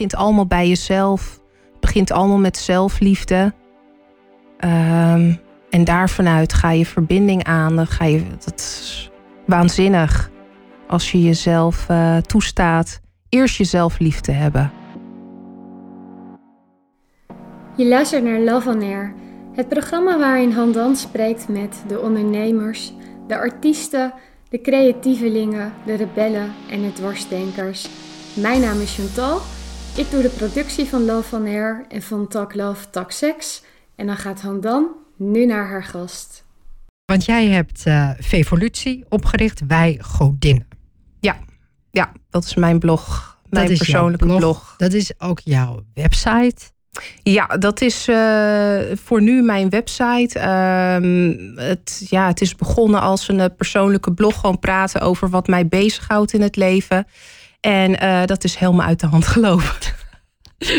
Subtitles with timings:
[0.00, 1.40] begint allemaal bij jezelf.
[1.80, 3.52] Begint allemaal met zelfliefde.
[4.58, 5.32] Ehm,
[5.70, 7.86] en daar vanuit ga je verbinding aan.
[7.86, 9.10] Ga je, dat is
[9.46, 10.30] waanzinnig
[10.86, 14.70] als je jezelf uh, toestaat eerst jezelf lief te hebben.
[17.76, 19.04] Je luistert naar Love
[19.52, 22.92] het programma waarin Handan spreekt met de ondernemers,
[23.26, 24.12] de artiesten,
[24.48, 27.88] de creatievelingen, de rebellen en de dwarsdenkers.
[28.34, 29.40] Mijn naam is Chantal.
[30.00, 33.62] Ik doe de productie van Love on Air en van Talk Love, Talk Sex.
[33.96, 34.86] En dan gaat Handan
[35.16, 36.44] nu naar haar gast.
[37.04, 40.68] Want jij hebt uh, Vevolutie opgericht, Wij Godinnen.
[41.20, 41.36] Ja,
[41.90, 43.38] ja, dat is mijn blog.
[43.48, 44.74] Mijn persoonlijke blog.
[44.76, 46.56] Dat is ook jouw website.
[47.22, 50.38] Ja, dat is uh, voor nu mijn website.
[50.38, 54.40] Uh, het, ja, het is begonnen als een eh, persoonlijke blog.
[54.40, 57.06] Gewoon praten over wat mij bezighoudt in het leven.
[57.60, 59.64] En uh, dat is helemaal uit de hand gelopen.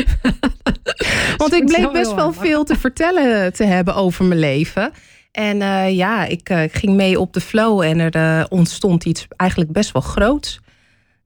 [1.38, 4.92] Want ik bleek best wel veel te vertellen te hebben over mijn leven.
[5.32, 5.58] En
[5.94, 10.60] ja, ik ging mee op de flow en er ontstond iets eigenlijk best wel groots.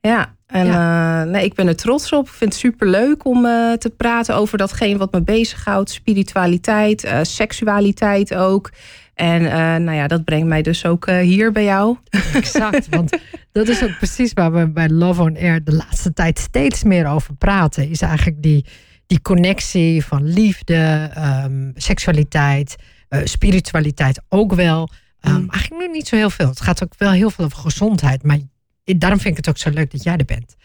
[0.02, 2.26] Ja, en eh, nee, ik ben er trots op.
[2.26, 3.42] Ik vind het super leuk om
[3.78, 5.90] te praten over datgene wat me bezighoudt.
[5.90, 8.72] Spiritualiteit, seksualiteit ook.
[9.16, 9.42] En
[9.84, 11.98] nou ja, dat brengt mij dus ook hier bij jou.
[12.34, 13.18] Exact, want
[13.52, 17.08] dat is ook precies waar we bij Love on Air de laatste tijd steeds meer
[17.08, 17.90] over praten.
[17.90, 18.66] Is eigenlijk die,
[19.08, 21.12] die connectie van liefde,
[21.46, 22.76] um, seksualiteit,
[23.24, 24.90] spiritualiteit ook wel.
[25.28, 26.50] Um, Eigenlijk nu niet zo heel veel.
[26.50, 28.24] Het gaat ook wel heel veel over gezondheid.
[28.24, 28.40] Maar
[28.84, 30.56] daarom vind ik het ook zo leuk dat jij er bent.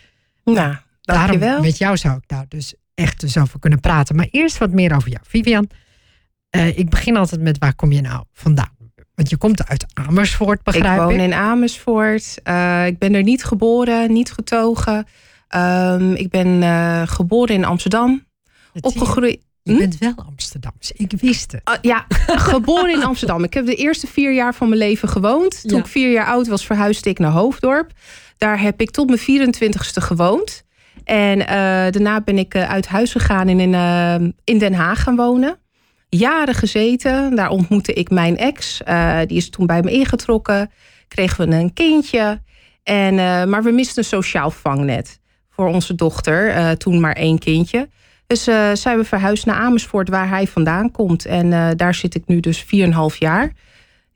[0.44, 1.38] Nou, dankjewel.
[1.40, 4.16] Daarom, met jou zou ik daar dus echt dus over kunnen praten.
[4.16, 5.22] Maar eerst wat meer over jou.
[5.28, 5.68] Vivian,
[6.56, 8.78] uh, ik begin altijd met waar kom je nou vandaan?
[9.20, 10.92] Want je komt uit Amersfoort, begrijp ik?
[10.92, 12.38] Ik woon in Amersfoort.
[12.44, 15.06] Uh, ik ben er niet geboren, niet getogen.
[15.54, 18.26] Um, ik ben uh, geboren in Amsterdam.
[18.80, 19.40] Opgegroeid.
[19.62, 19.78] Je hm?
[19.78, 20.92] bent wel Amsterdams.
[20.92, 21.68] Ik wist het.
[21.68, 22.06] Uh, ja,
[22.50, 23.44] geboren in Amsterdam.
[23.44, 25.68] Ik heb de eerste vier jaar van mijn leven gewoond.
[25.68, 27.92] Toen ik vier jaar oud was, verhuisde ik naar Hoofddorp.
[28.36, 30.62] Daar heb ik tot mijn 24ste gewoond.
[31.04, 31.38] En
[31.92, 35.58] daarna ben ik uit huis gegaan en in, in Den Haag gaan wonen.
[36.10, 37.34] Jaren gezeten.
[37.34, 38.80] Daar ontmoette ik mijn ex.
[39.26, 40.70] die is toen bij me ingetrokken.
[41.08, 42.40] Kregen we een kindje.
[42.82, 43.14] En,
[43.48, 45.20] maar we misten een sociaal vangnet
[45.50, 46.76] voor onze dochter.
[46.76, 47.88] toen maar één kindje.
[48.26, 51.26] Dus zijn we verhuisd naar Amersfoort, waar hij vandaan komt.
[51.26, 52.68] En daar zit ik nu dus 4,5
[53.18, 53.52] jaar.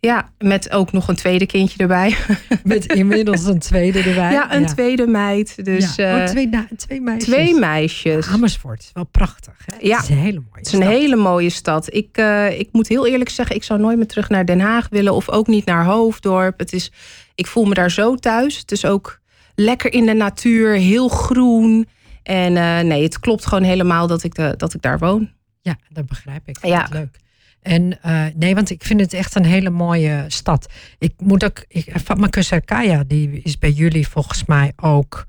[0.05, 2.17] Ja, met ook nog een tweede kindje erbij.
[2.65, 4.33] Met inmiddels een tweede erbij.
[4.33, 5.65] Ja, een tweede meid.
[5.65, 6.15] Dus, ja.
[6.15, 7.25] oh, eh, twee, twee, meisjes.
[7.25, 8.27] Twee meisjes.
[8.27, 9.55] Amersfoort, wel prachtig.
[9.67, 9.77] Hè?
[9.81, 11.95] Ja, het is een hele mooie Het is een hele mooie stad.
[11.95, 14.89] Ik, uh, ik moet heel eerlijk zeggen, ik zou nooit meer terug naar Den Haag
[14.91, 15.15] willen.
[15.15, 16.59] Of ook niet naar Hoofddorp.
[16.59, 16.93] Het is,
[17.35, 18.59] ik voel me daar zo thuis.
[18.59, 19.21] Het is ook
[19.55, 21.89] lekker in de natuur, heel groen.
[22.23, 25.33] En uh, nee, het klopt gewoon helemaal dat ik, de, dat ik daar woon.
[25.61, 26.67] Ja, dat begrijp ik.
[26.67, 26.89] Ja.
[26.93, 27.23] Leuk.
[27.65, 30.73] En uh, nee, want ik vind het echt een hele mooie stad.
[30.99, 35.27] Ik moet ook, ik, Fatma Kusarkaya, die is bij jullie volgens mij ook,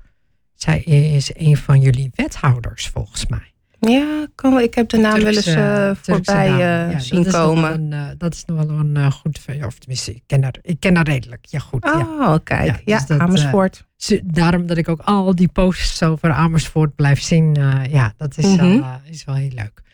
[0.54, 3.52] zij is een van jullie wethouders volgens mij.
[3.80, 7.72] Ja, kom, ik heb de naam wel eens uh, voorbij uh, zien dat komen.
[7.72, 10.96] Een, uh, dat is nog wel een goed, of tenminste, ik ken haar, ik ken
[10.96, 11.46] haar redelijk.
[11.46, 11.84] Ja, goed.
[11.84, 12.40] Oh, ja.
[12.44, 12.82] kijk.
[12.84, 13.84] Ja, dus Amersfoort.
[14.24, 17.54] daarom dat ik ook al die posts over Amersfoort blijf zien.
[17.90, 18.80] ja, dat is, mm -hmm.
[18.80, 19.84] wel, is wel heel leuk.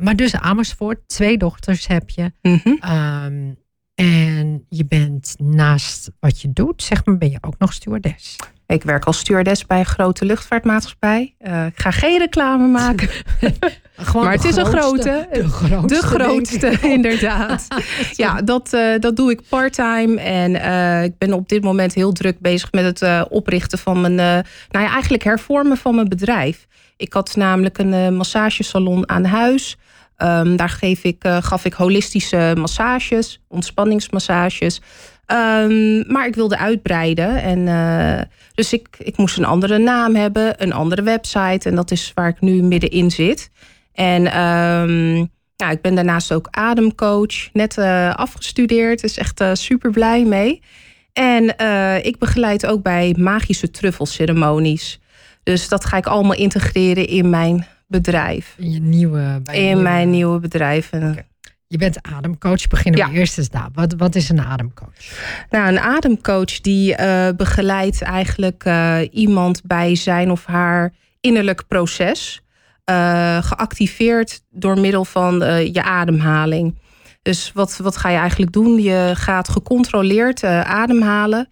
[0.00, 2.32] Maar dus Amersfoort, twee dochters heb je.
[2.42, 2.78] Mm -hmm.
[2.92, 3.56] um,
[3.94, 8.36] en je bent naast wat je doet, zeg maar, ben je ook nog stewardess.
[8.66, 11.34] Ik werk als stewardess bij een grote luchtvaartmaatschappij.
[11.46, 13.08] Uh, ik ga geen reclame maken.
[14.14, 15.28] maar het is een grote.
[15.32, 15.94] De grootste.
[15.94, 17.66] De grootste, inderdaad.
[18.22, 20.20] ja, dat, uh, dat doe ik parttime.
[20.20, 24.14] En uh, ik ben op dit moment heel druk bezig met het oprichten van mijn...
[24.14, 26.66] nou ja, eigenlijk hervormen van mijn bedrijf.
[26.96, 29.76] Ik had namelijk een massagesalon aan huis...
[30.18, 34.80] Um, daar geef ik, gaf ik holistische massages, ontspanningsmassages.
[35.26, 37.42] Um, maar ik wilde uitbreiden.
[37.42, 38.22] En, uh,
[38.54, 41.68] dus ik, ik moest een andere naam hebben, een andere website.
[41.68, 43.50] En dat is waar ik nu middenin zit.
[43.92, 49.00] En um, ja, ik ben daarnaast ook ademcoach, net uh, afgestudeerd.
[49.00, 50.62] Dus echt super blij mee.
[51.12, 51.44] En
[52.04, 55.00] ik begeleid ook bij magische truffelceremonies.
[55.42, 58.54] Dus dat ga ik allemaal integreren in mijn bedrijf.
[58.58, 59.42] In je nieuwe...
[59.52, 60.90] in mijn nieuwe bedrijf.
[61.74, 62.66] Je bent ademcoach.
[62.66, 63.18] Beginnen we ja.
[63.18, 63.68] eerst eens daar.
[63.72, 64.94] Wat, wat is een ademcoach?
[65.50, 72.42] Nou, een ademcoach die uh, begeleidt eigenlijk uh, iemand bij zijn of haar innerlijk proces.
[72.90, 75.38] Uh, geactiveerd door middel van
[75.72, 76.78] je ademhaling.
[77.22, 78.82] Dus wat, wat ga je eigenlijk doen?
[78.82, 81.48] Je gaat gecontroleerd ademhalen.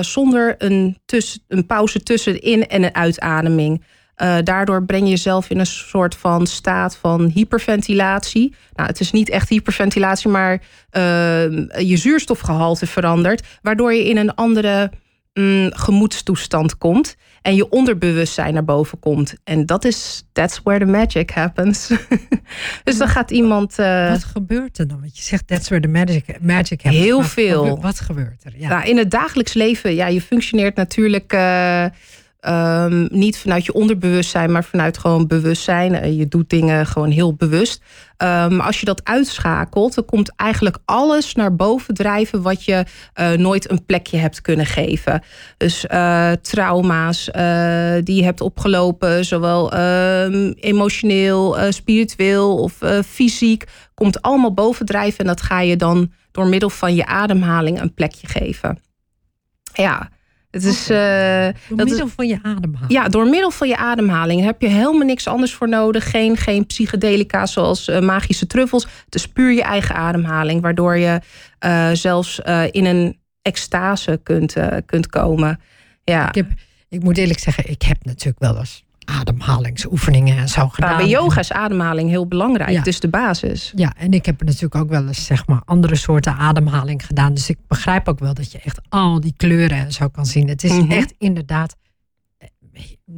[0.00, 3.84] zonder een, tussen, een pauze tussen in- en een uitademing.
[4.42, 8.54] Daardoor breng je jezelf in een soort van staat van hyperventilatie.
[8.74, 10.62] Nou, het is niet echt hyperventilatie, maar
[11.78, 14.90] je zuurstofgehalte verandert, waardoor je in een andere
[15.34, 19.34] mm, gemoedstoestand komt en je onderbewustzijn naar boven komt.
[19.44, 21.90] En dat is, that's where the magic happens.
[22.84, 23.78] dus dan gaat iemand...
[23.78, 25.00] Uh, wat gebeurt er dan?
[25.00, 27.04] Want je zegt, that's where the magic, magic happens.
[27.04, 27.80] Heel veel.
[27.80, 28.52] Wat gebeurt er?
[28.56, 28.68] Ja.
[28.68, 31.32] Nou, in het dagelijks leven, ja, je functioneert natuurlijk...
[31.32, 31.84] Uh,
[32.48, 35.94] Um, niet vanuit je onderbewustzijn, maar vanuit gewoon bewustzijn.
[35.94, 37.82] Uh, je doet dingen gewoon heel bewust.
[38.18, 42.84] Um, als je dat uitschakelt, dan komt eigenlijk alles naar boven drijven wat je
[43.20, 45.22] uh, nooit een plekje hebt kunnen geven.
[45.56, 47.24] Dus uh, trauma's
[48.04, 53.64] die je hebt opgelopen, zowel um, emotioneel, spiritueel of fysiek,
[53.94, 58.26] komt allemaal bovendrijven en dat ga je dan door middel van je ademhaling een plekje
[58.26, 58.78] geven.
[59.72, 60.10] Ja.
[60.50, 62.92] Het is, uh, door middel van je ademhaling?
[62.92, 66.10] Ja, door middel van je ademhaling heb je helemaal niks anders voor nodig.
[66.10, 68.86] Geen, geen psychedelica zoals uh, magische truffels.
[69.04, 70.60] Het is puur je eigen ademhaling.
[70.60, 71.20] Waardoor je
[71.64, 74.54] uh, zelfs in een extase kunt,
[74.86, 75.60] kunt komen.
[76.04, 76.28] Ja.
[76.28, 76.46] Ik, heb,
[76.88, 78.84] ik moet eerlijk zeggen, ik heb natuurlijk wel eens
[79.20, 80.96] ademhalingsoefeningen en zo gedaan.
[80.96, 82.86] bij yoga is ademhaling heel belangrijk.
[82.86, 83.72] Is de basis.
[83.74, 87.34] Ja, en ik heb natuurlijk ook wel eens zeg maar andere soorten ademhaling gedaan.
[87.34, 90.48] Dus ik begrijp ook wel dat je echt al die kleuren en zo kan zien.
[90.48, 90.90] Het is mhm.
[90.90, 91.76] echt inderdaad
[92.38, 92.48] eh,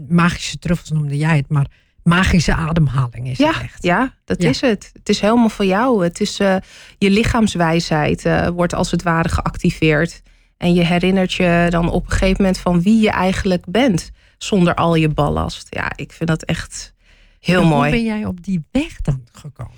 [0.08, 1.66] magische truffels noemde jij het, maar
[2.02, 3.82] magische ademhaling is ja, het echt.
[3.82, 4.90] Ja, dat is het.
[4.92, 6.04] Het is helemaal voor jou.
[6.04, 6.56] Het is uh,
[6.98, 10.22] je lichaamswijsheid uh, wordt als het ware geactiveerd.
[10.56, 14.10] En je herinnert je dan op een gegeven moment van wie je eigenlijk bent
[14.42, 15.66] zonder al je ballast.
[15.70, 16.94] Ja, ik vind dat echt
[17.40, 17.90] heel mooi.
[17.90, 19.72] Hoe ben jij op die weg dan gekomen?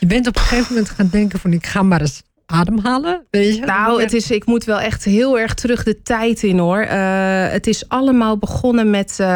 [0.00, 3.26] Je bent op een gegeven moment gaan denken van ik ga maar eens ademhalen.
[3.30, 3.64] Weet je?
[3.64, 6.82] Nou, het is, ik moet wel echt heel erg terug de tijd in hoor.
[6.82, 9.18] Uh, het is allemaal begonnen met.
[9.20, 9.26] Uh,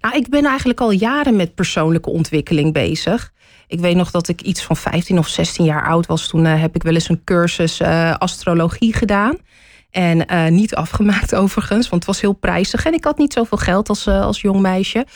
[0.00, 3.32] nou, ik ben eigenlijk al jaren met persoonlijke ontwikkeling bezig.
[3.66, 6.28] Ik weet nog dat ik iets van 15 of 16 jaar oud was.
[6.28, 7.82] Toen uh, heb ik wel eens een cursus
[8.18, 9.36] astrologie gedaan.
[9.90, 12.84] En uh, niet afgemaakt overigens, want het was heel prijzig.
[12.84, 15.06] En ik had niet zoveel geld als, uh, als jong meisje.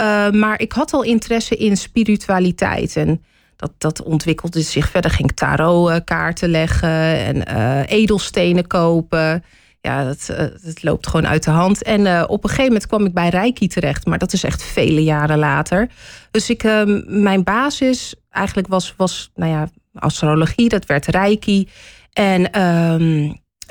[0.00, 2.96] Uh, maar ik had al interesse in spiritualiteit.
[2.96, 3.24] En
[3.56, 5.10] dat, dat ontwikkelde zich verder.
[5.10, 7.42] Ging tarotkaarten leggen en
[7.86, 9.44] edelstenen kopen.
[9.80, 10.26] Ja, dat,
[10.62, 11.82] dat loopt gewoon uit de hand.
[11.82, 14.06] En op een gegeven moment kwam ik bij Reiki terecht.
[14.06, 15.88] Maar dat is echt vele jaren later.
[16.30, 16.62] Dus ik,
[17.06, 20.68] mijn basis eigenlijk was, was nou ja, astrologie.
[20.68, 21.68] Dat werd Reiki.
[22.12, 22.50] En...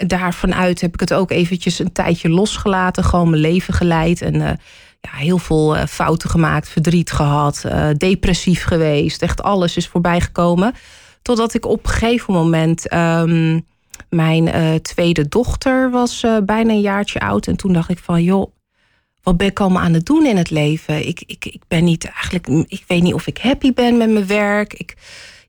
[0.02, 3.04] Um, daarvanuit heb ik het ook eventjes een tijdje losgelaten.
[3.04, 4.22] Gewoon mijn leven geleid.
[4.22, 4.42] En uh,
[5.02, 9.22] ja, heel veel uh, fouten gemaakt, verdriet gehad, uh, depressief geweest.
[9.22, 10.74] Echt alles is voorbij gekomen.
[11.22, 12.94] Totdat ik op een gegeven moment.
[12.94, 13.66] Um,
[14.10, 17.48] mijn tweede dochter was bijna een jaartje oud.
[17.48, 18.52] En toen dacht ik van joh.
[19.24, 21.08] Wat ben ik allemaal aan het doen in het leven?
[21.08, 22.48] Ik, ik, ik ben niet eigenlijk.
[22.68, 24.74] Ik weet niet of ik happy ben met mijn werk.
[24.74, 24.96] Ik,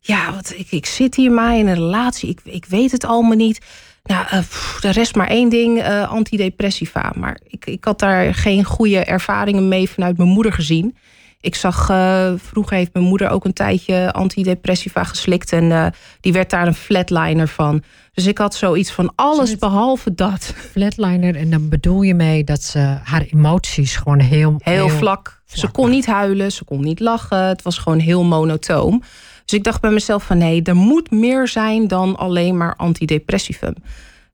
[0.01, 2.29] ja, wat, ik, ik zit hier maar in een relatie.
[2.29, 3.61] Ik, ik weet het allemaal niet.
[4.09, 4.39] Nou, uh,
[4.81, 7.13] de rest maar één ding, uh, antidepressiva.
[7.17, 10.97] Maar ik, ik had daar geen goede ervaringen mee vanuit mijn moeder gezien.
[11.41, 15.53] Ik zag, uh, vroeger heeft mijn moeder ook een tijdje antidepressiva geslikt.
[15.53, 17.83] En die werd daar een flatliner van.
[18.13, 20.55] Dus ik had zoiets van alles behalve dat.
[20.71, 24.57] Flatliner, en dan bedoel je mee dat ze haar emoties gewoon heel...
[24.59, 25.41] Heel, heel vlak.
[25.47, 27.47] Ze kon niet huilen, ze kon niet lachen.
[27.47, 29.03] Het was gewoon heel monotoom.
[29.49, 33.75] Dus ik dacht bij mezelf van nee, er moet meer zijn dan alleen maar antidepressivum.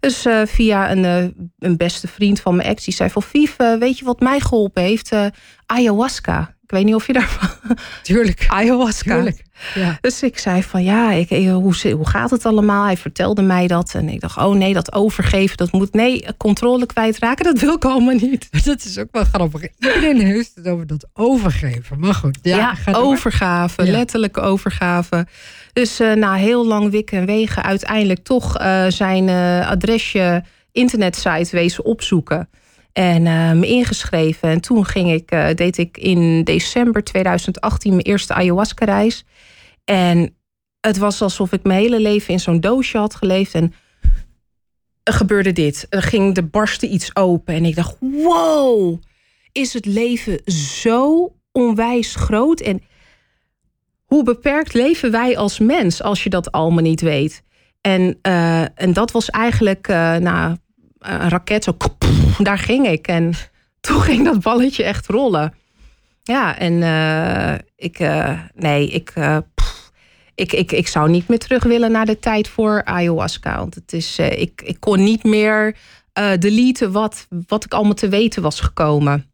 [0.00, 3.61] Dus uh, via een, uh, een beste vriend van mijn ex, die zei van Vief,
[3.61, 5.12] uh, weet je wat mij geholpen heeft?
[5.66, 6.53] ayahuasca.
[6.74, 7.48] Weet niet of je daarvan...
[8.02, 8.44] Tuurlijk.
[8.48, 9.14] Ayahuasca.
[9.14, 9.42] Tuurlijk.
[9.74, 9.98] Ja.
[10.00, 12.84] Dus ik zei van ja, ik, hoe, hoe gaat het allemaal?
[12.84, 13.94] Hij vertelde mij dat.
[13.94, 15.92] En ik dacht, oh nee, dat overgeven, dat moet...
[15.92, 18.48] Nee, controle kwijtraken, dat wil ik allemaal niet.
[18.64, 19.62] Dat is ook wel grappig.
[19.78, 21.98] Iedereen heeft het over dat overgeven.
[22.00, 22.38] Maar goed.
[22.42, 23.90] Ja, ja overgave, ja.
[23.90, 25.26] letterlijke overgave.
[25.72, 31.56] Dus uh, na heel lang wikken en wegen uiteindelijk toch uh, zijn uh, adresje internetsite
[31.56, 32.48] wezen opzoeken.
[32.94, 33.22] En
[33.58, 34.48] me ingeschreven.
[34.48, 39.24] En toen ging ik, deed ik in december 2018 mijn eerste ayahuasca reis.
[39.84, 40.36] En
[40.80, 43.54] het was alsof ik mijn hele leven in zo'n doosje had geleefd.
[43.54, 43.74] En
[45.04, 45.86] gebeurde dit.
[45.88, 47.54] Er ging, de barstte iets open.
[47.54, 49.02] En ik dacht, wow,
[49.52, 52.60] is het leven zo onwijs groot?
[52.60, 52.82] En
[54.04, 57.42] hoe beperkt leven wij als mens als je dat allemaal niet weet?
[57.80, 60.56] En, uh, en dat was eigenlijk uh, nou,
[61.04, 61.76] een raket, zo,
[62.38, 63.06] daar ging ik.
[63.06, 63.32] En
[63.80, 65.54] toen ging dat balletje echt rollen.
[66.23, 67.99] Ja, en uh, ik,
[68.54, 69.12] nee, ik,
[70.34, 73.58] ik, ik, ik zou niet meer terug willen naar de tijd voor ayahuasca.
[73.58, 75.76] Want het is, ik, ik kon niet meer
[76.38, 79.33] deleten wat, wat ik allemaal te weten was gekomen.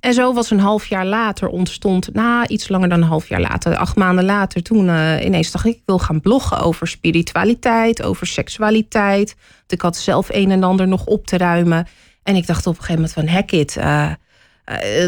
[0.00, 3.40] En zo was een half jaar later ontstond, na iets langer dan een half jaar
[3.40, 8.02] later, acht maanden later, toen uh, ineens dacht ik, ik wil gaan bloggen over spiritualiteit,
[8.02, 9.34] over seksualiteit.
[9.56, 11.86] Want ik had zelf een en ander nog op te ruimen.
[12.22, 14.12] En ik dacht op een gegeven moment van, heck it, uh,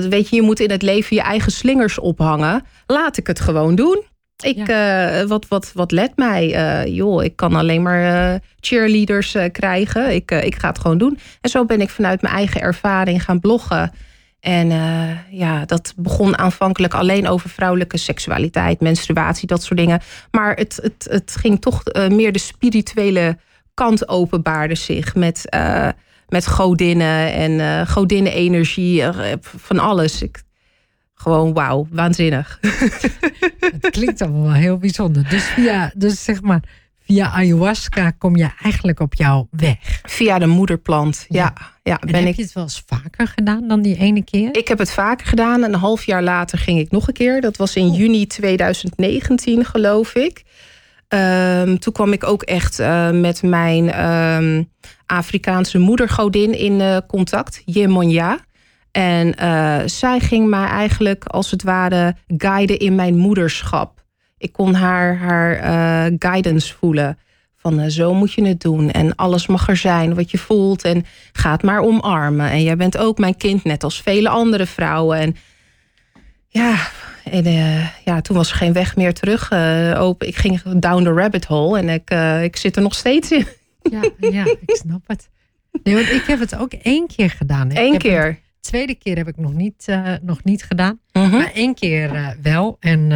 [0.08, 2.64] weet je, je moet in het leven je eigen slingers ophangen.
[2.86, 4.02] Laat ik het gewoon doen.
[4.42, 5.26] Ik, ja.
[5.26, 6.48] wat, wat, wat let mij?
[6.90, 10.14] joh, ik kan alleen maar cheerleaders krijgen.
[10.14, 11.18] Ik, ik ga het gewoon doen.
[11.40, 13.92] En zo ben ik vanuit mijn eigen ervaring gaan bloggen.
[14.40, 20.00] En uh, ja, dat begon aanvankelijk alleen over vrouwelijke seksualiteit, menstruatie, dat soort dingen.
[20.30, 23.38] Maar het, het, het ging toch uh, meer de spirituele
[23.74, 25.88] kant openbaarde zich met, uh,
[26.28, 29.04] met godinnen en godinnen-energie,
[29.40, 30.22] van alles.
[30.22, 30.42] Ik,
[31.20, 32.58] gewoon wauw, waanzinnig.
[33.70, 35.28] Het klinkt allemaal heel bijzonder.
[35.28, 36.62] Dus via, dus zeg maar,
[37.10, 40.00] via ayahuasca kom je eigenlijk op jouw weg.
[40.02, 41.52] Via de moederplant, ja.
[41.82, 41.98] ja.
[41.98, 42.36] en ben heb ik...
[42.36, 44.56] je het wel eens vaker gedaan dan die ene keer?
[44.56, 45.62] Ik heb het vaker gedaan.
[45.62, 47.40] Een half jaar later ging ik nog een keer.
[47.40, 47.96] Dat was in oh.
[47.96, 50.42] juni 2019, geloof ik.
[51.08, 54.70] Um, toen kwam ik ook echt uh, met mijn um,
[55.06, 58.38] Afrikaanse moedergodin in uh, contact, Yemonya.
[58.90, 63.99] En uh, zij ging mij eigenlijk als het ware guiden in mijn moederschap
[64.40, 65.56] ik kon haar, haar
[66.10, 67.18] uh, guidance voelen.
[67.56, 68.90] Van uh, zo moet je het doen.
[68.90, 70.84] En alles mag er zijn wat je voelt.
[70.84, 72.50] En ga het maar omarmen.
[72.50, 75.18] En jij bent ook mijn kind, net als vele andere vrouwen.
[75.18, 75.36] En
[76.48, 76.76] ja,
[77.24, 79.52] en, uh, ja toen was er geen weg meer terug.
[79.96, 80.28] open.
[80.28, 81.78] Ik ging down the rabbit hole.
[81.78, 82.10] En ik,
[82.44, 83.46] ik zit er nog steeds in.
[83.82, 85.28] Ja, ja, ik snap het.
[85.82, 87.70] Nee, want ik heb het ook één keer gedaan.
[87.74, 88.38] Eén keer?
[88.60, 89.86] tweede keer heb ik nog niet,
[90.22, 90.98] nog niet gedaan.
[91.12, 91.32] -huh.
[91.32, 92.76] Maar één keer wel.
[92.80, 93.12] En...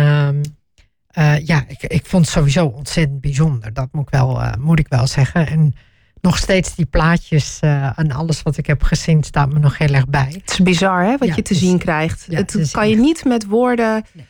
[1.18, 3.72] Uh, ja, ik, ik vond het sowieso ontzettend bijzonder.
[3.72, 5.46] Dat moet ik wel, uh, moet ik wel zeggen.
[5.46, 5.74] En
[6.20, 9.94] nog steeds die plaatjes uh, en alles wat ik heb gezien staat me nog heel
[9.94, 10.28] erg bij.
[10.40, 12.26] Het is bizar hè, wat ja, je te zien krijgt.
[12.28, 14.04] Ja, het, het kan je niet met woorden...
[14.12, 14.26] Nee.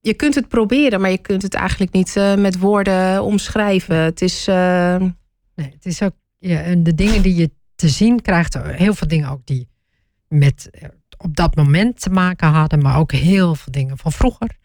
[0.00, 3.96] Je kunt het proberen, maar je kunt het eigenlijk niet met woorden omschrijven.
[3.96, 4.46] Het is...
[4.46, 6.12] Nee, het is ook...
[6.38, 9.68] Ja, en de dingen die je te zien krijgt, heel veel dingen ook die
[10.28, 10.70] met
[11.18, 14.56] op dat moment te maken hadden, maar ook heel veel dingen van vroeger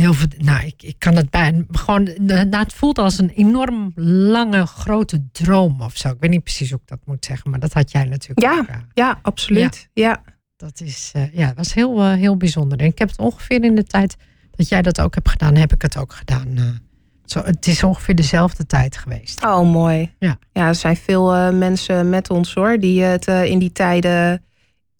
[0.00, 0.26] heel veel.
[0.38, 1.64] Nou, ik, ik kan het bij.
[1.70, 6.08] Gewoon, nou, het voelt als een enorm lange, grote droom of zo.
[6.08, 8.40] Ik weet niet precies hoe ik dat moet zeggen, maar dat had jij natuurlijk.
[8.40, 9.88] Ja, ook, uh, ja absoluut.
[9.92, 10.08] Ja.
[10.08, 10.22] ja.
[10.56, 12.78] Dat is, uh, ja, was heel, uh, heel bijzonder.
[12.78, 14.16] En ik heb het ongeveer in de tijd
[14.50, 16.80] dat jij dat ook hebt gedaan, heb ik het ook gedaan.
[17.24, 19.44] Zo, het is ongeveer dezelfde tijd geweest.
[19.44, 20.14] Oh, mooi.
[20.18, 24.42] Ja, ja er zijn veel mensen met ons hoor, die het in die tijden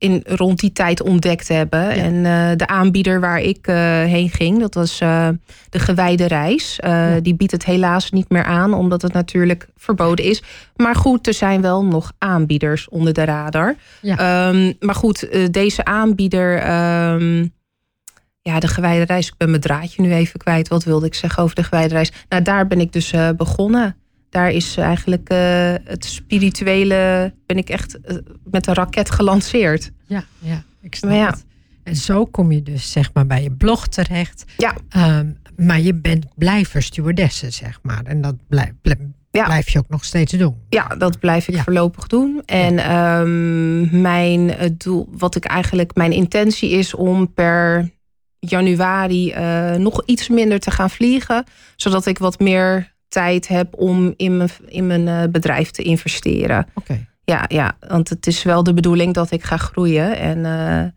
[0.01, 1.91] in, rond die tijd ontdekt hebben.
[1.91, 5.29] En uh, de aanbieder waar ik uh, heen ging, dat was uh,
[5.71, 6.79] de gewijde reis.
[6.83, 7.21] Ja.
[7.21, 10.43] Die biedt het helaas niet meer aan, omdat het natuurlijk verboden is.
[10.77, 13.75] Maar goed, er zijn wel nog aanbieders onder de radar.
[14.01, 14.49] Ja.
[14.49, 16.53] Um, maar goed, deze aanbieder.
[17.13, 17.53] Um,
[18.43, 19.27] ja, de gewijde reis.
[19.27, 20.69] Ik ben mijn draadje nu even kwijt.
[20.69, 22.13] Wat wilde ik zeggen over de gewijde reis?
[22.29, 23.97] Nou, daar ben ik dus begonnen
[24.31, 25.39] daar is eigenlijk uh,
[25.85, 29.91] het spirituele, ben ik echt uh, met een raket gelanceerd.
[30.07, 31.27] Ja, ja ik snap ja.
[31.27, 31.45] het.
[31.83, 34.45] En zo kom je dus zeg maar bij je blog terecht.
[34.57, 34.75] Ja.
[35.19, 38.03] Um, maar je bent blijver stewardesse, zeg maar.
[38.05, 38.99] En dat blijf, blijf,
[39.31, 39.45] ja.
[39.45, 40.57] blijf je ook nog steeds doen.
[40.69, 41.63] Ja, dat blijf ik ja.
[41.63, 42.43] voorlopig doen.
[42.45, 47.91] En um, mijn doel, wat ik eigenlijk, mijn intentie is om per
[48.39, 51.45] januari uh, nog iets minder te gaan vliegen.
[51.77, 56.67] Zodat ik wat meer tijd heb om in mijn, in mijn uh, bedrijf te investeren.
[56.75, 57.07] Oké.
[57.25, 60.19] Ja, ja, want het is wel de bedoeling dat ik ga groeien.
[60.19, 60.91] En uh,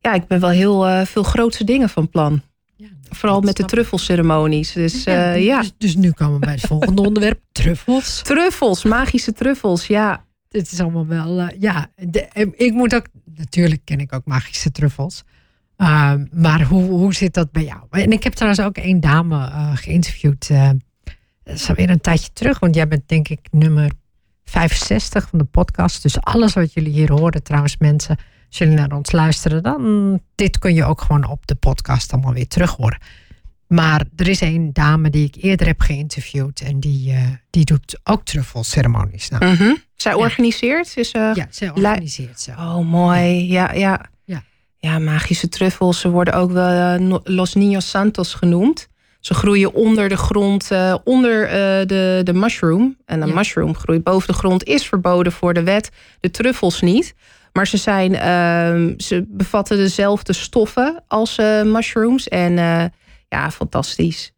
[0.00, 2.42] ja, ik ben wel heel uh, veel grootse dingen van plan.
[2.76, 4.72] Ja, Vooral met de truffelceremonies.
[4.72, 5.60] Dus, ja, ja.
[5.60, 8.22] Dus, dus, nu komen we bij het volgende onderwerp: truffels.
[8.22, 10.24] Truffels, magische truffels, ja.
[10.48, 11.50] Dit is allemaal wel.
[11.58, 13.06] ja, de, ik moet ook.
[13.34, 15.22] Natuurlijk ken ik ook magische truffels.
[15.76, 17.80] Uh, maar hoe, hoe zit dat bij jou?
[17.90, 20.50] En ik heb trouwens ook één dame geïnterviewd
[21.44, 23.90] dat is alweer een tijdje terug, want jij bent denk ik nummer
[24.44, 26.02] 65 van de podcast.
[26.02, 28.16] Dus alles wat jullie hier horen, trouwens mensen,
[28.48, 32.32] als jullie naar ons luisteren, dan dit kun je ook gewoon op de podcast allemaal
[32.32, 32.98] weer terug horen.
[33.66, 37.18] Maar er is een dame die ik eerder heb geïnterviewd en die, uh,
[37.50, 39.28] die doet ook truffelceremonies.
[39.28, 39.82] Nou, mm -hmm.
[39.96, 40.96] Zij organiseert?
[40.96, 42.50] Is, uh, ja, zij organiseert ze.
[42.50, 43.50] Oh, mooi.
[43.50, 44.00] Ja, ja.
[44.24, 44.42] ja.
[44.76, 46.00] ja magische truffels.
[46.00, 48.88] Ze worden ook wel uh, Los Niños Santos genoemd.
[49.22, 51.52] Ze groeien onder de grond, uh, onder uh,
[51.86, 52.96] de, de mushroom.
[53.06, 53.34] En een ja.
[53.34, 55.90] mushroom groeit boven de grond, is verboden voor de wet.
[56.20, 57.14] De truffels niet.
[57.52, 62.28] Maar ze, zijn, uh, ze bevatten dezelfde stoffen als uh, mushrooms.
[62.28, 62.54] En
[63.28, 64.32] ja, fantastisch.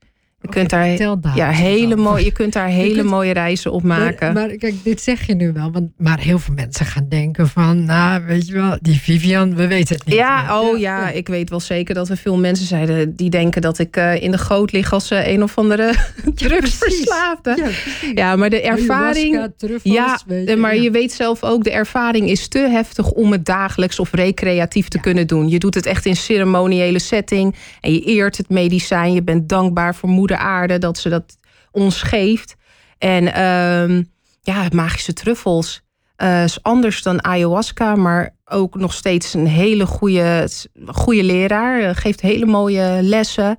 [0.44, 0.88] Je kunt daar,
[1.34, 4.32] ja, hele mooie, je kunt daar hele mooie reizen op maken.
[4.32, 5.72] Maar, maar, kijk, dit zeg je nu wel.
[5.72, 7.84] Want, maar heel veel mensen gaan denken van...
[7.84, 10.14] Nou, weet je wel, die Vivian, we weten het niet.
[10.14, 13.12] Ja, oh ja, ik weet wel zeker dat er veel mensen zijn...
[13.16, 15.94] die denken dat ik uh, in de goot lig als uh, een of andere
[16.34, 17.54] drugsverslaafde.
[17.56, 17.68] Ja,
[18.14, 19.48] ja, maar de ervaring...
[19.82, 21.64] ja, je, maar je weet zelf ook...
[21.64, 25.48] de ervaring is te heftig om het dagelijks of recreatief te kunnen doen.
[25.48, 27.54] Je doet het echt in ceremoniële setting.
[27.80, 29.12] En je eert het medicijn.
[29.12, 31.38] Je bent dankbaar voor moeder aarde dat ze dat
[31.70, 32.56] ons geeft.
[32.98, 34.04] En uh,
[34.42, 35.82] ja, magische truffels.
[36.16, 40.48] Uh, is anders dan ayahuasca, maar ook nog steeds een hele goede,
[40.86, 41.80] goede leraar.
[41.80, 43.58] Uh, geeft hele mooie lessen.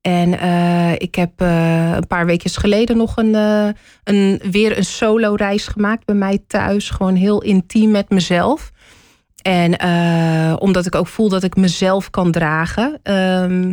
[0.00, 3.34] En uh, ik heb een paar weken geleden nog een,
[4.04, 6.90] een, weer een solo reis gemaakt bij mij thuis.
[6.90, 8.70] Gewoon heel intiem met mezelf.
[9.42, 9.82] En
[10.60, 12.98] omdat ik ook voel dat ik mezelf kan dragen.
[13.02, 13.72] Ehm,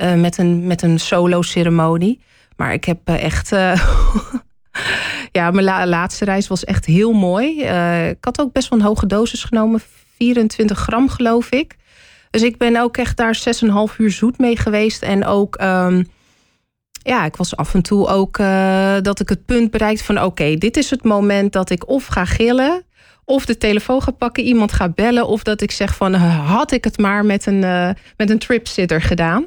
[0.00, 2.20] uh, met, een, met een solo-ceremonie.
[2.56, 3.52] Maar ik heb uh, echt.
[3.52, 3.72] Uh,
[5.32, 7.60] ja, mijn la laatste reis was echt heel mooi.
[8.08, 9.80] ik had ook best wel een hoge dosis genomen.
[10.16, 11.76] 24 gram, geloof ik.
[12.30, 13.42] Dus ik ben ook echt daar
[13.90, 15.02] 6,5 uur zoet mee geweest.
[15.02, 15.60] En ook.
[15.60, 16.06] Um,
[17.02, 18.36] ja, ik was af en toe ook
[19.02, 22.24] dat ik het punt bereikt van: oké, dit is het moment dat ik of ga
[22.24, 22.86] gillen
[23.28, 26.84] of de telefoon ga pakken, iemand ga bellen, of dat ik zeg van had ik
[26.84, 29.46] het maar met een, uh, met een tripsitter gedaan.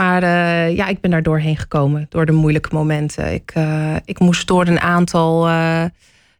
[0.00, 3.32] Maar uh, ja, ik ben daar doorheen gekomen, door de moeilijke momenten.
[3.32, 5.84] Ik, uh, ik moest door een aantal uh,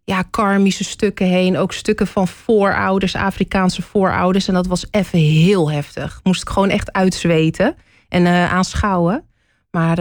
[0.05, 1.57] ja, karmische stukken heen.
[1.57, 4.49] Ook stukken van voorouders, Afrikaanse voorouders.
[4.49, 6.21] En dat was even heel heftig.
[6.23, 7.75] Moest ik gewoon echt uitzweten
[8.09, 9.25] en aanschouwen.
[9.71, 10.00] Maar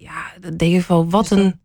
[0.00, 1.60] ja, dat deed je wel wat een...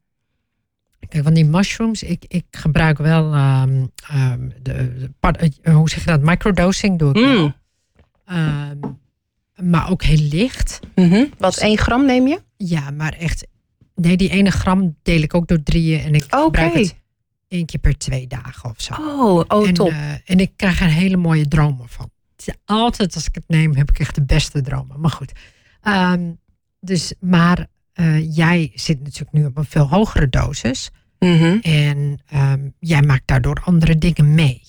[1.09, 5.09] Kijk, van die mushrooms, ik, ik gebruik wel um, um, de,
[5.62, 7.53] de, hoe zeg je dat, microdosing doe ik mm.
[8.31, 9.00] Um,
[9.62, 10.80] maar ook heel licht.
[10.96, 12.42] Mm Wat, één gram neem je?
[12.58, 13.48] Ja, maar echt.
[13.96, 16.00] Nee, die ene gram deel ik ook door drieën.
[16.01, 16.96] En ik gebruik het
[17.48, 18.94] één keer per twee dagen of zo.
[18.94, 19.89] Oh, oh en, top.
[19.89, 22.12] Uh, en ik krijg er hele mooie dromen van.
[22.66, 25.00] Altijd als ik het neem, heb ik echt de beste dromen.
[25.00, 25.32] Maar goed.
[25.84, 26.39] Um,
[26.80, 30.89] dus, maar uh, jij zit natuurlijk nu op een veel hogere dosis.
[31.19, 31.60] Mm -hmm.
[31.62, 34.62] En um, jij maakt daardoor andere dingen mee.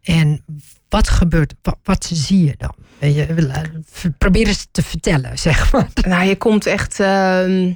[0.00, 0.44] En
[0.88, 2.74] wat gebeurt, wat, wat zie je dan?
[3.08, 5.88] Je, probeer eens te vertellen, zeg maar.
[6.08, 7.00] Nou, je komt echt.
[7.00, 7.72] Uh,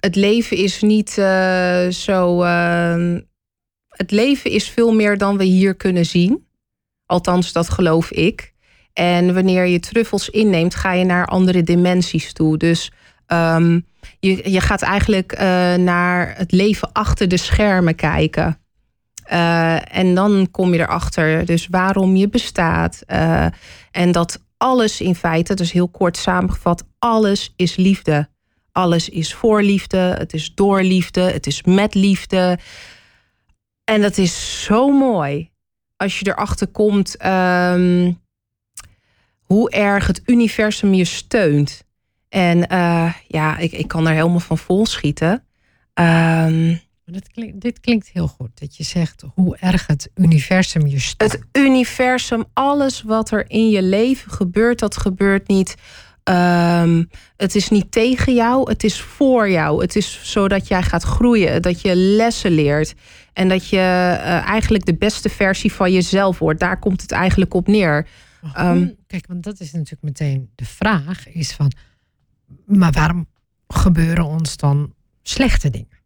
[0.00, 2.42] het leven is niet uh, zo.
[2.44, 3.16] Uh,
[3.88, 6.46] het leven is veel meer dan we hier kunnen zien.
[7.06, 8.52] Althans, dat geloof ik.
[8.92, 12.56] En wanneer je truffels inneemt, ga je naar andere dimensies toe.
[12.56, 12.92] Dus
[13.26, 13.86] um,
[14.20, 15.38] je, je gaat eigenlijk
[15.78, 18.58] naar het leven achter de schermen kijken.
[19.32, 23.02] Uh, en dan kom je erachter dus waarom je bestaat.
[23.06, 23.46] Uh,
[23.90, 28.28] en dat alles in feite, dus heel kort samengevat, alles is liefde.
[28.72, 32.58] Alles is voor liefde, het is door liefde, het is met liefde.
[33.84, 35.50] En dat is zo mooi
[35.96, 38.20] als je erachter komt um,
[39.42, 41.84] hoe erg het universum je steunt.
[42.28, 45.44] En uh, ja, ik, ik kan er helemaal van vol schieten.
[45.94, 46.80] Um,
[47.12, 48.60] dit klinkt, dit klinkt heel goed.
[48.60, 51.32] Dat je zegt hoe erg het universum je steunt.
[51.32, 55.74] Het universum, alles wat er in je leven gebeurt, dat gebeurt niet.
[56.24, 59.82] Um, het is niet tegen jou, het is voor jou.
[59.82, 62.94] Het is zodat jij gaat groeien, dat je lessen leert.
[63.32, 66.60] En dat je uh, eigenlijk de beste versie van jezelf wordt.
[66.60, 68.08] Daar komt het eigenlijk op neer.
[68.58, 71.72] Um, kijk, want dat is natuurlijk meteen de vraag: is van,
[72.64, 73.26] maar waarom
[73.68, 75.97] gebeuren ons dan slechte dingen?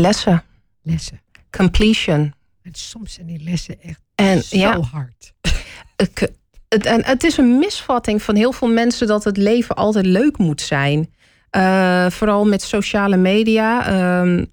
[0.00, 0.42] Lessen.
[0.82, 1.20] Lessen.
[1.50, 2.34] Completion.
[2.62, 5.32] En soms zijn die lessen echt en, zo ja, hard.
[5.96, 6.32] Het,
[6.68, 10.38] het, en het is een misvatting van heel veel mensen dat het leven altijd leuk
[10.38, 11.14] moet zijn.
[11.56, 13.92] Uh, vooral met sociale media.
[14.24, 14.44] Uh,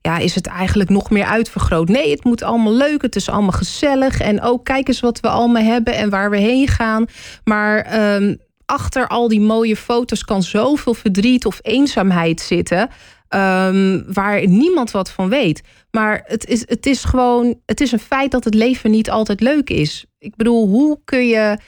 [0.00, 1.88] ja, is het eigenlijk nog meer uitvergroot.
[1.88, 4.20] Nee, het moet allemaal leuk, het is allemaal gezellig.
[4.20, 7.06] En ook kijk eens wat we allemaal hebben en waar we heen gaan.
[7.44, 12.88] Maar um, achter al die mooie foto's kan zoveel verdriet of eenzaamheid zitten.
[13.34, 15.62] Um, waar niemand wat van weet.
[15.90, 19.40] Maar het is, het is gewoon, het is een feit dat het leven niet altijd
[19.40, 20.04] leuk is.
[20.18, 21.58] Ik bedoel, hoe kun je,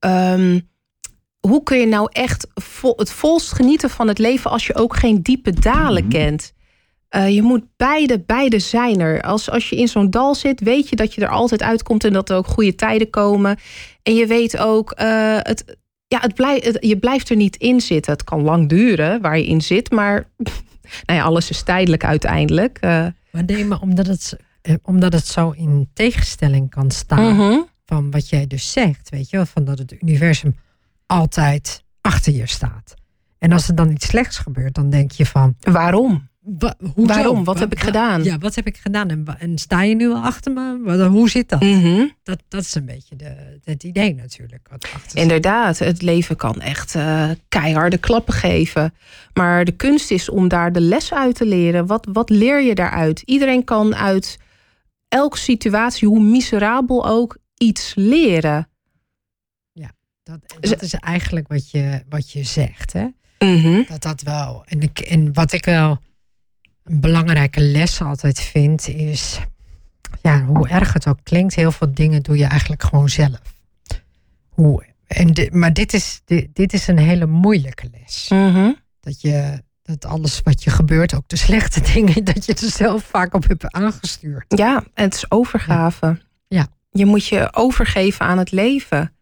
[0.00, 0.68] um,
[1.40, 4.96] hoe kun je nou echt vol, het volst genieten van het leven als je ook
[4.96, 6.20] geen diepe dalen mm -hmm.
[6.20, 6.54] kent?
[7.10, 9.22] Uh, je moet beide, beide zijn er.
[9.22, 12.12] Als, als je in zo'n dal zit, weet je dat je er altijd uitkomt en
[12.12, 13.58] dat er ook goede tijden komen.
[14.02, 15.76] En je weet ook, uh, het,
[16.08, 18.12] ja, het blijf, het, je blijft er niet in zitten.
[18.12, 20.30] Het kan lang duren waar je in zit, maar
[21.06, 22.78] nou ja, alles is tijdelijk uiteindelijk.
[22.84, 23.06] Uh.
[23.30, 27.68] Maar nee, maar omdat het, eh, omdat het zo in tegenstelling kan staan -hmm.
[27.84, 30.56] van wat jij dus zegt, weet je wel, van dat het universum
[31.06, 32.94] altijd achter je staat.
[33.38, 35.56] En als er dan iets slechts gebeurt, dan denk je van...
[35.60, 36.28] Waarom?
[36.58, 37.14] Wa, hoezo?
[37.14, 37.44] Waarom?
[37.44, 38.22] Wat heb ik gedaan?
[38.24, 39.26] Ja, wat heb ik gedaan?
[39.38, 40.78] En, sta je nu al achter me?
[40.82, 41.60] Wat- Hoe zit dat?
[41.60, 42.06] Mhm.
[42.22, 42.42] dat?
[42.48, 44.68] Dat is een beetje de, het idee natuurlijk.
[44.70, 44.86] Wat.
[45.14, 48.94] Inderdaad, het leven kan echt eh, keiharde klappen geven.
[49.34, 51.86] Maar de kunst is om daar de les uit te leren.
[51.86, 53.20] Wat, wat leer je daaruit?
[53.24, 54.38] Iedereen kan uit
[55.08, 58.68] elke situatie, hoe miserabel ook, iets leren.
[60.22, 62.92] Dat, dat is eigenlijk wat je, wat je zegt.
[62.92, 63.06] Hè?
[63.38, 63.82] Mhm.
[63.88, 64.62] Dat dat wel.
[64.66, 65.98] En, ik, en wat ik wel
[66.86, 69.40] een belangrijke les altijd vind, is
[70.22, 73.40] ja, hoe erg het ook klinkt, heel veel dingen doe je eigenlijk gewoon zelf.
[74.48, 78.28] Hoe, en maar dit is, dit, dit is een hele moeilijke les.
[78.28, 78.72] Mhm.
[79.00, 83.04] Dat je dat alles wat je gebeurt, ook de slechte dingen, dat je er zelf
[83.04, 84.44] vaak op hebt aangestuurd.
[84.58, 86.20] Ja, het is overgave.
[86.48, 86.66] Ja.
[86.90, 89.12] Je moet je overgeven aan het leven.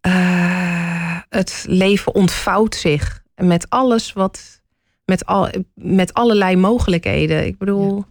[0.00, 4.57] Eh, het leven ontvouwt zich met alles wat.
[5.08, 7.46] Met, al, met allerlei mogelijkheden.
[7.46, 8.04] Ik bedoel.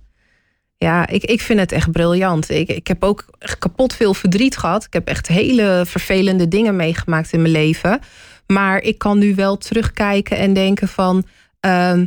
[0.77, 2.49] Ja, ik, ik vind het echt briljant.
[2.49, 4.83] Ik, ik heb ook echt kapot veel verdriet gehad.
[4.83, 7.99] Ik heb echt hele vervelende dingen meegemaakt in mijn leven.
[8.47, 11.23] Maar ik kan nu wel terugkijken en denken van.
[11.59, 12.05] ehm,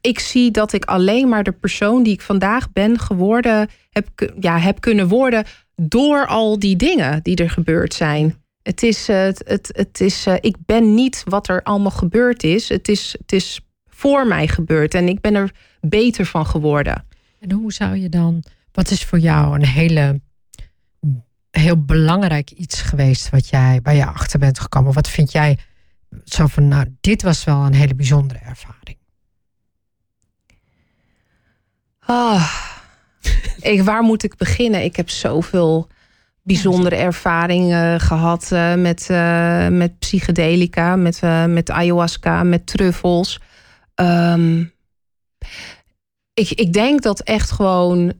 [0.00, 4.58] ik zie dat ik alleen maar de persoon die ik vandaag ben geworden, heb, ja,
[4.58, 5.44] heb kunnen worden
[5.76, 8.44] door al die dingen die er gebeurd zijn.
[8.62, 12.42] Het is, eh, het, het, het is eh, ik ben niet wat er allemaal gebeurd
[12.42, 12.68] is.
[12.68, 13.14] Het, is.
[13.18, 13.60] het is
[14.02, 17.04] voor mij gebeurd en ik ben er beter van geworden.
[17.40, 20.20] En hoe zou je dan, wat is voor jou een hele,
[21.50, 24.92] heel belangrijk iets geweest wat jij, waar je achter bent gekomen?
[24.92, 25.58] Wat vind jij
[26.24, 28.98] zo van, nou, dit was wel een hele bijzondere ervaring?
[31.98, 32.52] Ah,
[33.72, 34.84] ik, waar moet ik beginnen?
[34.84, 35.88] Ik heb zoveel
[36.42, 43.40] bijzondere ervaringen gehad eh, met, eh, met psychedelica, met, eh, met ayahuasca, met truffels.
[44.02, 44.64] Ehm,
[46.34, 48.12] ik, ik denk dat echt gewoon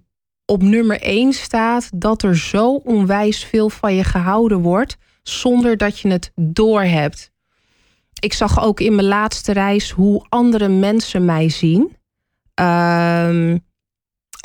[0.46, 5.98] op nummer één staat dat er zo onwijs veel van je gehouden wordt zonder dat
[5.98, 7.30] je het doorhebt.
[8.20, 11.96] Ik zag ook in mijn laatste reis hoe andere mensen mij zien.
[12.54, 13.58] Ehm,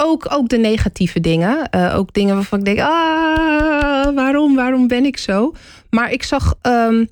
[0.01, 1.69] ook, ook de negatieve dingen.
[1.69, 5.53] Eh, ook dingen waarvan ik denk, ah, waarom, waarom ben ik zo?
[5.89, 7.05] Maar ik zag ehm,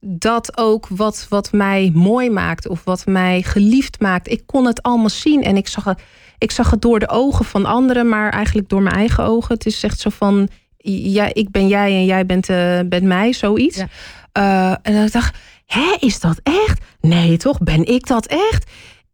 [0.00, 4.28] dat ook wat, wat mij mooi maakt of wat mij geliefd maakt.
[4.28, 6.02] Ik kon het allemaal zien en ik zag het,
[6.38, 9.54] ik zag het door de ogen van anderen, maar eigenlijk door mijn eigen ogen.
[9.54, 10.48] Het is echt zo van,
[10.82, 13.76] ja, ik ben jij en jij bent, eh, bent mij, zoiets.
[13.76, 13.88] Ja.
[14.32, 16.84] Eh, en dan dacht ik, hè, is dat echt?
[17.00, 17.58] Nee, toch?
[17.58, 18.70] Ben ik dat echt?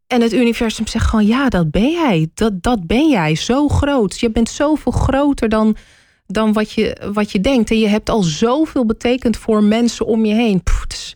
[0.06, 2.28] En het universum zegt gewoon, ja, dat ben jij.
[2.34, 4.20] Dat, dat ben jij, zo groot.
[4.20, 5.76] Je bent zoveel groter dan,
[6.26, 7.70] dan wat, je, wat je denkt.
[7.70, 10.62] En je hebt al zoveel betekend voor mensen om je heen.
[10.62, 11.14] Pff,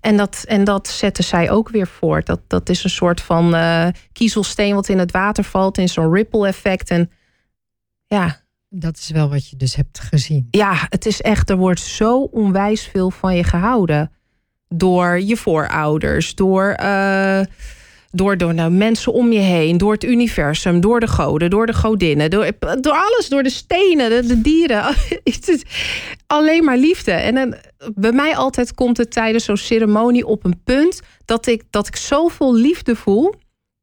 [0.00, 2.26] en, dat, en dat zetten zij ook weer voort.
[2.26, 5.78] Dat, dat is een soort van eh, kiezelsteen wat in het water valt...
[5.78, 6.90] in zo'n ripple effect.
[6.90, 7.10] En
[8.06, 10.48] ja, Dat is wel wat je dus hebt gezien.
[10.50, 14.12] ja, het is echt, er wordt zo onwijs veel van je gehouden.
[14.68, 17.40] Door je voorouders, door, eh,
[18.10, 22.30] door, nou, mensen om je heen, door het universum, door de goden, door de godinnen,
[22.30, 24.94] door, door alles, door de stenen, de, de dieren.
[26.26, 27.12] Alleen maar liefde.
[27.12, 27.58] En
[27.94, 31.96] bij mij altijd komt het tijdens zo'n ceremonie op een punt dat ik, dat ik
[31.96, 33.34] zoveel liefde voel.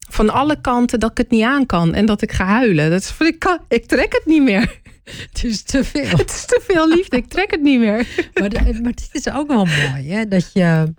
[0.10, 2.90] Van alle kanten dat ik het niet aan kan en dat ik ga huilen.
[2.90, 4.80] Dat is, ik, ik trek het niet meer.
[5.32, 6.18] Het is te veel.
[6.18, 8.08] Het is te veel liefde, ik trek het niet meer.
[8.34, 8.50] maar,
[8.82, 10.28] maar dit is ook wel mooi, hè?
[10.28, 10.94] Dat je.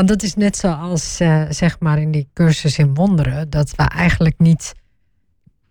[0.00, 3.82] Want dat is net zoals, eh, zeg maar, in die cursus in wonderen, dat we
[3.82, 4.72] eigenlijk niet.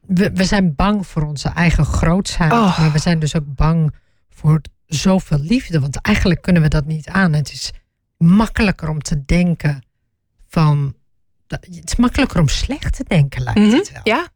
[0.02, 2.80] We, we zijn bang voor onze eigen grootsheid, Oh.
[2.80, 3.94] maar we zijn dus ook bang
[4.30, 5.80] voor zoveel liefde.
[5.80, 7.34] Want eigenlijk kunnen we dat niet aan.
[7.34, 7.72] Het is
[8.18, 9.84] makkelijker om te denken
[10.48, 10.94] van.
[11.48, 14.02] Het is makkelijker om slecht te denken, lijkt Mhm, het wel.
[14.04, 14.28] Ja.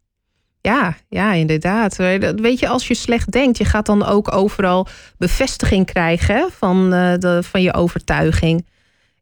[0.62, 1.95] Ja, ja, inderdaad.
[1.95, 6.93] Dat Weet je, als je slecht denkt, je gaat dan ook overal bevestiging krijgen van,
[6.93, 8.65] eh, de, van je overtuiging.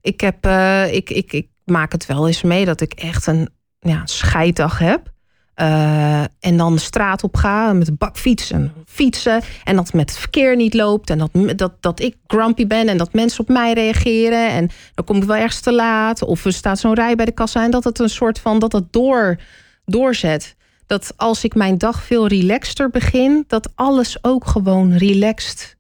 [0.02, 3.50] Ik, heb, eh, ik, ik, ik maak het wel eens mee dat ik echt een
[3.80, 5.12] ja, scheiddag heb.
[5.54, 9.42] Eh, en dan de straat op ga met de bakfiets en fietsen.
[9.64, 11.10] En dat met het verkeer niet loopt.
[11.10, 14.50] En dat, dat, dat ik grumpy ben en dat mensen op mij reageren.
[14.50, 16.24] En dan kom ik wel ergens te laat.
[16.24, 17.64] Of er staat zo'n rij bij de kassa.
[17.64, 19.40] En dat het een soort van dat het door,
[19.86, 20.56] doorzet.
[20.88, 25.78] Dat als ik mijn dag veel relaxter begin, dat alles ook gewoon relaxed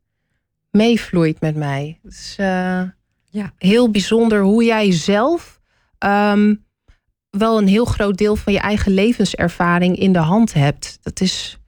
[0.71, 1.99] meevloeit met mij.
[2.03, 2.81] Het is eh,
[3.31, 3.51] Ja.
[3.57, 5.59] heel bijzonder hoe jij zelf
[5.97, 6.55] ehm,
[7.29, 10.97] wel een heel groot deel van je eigen levenservaring in de hand hebt.
[11.01, 11.59] Dat is,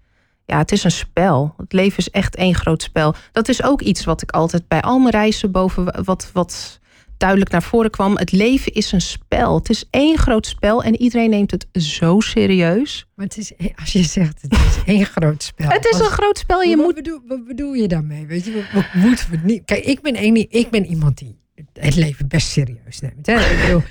[0.45, 1.53] ja, het is een spel.
[1.57, 3.15] Het leven is echt één groot spel.
[3.31, 6.79] Dat is ook iets wat ik altijd bij al mijn reizen boven wat, wat
[7.17, 8.17] duidelijk naar voren kwam.
[8.17, 9.55] Het leven is een spel.
[9.55, 13.05] Het is één groot spel en iedereen neemt het zo serieus.
[13.15, 15.69] Maar het is, als je zegt het is één groot spel.
[15.69, 16.61] Het is een groot spel.
[16.61, 16.95] Je wat, moet...
[16.95, 18.25] bedoel, wat bedoel je daarmee?
[18.25, 19.65] Weet je, wat, moeten we niet?
[19.65, 21.41] Kijk, ik ben, een, ik ben iemand die
[21.73, 23.25] het leven best serieus neemt.
[23.25, 23.33] Hè?
[23.33, 23.83] Ik bedoel,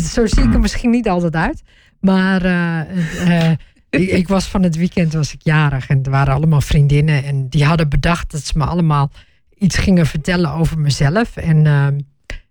[0.00, 1.62] zo zie ik er misschien niet altijd uit.
[2.00, 3.50] Maar uh,
[3.90, 7.24] ik, ik, was van het weekend was ik jarig en er waren allemaal vriendinnen.
[7.24, 9.10] En die hadden bedacht dat ze me allemaal
[9.58, 11.36] iets gingen vertellen over mezelf.
[11.36, 11.86] En, uh,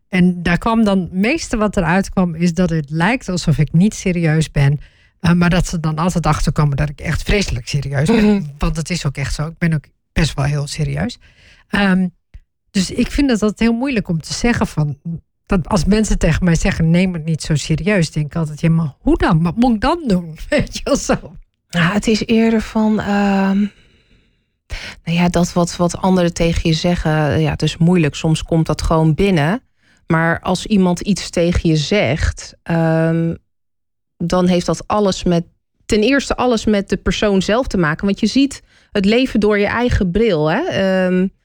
[0.10, 3.74] en daar kwam dan, het meeste wat eruit kwam, is dat het lijkt alsof ik
[3.74, 4.80] niet serieus ben.
[5.22, 8.52] Uh, maar dat ze dan altijd achterkomen dat ik echt vreselijk serieus ben.
[8.58, 9.48] Want het is ook echt zo.
[9.48, 11.20] Ik ben ook best wel heel serieus.
[11.72, 12.12] Um,
[12.78, 14.98] dus ik vind het altijd heel moeilijk om te zeggen van.
[15.46, 18.70] Dat als mensen tegen mij zeggen: neem het niet zo serieus, denk ik altijd: ja,
[18.70, 19.44] maar hoe dan?
[19.44, 20.38] Wat moet ik dan doen?
[20.50, 21.36] Weet je wel zo.
[21.70, 23.00] Ja, het is eerder van.
[23.00, 23.52] Uh,
[25.04, 28.16] nou ja, dat wat, wat anderen tegen je zeggen, ja, het is moeilijk.
[28.16, 29.62] Soms komt dat gewoon binnen.
[30.08, 33.38] Maar als iemand iets tegen je zegt, um,
[34.18, 35.46] dan heeft dat alles met.
[35.86, 38.06] Ten eerste alles met de persoon zelf te maken.
[38.06, 38.62] Want je ziet
[38.92, 40.52] het leven door je eigen bril.
[40.52, 41.06] Hè?
[41.06, 41.36] Um,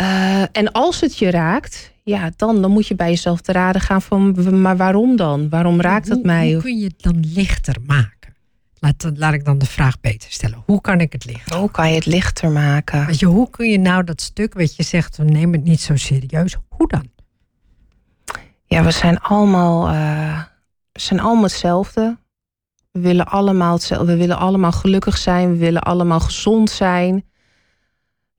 [0.00, 3.80] uh, en als het je raakt, ja, dan, dan moet je bij jezelf te raden
[3.80, 5.48] gaan van, maar waarom dan?
[5.48, 6.52] Waarom raakt hoe, het mij?
[6.52, 8.34] Hoe kun je het dan lichter maken?
[8.78, 10.62] Laat, laat ik dan de vraag beter stellen.
[10.66, 13.06] Hoe kan ik het lichter Hoe kan je het lichter maken?
[13.06, 15.96] Weet je, hoe kun je nou dat stuk wat je zegt, neem het niet zo
[15.96, 16.56] serieus.
[16.68, 17.08] Hoe dan?
[18.64, 20.42] Ja, we zijn allemaal, uh,
[20.92, 22.18] we zijn allemaal hetzelfde.
[22.90, 24.12] We willen allemaal hetzelfde.
[24.12, 25.50] We willen allemaal gelukkig zijn.
[25.50, 27.24] We willen allemaal gezond zijn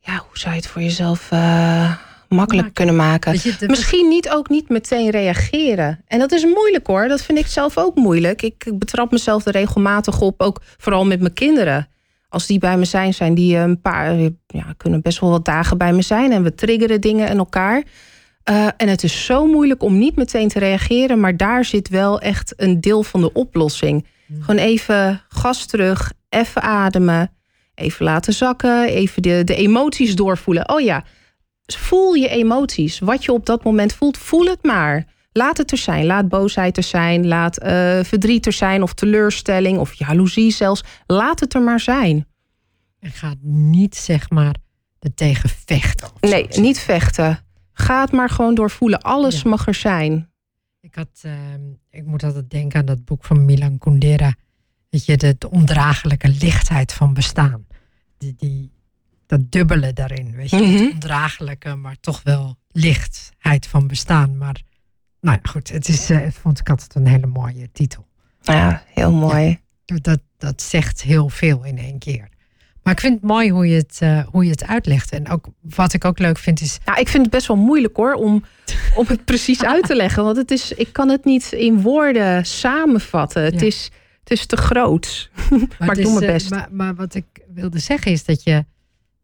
[0.01, 1.95] ja, hoe zou je het voor jezelf uh,
[2.29, 3.39] makkelijk kunnen maken?
[3.67, 6.03] Misschien niet ook niet meteen reageren.
[6.07, 7.07] En dat is moeilijk hoor.
[7.07, 8.41] Dat vind ik zelf ook moeilijk.
[8.41, 11.87] Ik betrap mezelf er regelmatig op, ook vooral met mijn kinderen.
[12.29, 14.15] Als die bij me zijn, zijn die een paar,
[14.47, 16.31] ja, kunnen best wel wat dagen bij me zijn.
[16.31, 17.83] En we triggeren dingen in elkaar.
[18.49, 21.19] Uh, en het is zo moeilijk om niet meteen te reageren.
[21.19, 24.07] Maar daar zit wel echt een deel van de oplossing.
[24.25, 24.41] Hmm.
[24.41, 27.31] Gewoon even gas terug, even ademen
[27.81, 30.69] Even laten zakken, even de, de emoties doorvoelen.
[30.69, 31.03] Oh ja,
[31.65, 32.99] voel je emoties.
[32.99, 35.05] Wat je op dat moment voelt, voel het maar.
[35.31, 36.05] Laat het er zijn.
[36.05, 37.27] Laat boosheid er zijn.
[37.27, 38.83] Laat uh, verdriet er zijn.
[38.83, 39.77] Of teleurstelling.
[39.77, 40.83] Of jaloezie zelfs.
[41.07, 42.27] Laat het er maar zijn.
[42.99, 44.55] En ga niet zeg maar
[44.99, 46.09] er tegen vechten.
[46.19, 47.39] Nee, niet vechten.
[47.73, 49.01] Ga het maar gewoon doorvoelen.
[49.01, 50.29] Alles mag er zijn.
[50.81, 51.31] Ik, had, uh,
[51.89, 54.33] ik moet altijd denken aan dat boek van Milan Kundera.
[54.89, 57.65] Weet je, de, de ondraaglijke lichtheid van bestaan
[58.21, 58.71] die, die,
[59.25, 60.35] dat dubbele daarin.
[60.35, 64.37] Weet je, mm het ondraaglijke, maar toch wel lichtheid van bestaan.
[64.37, 64.61] Maar
[65.21, 68.07] nou ja, goed, het is, uh, vond ik altijd een hele mooie titel.
[68.41, 69.59] Ja, heel mooi.
[69.85, 72.29] dat, dat zegt heel veel in één keer.
[72.83, 75.11] Maar ik vind het mooi hoe je het, uh, hoe je het uitlegt.
[75.11, 76.77] En ook wat ik ook leuk vind is.
[76.85, 78.43] Nou, ik vind het best wel moeilijk hoor om,
[78.95, 80.23] om het precies uit te leggen.
[80.23, 83.43] Want het is, ik kan het niet in woorden samenvatten.
[83.43, 85.29] Het, is, het is te groot.
[85.49, 86.49] Maar, maar ik doe mijn eh, best.
[86.49, 88.65] maar, maar wat ik wilde zeggen is dat je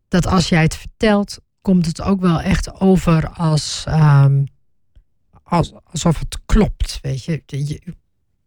[0.07, 4.47] dat als jij het vertelt, komt het ook wel echt over als, um,
[5.43, 6.99] als alsof het klopt.
[7.01, 7.43] Weet je,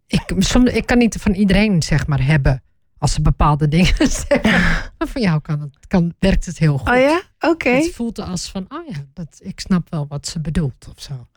[0.07, 2.63] ik, soms, ik kan niet van iedereen zeg maar hebben
[2.99, 3.95] als ze bepaalde dingen
[4.29, 4.51] zeggen.
[4.99, 6.89] Maar voor jou kan het, kan, werkt het heel goed.
[6.89, 7.23] Oh ja?
[7.41, 7.71] Oké.
[7.71, 11.29] Het voelt als van, oh ja, dat, ik snap wel wat ze bedoelt of zo.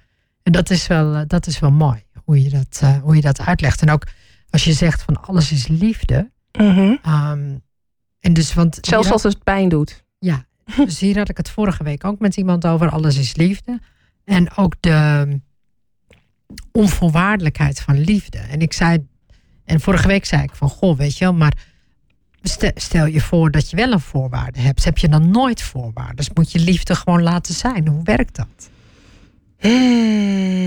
[0.44, 3.22] En dat is wel, eh, dat is wel mooi, hoe je, dat, uh, hoe je
[3.22, 3.82] dat uitlegt.
[3.82, 4.08] En ook
[4.50, 6.32] als je zegt van alles is liefde.
[6.52, 7.00] Mm
[8.24, 10.04] en dus, want Zelfs als het pijn doet.
[10.20, 10.46] Ja,
[10.86, 12.90] dus hier had ik het vorige week ook met iemand over.
[12.90, 13.80] Alles is liefde.
[14.26, 15.28] En ook de
[16.72, 18.38] onvoorwaardelijkheid van liefde.
[18.38, 19.08] En ik zei,
[19.66, 21.58] en vorige week zei ik van, goh, weet je wel, maar
[22.76, 24.84] stel je voor dat je wel een voorwaarde hebt.
[24.84, 26.16] Heb je dan nooit voorwaarden?
[26.16, 27.88] Dus moet je liefde gewoon laten zijn.
[27.88, 28.70] Hoe werkt dat?
[29.60, 30.64] Hmm.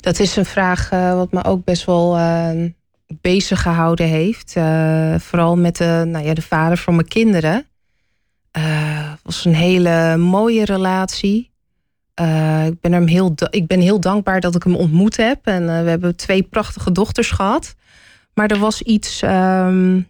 [0.00, 2.64] Dat is een vraag uh, wat me ook best wel uh,
[3.20, 4.54] bezig gehouden heeft.
[4.56, 7.66] Uh, vooral met de, nou ja, de vader van mijn kinderen.
[8.50, 11.50] Het was een hele mooie relatie.
[12.66, 15.46] ik, ben hem heel, ik ben heel dankbaar dat ik hem ontmoet heb.
[15.46, 17.74] En we hebben twee prachtige dochters gehad.
[18.34, 20.08] Maar er was iets, um,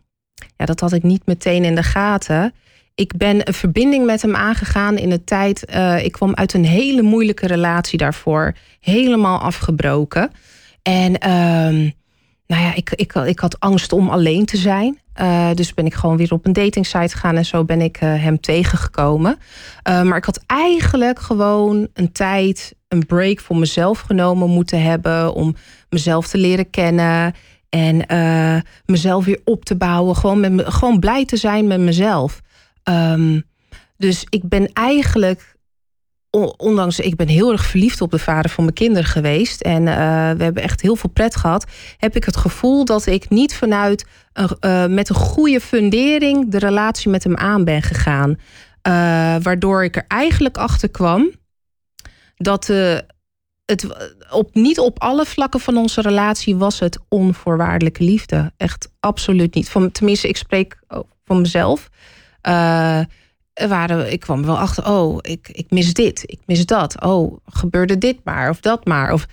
[0.56, 2.52] ja, dat had ik niet meteen in de gaten
[2.98, 5.64] ik ben een verbinding met hem aangegaan in de tijd.
[6.02, 8.54] Ik kwam uit een hele moeilijke relatie daarvoor.
[8.80, 10.30] Helemaal afgebroken.
[10.82, 11.90] En uh,
[12.48, 14.98] nou ja, ik, ik, ik had angst om alleen te zijn.
[15.20, 18.22] Uh, dus ben ik gewoon weer op een datingsite gegaan en zo ben ik uh,
[18.22, 19.38] hem tegengekomen.
[19.82, 25.56] maar ik had eigenlijk gewoon een tijd, een break voor mezelf genomen moeten hebben om
[25.90, 27.34] mezelf te leren kennen
[27.68, 28.06] en
[28.87, 30.16] mezelf weer op te bouwen.
[30.16, 32.40] Gewoon, met me, gewoon blij te zijn met mezelf.
[32.84, 33.42] Um,
[33.96, 35.56] dus ik ben eigenlijk
[36.57, 39.61] ondanks, ik ben heel erg verliefd op de vader van mijn kinderen geweest.
[39.61, 39.95] En uh,
[40.31, 41.67] we hebben echt heel veel pret gehad.
[41.97, 47.11] Heb ik het gevoel dat ik niet vanuit uh, met een goede fundering de relatie
[47.11, 48.31] met hem aan ben gegaan.
[48.31, 48.35] Uh,
[49.43, 51.31] waardoor ik er eigenlijk achter kwam
[52.37, 52.67] dat
[53.64, 53.87] het
[54.31, 58.53] op, niet op alle vlakken van onze relatie was het onvoorwaardelijke liefde.
[58.57, 59.69] Echt absoluut niet.
[59.69, 60.79] Van, tenminste, ik spreek
[61.25, 61.88] van mezelf.
[63.68, 67.03] Waren, ik kwam wel achter, oh, ik, ik mis dit, ik mis dat.
[67.03, 69.12] Oh, gebeurde dit maar of dat maar.
[69.12, 69.27] Of,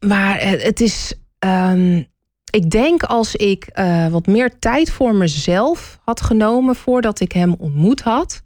[0.00, 2.06] maar het is, um,
[2.50, 7.54] ik denk als ik uh, wat meer tijd voor mezelf had genomen voordat ik hem
[7.58, 8.42] ontmoet had,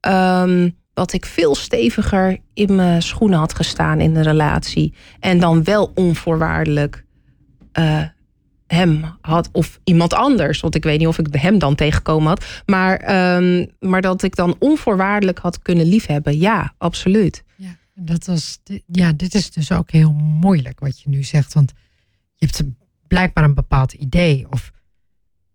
[0.00, 4.94] um, dat ik veel steviger in mijn schoenen had gestaan in de relatie.
[5.20, 7.04] En dan wel onvoorwaardelijk
[7.78, 8.02] uh,
[8.66, 10.60] hem had of iemand anders.
[10.60, 12.62] Want ik weet niet of ik hem dan tegengekomen had.
[12.66, 12.94] Maar,
[13.36, 16.38] um, maar dat ik dan onvoorwaardelijk had kunnen liefhebben.
[16.38, 17.44] Ja, absoluut.
[17.56, 21.54] Ja, dat was, ja, dit is dus ook heel moeilijk wat je nu zegt.
[21.54, 21.72] Want
[22.34, 22.62] je hebt
[23.08, 24.46] blijkbaar een bepaald idee.
[24.50, 24.72] Of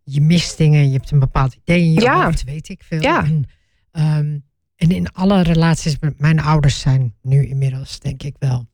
[0.04, 2.24] je mist dingen, je hebt een bepaald idee in je ja.
[2.24, 3.02] hoofd, weet ik veel.
[3.02, 3.26] Ja.
[3.26, 3.46] En,
[3.92, 4.44] um,
[4.76, 8.68] en in alle relaties met mijn ouders zijn nu inmiddels, denk ik wel,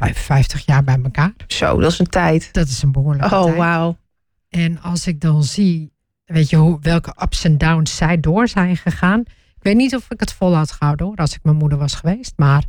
[0.00, 1.32] 55 jaar bij elkaar.
[1.46, 2.52] Zo, dat is een tijd.
[2.52, 3.54] Dat is een behoorlijke oh, tijd.
[3.54, 3.96] Oh, wauw.
[4.48, 5.92] En als ik dan zie,
[6.24, 9.20] weet je, hoe, welke ups en downs zij door zijn gegaan.
[9.20, 11.94] Ik weet niet of ik het vol had gehouden hoor, als ik mijn moeder was
[11.94, 12.32] geweest.
[12.36, 12.64] Maar,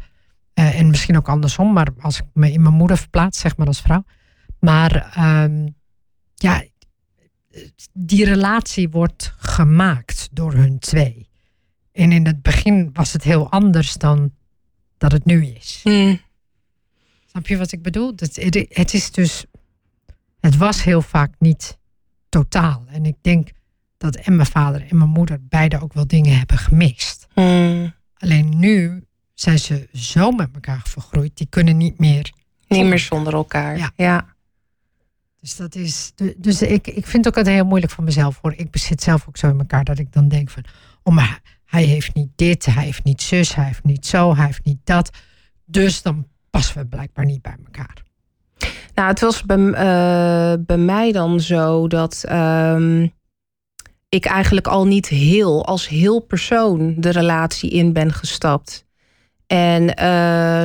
[0.53, 3.67] uh, en misschien ook andersom, maar als ik me in mijn moeder verplaats, zeg maar
[3.67, 4.03] als vrouw.
[4.59, 5.13] Maar
[5.43, 5.75] um,
[6.35, 6.63] ja,
[7.93, 11.29] die relatie wordt gemaakt door hun twee.
[11.91, 14.31] En in het begin was het heel anders dan
[14.97, 15.81] dat het nu is.
[15.83, 16.19] Mm.
[17.31, 18.13] Snap je wat ik bedoel?
[18.15, 19.45] Het, het is dus.
[20.39, 21.77] Het was heel vaak niet
[22.29, 22.83] totaal.
[22.87, 23.49] En ik denk
[23.97, 27.27] dat en mijn vader en mijn moeder beide ook wel dingen hebben gemist.
[27.35, 27.93] Mm.
[28.17, 32.31] Alleen nu zijn ze zo met elkaar vergroeid, die kunnen niet meer.
[32.67, 33.77] Niet meer zonder elkaar.
[33.77, 33.91] Ja.
[33.95, 34.35] ja.
[35.39, 36.11] Dus dat is.
[36.37, 38.53] Dus ik, ik vind het ook altijd heel moeilijk voor mezelf hoor.
[38.53, 40.63] Ik bezit zelf ook zo in elkaar dat ik dan denk van.
[41.03, 44.45] Oh, maar hij heeft niet dit, hij heeft niet zus, hij heeft niet zo, hij
[44.45, 45.09] heeft niet dat.
[45.65, 48.03] Dus dan passen we blijkbaar niet bij elkaar.
[48.95, 53.13] Nou, het was bij, uh, bij mij dan zo dat um,
[54.09, 58.85] ik eigenlijk al niet heel, als heel persoon, de relatie in ben gestapt.
[59.47, 59.95] En uh,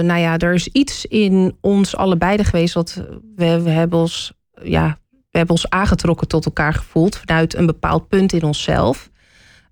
[0.07, 3.03] nou ja, er is iets in ons allebei geweest wat
[3.37, 8.33] we, hebben ons, ja, we hebben ons aangetrokken tot elkaar gevoeld vanuit een bepaald punt
[8.33, 9.11] in onszelf.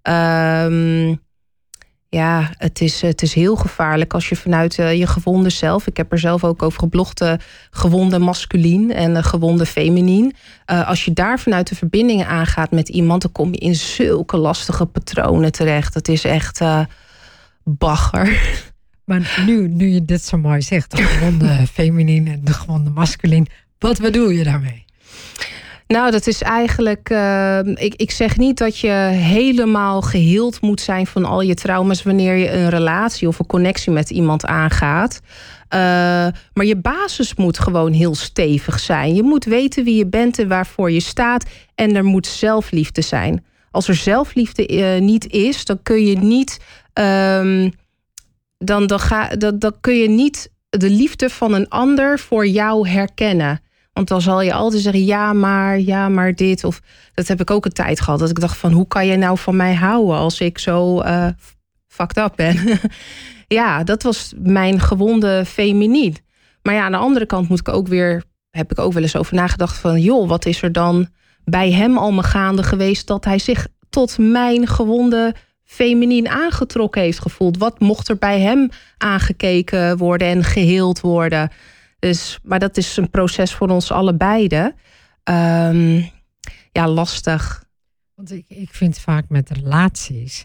[0.03, 1.23] Um,
[2.15, 5.87] ja, het is, het is heel gevaarlijk als je vanuit uh, je gewonde zelf.
[5.87, 7.23] Ik heb er zelf ook over geblogd.
[7.23, 7.33] Uh,
[7.71, 10.35] gewonde masculien en uh, gewonde feminien.
[10.67, 14.87] als je daar vanuit de verbindingen aangaat met iemand, dan kom je in zulke lastige
[14.87, 15.95] patronen terecht.
[15.95, 16.61] Dat is echt
[17.65, 18.63] bagger.
[19.05, 23.47] Maar nu, nu je dit zo mooi zegt, de gewonde feminien en de gewonde masculien,
[23.79, 24.84] wat bedoel je daarmee?
[25.87, 27.11] Nou, dat is eigenlijk.
[27.11, 32.03] Uh, ik, ik zeg niet dat je helemaal geheeld moet zijn van al je trauma's
[32.03, 35.21] wanneer je een relatie of een connectie met iemand aangaat.
[35.25, 35.81] Uh,
[36.53, 39.15] maar je basis moet gewoon heel stevig zijn.
[39.15, 41.45] Je moet weten wie je bent en waarvoor je staat.
[41.75, 43.45] En er moet zelfliefde zijn.
[43.71, 46.61] Als er zelfliefde uh, niet is, dan kun je niet.
[46.93, 47.73] Um,
[48.59, 52.89] dan, dan, ga, dan, dan kun je niet de liefde van een ander voor jou
[52.89, 53.61] herkennen.
[53.95, 56.65] Want dan zal je altijd zeggen, ja maar, ja maar dit.
[56.65, 56.81] Of
[57.15, 58.19] dat heb ik ook een tijd gehad.
[58.19, 61.29] Dat ik dacht van, hoe kan je nou van mij houden als ik zo uh,
[61.87, 62.57] fucked up ben?
[63.59, 66.17] ja, dat was mijn gewonde feminien.
[66.63, 69.17] Maar ja, aan de andere kant moet ik ook weer, heb ik ook wel eens
[69.17, 71.09] over nagedacht van, joh, wat is er dan
[71.45, 77.59] bij hem allemaal gaande geweest dat hij zich tot mijn gewonde feminien aangetrokken heeft gevoeld?
[77.59, 81.51] Wat mocht er bij hem aangekeken worden en geheeld worden?
[82.05, 84.49] Dus, maar dat is een proces voor ons allebei.
[85.25, 86.11] Um,
[86.73, 87.65] ja, lastig.
[88.15, 90.45] Want ik, ik vind vaak met relaties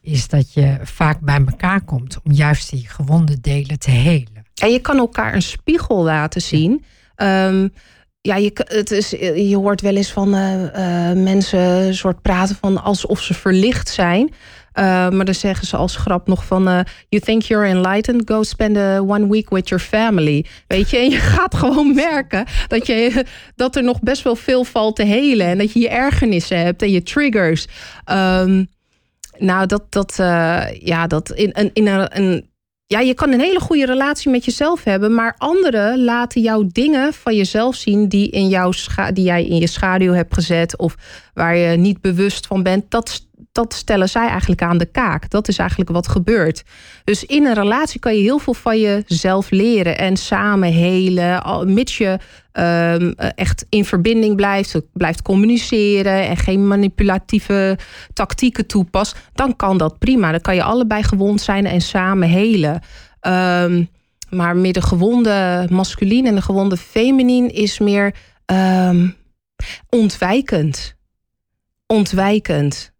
[0.00, 4.46] is dat je vaak bij elkaar komt om juist die gewonde delen te helen.
[4.62, 6.84] En je kan elkaar een spiegel laten zien.
[7.16, 7.72] Um,
[8.20, 9.10] ja, je, het is,
[9.50, 14.34] je hoort wel eens van uh, uh, mensen soort praten van alsof ze verlicht zijn.
[14.74, 16.68] Uh, maar dan zeggen ze als grap nog van...
[16.68, 18.22] Uh, you think you're enlightened?
[18.30, 20.44] Go spend a one week with your family.
[20.66, 22.46] Weet je, en je gaat gewoon merken...
[22.68, 23.24] dat, je,
[23.56, 25.46] dat er nog best wel veel valt te helen.
[25.46, 27.66] En dat je je ergernissen hebt en je triggers.
[28.12, 28.66] Um,
[29.38, 29.92] nou, dat...
[29.92, 30.14] dat
[30.80, 32.48] ja, dat in, in, in een, een
[32.88, 37.12] ja, je kan een hele goede relatie met jezelf hebben, maar anderen laten jou dingen
[37.12, 38.70] van jezelf zien die, in jouw
[39.12, 40.96] die jij in je schaduw hebt gezet of
[41.34, 42.90] waar je niet bewust van bent.
[42.90, 45.30] Dat, dat stellen zij eigenlijk aan de kaak.
[45.30, 46.64] Dat is eigenlijk wat gebeurt.
[47.04, 51.42] Dus in een relatie kan je heel veel van jezelf leren en samen helen.
[51.72, 52.18] Mits je
[52.52, 57.78] um, echt in verbinding blijft, blijft communiceren en geen manipulatieve
[58.12, 60.30] tactieken toepast, dan kan dat prima.
[60.30, 62.80] Dan kan je allebei gewond zijn en samen helen.
[63.20, 63.88] Um,
[64.30, 68.14] maar meer de gewonde masculien en de gewonde feminien is meer
[68.46, 69.16] um,
[69.88, 70.96] ontwijkend.
[71.86, 72.92] Ontwijkend.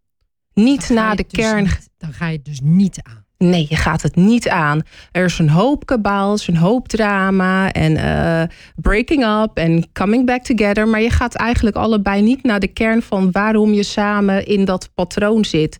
[0.63, 1.67] Niet naar de dus kern.
[1.97, 3.27] dan ga je het dus niet aan.
[3.47, 4.81] Nee, je gaat het niet aan.
[5.11, 8.43] Er is een hoop kabaal, een hoop drama en uh,
[8.75, 10.87] breaking up en coming back together.
[10.87, 14.89] Maar je gaat eigenlijk allebei niet naar de kern van waarom je samen in dat
[14.93, 15.79] patroon zit.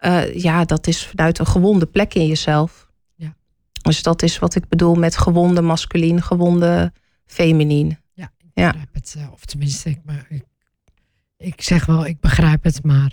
[0.00, 2.90] Uh, ja, dat is vanuit een gewonde plek in jezelf.
[3.14, 3.34] Ja.
[3.82, 6.92] Dus dat is wat ik bedoel met gewonde masculien, gewonde
[7.26, 7.98] feminien.
[8.12, 8.90] Ja, ik begrijp ja.
[8.92, 9.16] het.
[9.32, 10.44] Of tenminste, ik, ik,
[11.36, 13.12] ik zeg wel, ik begrijp het, maar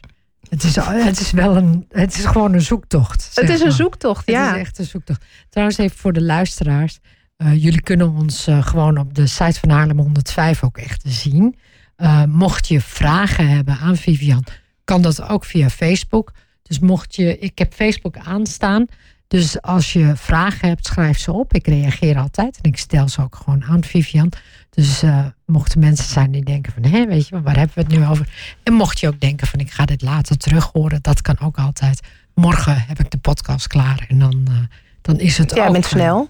[0.50, 3.32] het is, het is wel een, het is gewoon een zoektocht.
[3.34, 4.46] Het is een zoektocht, ja.
[4.46, 5.26] Het is echt een zoektocht.
[5.50, 7.00] Trouwens, even voor de luisteraars.
[7.38, 11.56] Uh, jullie kunnen ons uh, gewoon op de site van Haarlem 105 ook echt zien.
[11.98, 14.44] Uh, mocht je vragen hebben aan Vivian,
[14.84, 16.32] kan dat ook via Facebook.
[16.64, 18.86] Dus mocht je, ik heb Facebook aanstaan.
[19.28, 21.54] Dus als je vragen hebt, schrijf ze op.
[21.54, 24.32] Ik reageer altijd en ik stel ze ook gewoon aan Vivian.
[24.80, 27.92] Dus uh, mochten mensen zijn die denken van, hé, weet je, waar hebben we het
[27.92, 28.30] nu over?
[28.64, 31.58] En mocht je ook denken van, ik ga dit later terug horen, dat kan ook
[31.58, 32.00] altijd.
[32.34, 34.58] Morgen heb ik de podcast klaar en dan, uh,
[35.02, 35.72] dan is het ja, ook...
[35.72, 36.30] bent snel.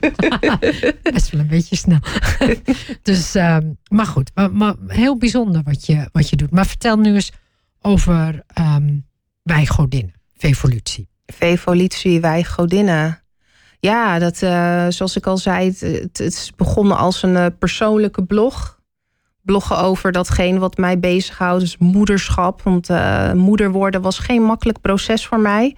[1.02, 1.98] Best wel een beetje snel.
[3.02, 3.56] dus, uh,
[3.88, 6.50] maar goed, maar, maar, heel bijzonder wat je, wat je doet.
[6.50, 7.32] Maar vertel nu eens
[7.80, 9.06] over um,
[9.42, 11.08] wij godinnen, Vevolutie.
[11.26, 13.22] Vevolutie, wij godinnen.
[13.86, 18.24] Ja, dat, uh, zoals ik al zei, het, het, is begonnen als een uh, persoonlijke
[18.24, 18.80] blog.
[19.42, 22.62] Bloggen over datgene wat mij bezighoudt, dus moederschap.
[22.62, 25.76] Want uh, moeder worden was geen makkelijk proces voor mij.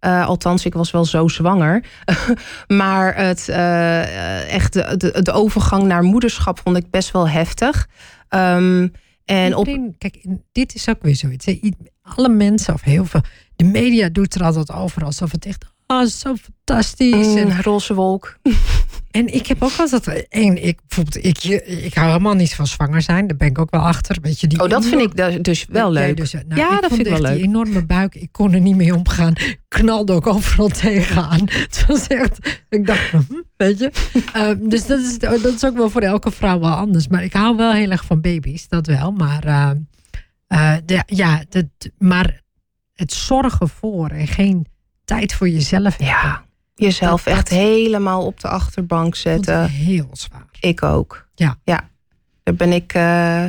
[0.00, 1.84] althans, ik was wel zo zwanger.
[2.80, 3.48] maar het,
[4.48, 4.72] echt
[5.24, 7.88] de, overgang naar moederschap vond ik best wel heftig.
[8.28, 8.92] Um,
[9.24, 9.68] en op...
[9.98, 11.46] Kijk, dit is ook weer zoiets.
[12.02, 13.22] Alle mensen, of heel veel,
[13.56, 17.26] de media doet er altijd over alsof het echt oh, zo fantastisch.
[17.26, 18.36] Mm, en roze wolk.
[19.10, 20.28] En ik heb ook altijd.
[20.28, 21.44] En ik, bijvoorbeeld, ik,
[21.84, 23.26] ik hou helemaal niet van zwanger zijn.
[23.26, 24.16] Daar ben ik ook wel achter.
[24.22, 26.16] Weet je, die oh, dat vind ik dus wel leuk.
[26.16, 27.34] Dus, nou, ja, dat vind ik wel leuk.
[27.34, 29.32] Die enorme buik, ik kon er niet mee omgaan.
[29.68, 31.40] Knalde ook overal tegenaan.
[31.46, 32.64] Het was echt.
[32.68, 33.20] Ik dacht, hm,
[33.56, 33.90] weet je.
[34.36, 37.08] um, dus dat is, dat is ook wel voor elke vrouw wel anders.
[37.08, 39.12] Maar ik hou wel heel erg van baby's, dat wel.
[39.12, 39.70] Maar, uh,
[40.48, 41.66] uh, de, ja, dat,
[41.98, 42.42] maar
[42.94, 44.66] het zorgen voor en geen
[45.16, 46.06] tijd voor jezelf hebben.
[46.06, 46.44] Ja,
[46.74, 49.68] jezelf dat, echt dat, helemaal op de achterbank zetten.
[49.68, 50.48] Heel zwaar.
[50.60, 51.28] Ik ook.
[51.34, 51.58] Ja.
[51.64, 51.88] Ja,
[52.42, 52.94] daar ben ik.
[52.94, 53.44] Uh,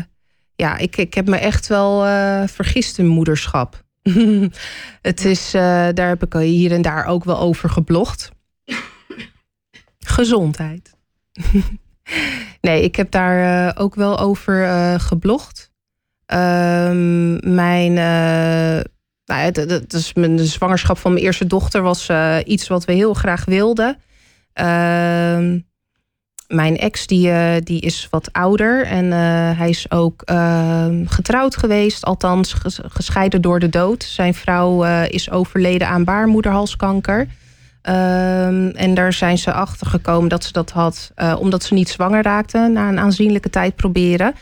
[0.55, 3.83] ja, ik, ik heb me echt wel uh, vergist in moederschap.
[5.01, 5.61] het is, uh,
[5.93, 8.31] daar heb ik hier en daar ook wel over geblogd.
[9.99, 10.95] Gezondheid.
[12.61, 15.71] nee, ik heb daar ook wel over geblogd.
[16.25, 17.97] Ehm, mijn
[19.31, 22.93] nou dat is mijn, de zwangerschap van mijn eerste dochter was uh, iets wat we
[22.93, 23.97] heel graag wilden.
[24.61, 25.59] Uh,
[26.47, 29.11] mijn ex die, uh, die is wat ouder en uh,
[29.57, 32.55] hij is ook ehm, getrouwd geweest, althans
[32.87, 34.03] gescheiden door de dood.
[34.03, 37.27] Zijn vrouw is overleden aan baarmoederhalskanker.
[37.81, 42.23] Ehm, en daar zijn ze achter gekomen dat ze dat had, omdat ze niet zwanger
[42.23, 44.33] raakte na een aanzienlijke tijd proberen.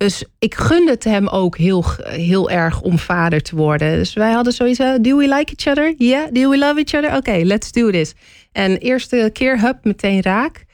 [0.00, 3.98] Dus ik gunde het hem ook heel, heel erg om vader te worden.
[3.98, 5.94] Dus wij hadden zoiets do we like each other?
[5.96, 7.16] Yeah, do we love each other?
[7.16, 8.14] Oké, let's do this.
[8.52, 10.64] En eerste keer, hup, meteen raak.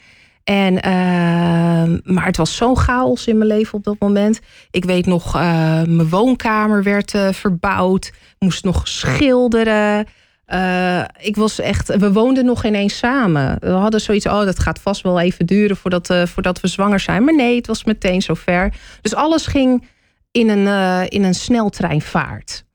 [0.43, 4.39] En, uh, maar het was zo'n chaos in mijn leven op dat moment.
[4.71, 5.41] Ik weet nog, uh,
[5.83, 8.11] mijn woonkamer werd uh, verbouwd.
[8.39, 10.07] Moest nog schilderen.
[10.53, 13.57] Uh, ik was echt, we woonden nog ineens samen.
[13.59, 16.99] We hadden zoiets, oh, dat gaat vast wel even duren voordat, uh, voordat we zwanger
[16.99, 17.23] zijn.
[17.23, 18.73] Maar nee, het was meteen zover.
[19.01, 19.87] Dus alles ging
[20.31, 22.65] in een, uh, in een sneltreinvaart.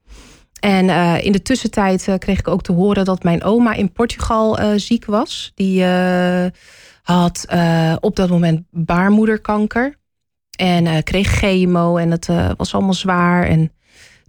[0.61, 0.89] En
[1.25, 5.53] in de tussentijd kreeg ik ook te horen dat mijn oma in Portugal ziek was.
[5.55, 5.85] Die
[7.03, 7.47] had
[8.01, 9.97] op dat moment baarmoederkanker.
[10.57, 13.47] En kreeg chemo en het was allemaal zwaar.
[13.47, 13.73] En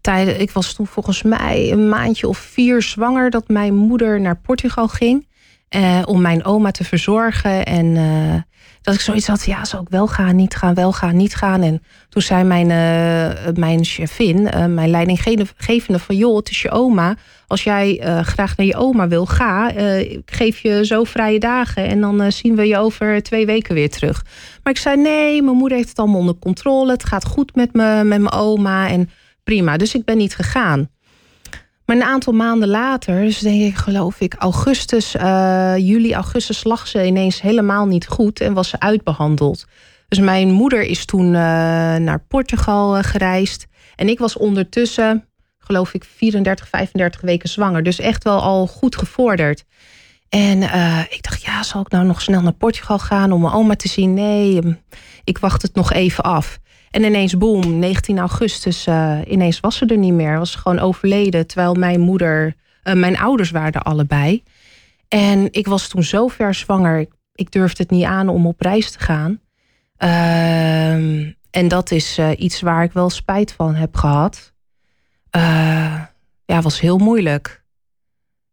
[0.03, 4.37] tijden, ik was toen volgens mij een maandje of vier zwanger dat mijn moeder naar
[4.37, 5.25] Portugal ging.
[5.73, 7.65] Eh, om mijn oma te verzorgen.
[7.65, 8.35] En uh,
[8.81, 11.61] dat ik zoiets had, ja, zou ik wel gaan, niet gaan, wel gaan, niet gaan.
[11.61, 14.43] En toen zei mijn, uh, mijn chefin,
[14.73, 16.15] mijn leidinggevende van...
[16.15, 17.15] joh, het is je oma.
[17.47, 19.71] Als jij graag naar je oma wil, ga.
[19.97, 23.89] ik geef je zo vrije dagen en dan zien we je over twee weken weer
[23.89, 24.25] terug.
[24.63, 26.91] Maar ik zei, nee, mijn moeder heeft het allemaal onder controle.
[26.91, 29.09] Het gaat goed met, me, met mijn oma en
[29.43, 29.77] prima.
[29.77, 30.89] Dus ik ben niet gegaan.
[31.85, 36.87] Maar een aantal maanden later, dus denk ik, geloof ik, augustus, uh, juli, augustus lag
[36.87, 39.65] ze ineens helemaal niet goed en was ze uitbehandeld.
[40.07, 41.33] Dus mijn moeder is toen uh,
[41.95, 43.67] naar Portugal uh, gereisd.
[43.95, 45.27] En ik was ondertussen,
[45.57, 47.83] geloof ik, 34, 35 weken zwanger.
[47.83, 49.63] Dus echt wel al goed gevorderd.
[50.29, 50.61] En
[51.09, 53.87] ik dacht, ja, zal ik nou nog snel naar Portugal gaan om mijn oma te
[53.87, 54.13] zien?
[54.13, 54.77] Nee,
[55.23, 56.59] ik wacht het nog even af.
[56.93, 60.37] En ineens, boom, 19 augustus, uh, ineens was ze er niet meer.
[60.37, 61.47] Was gewoon overleden.
[61.47, 64.43] Terwijl mijn moeder, uh, mijn ouders waren allebei.
[65.07, 67.07] En ik was toen zo ver zwanger.
[67.33, 69.39] Ik durfde het niet aan om op reis te gaan.
[69.97, 74.53] Uh, en dat is uh, iets waar ik wel spijt van heb gehad.
[76.45, 77.63] ja, was heel moeilijk.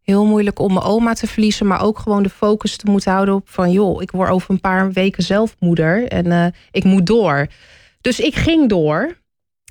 [0.01, 3.35] Heel moeilijk om mijn oma te verliezen, maar ook gewoon de focus te moeten houden
[3.35, 7.47] op van joh, ik word over een paar weken zelf moeder en ik moet door.
[8.01, 9.19] Dus ik ging door.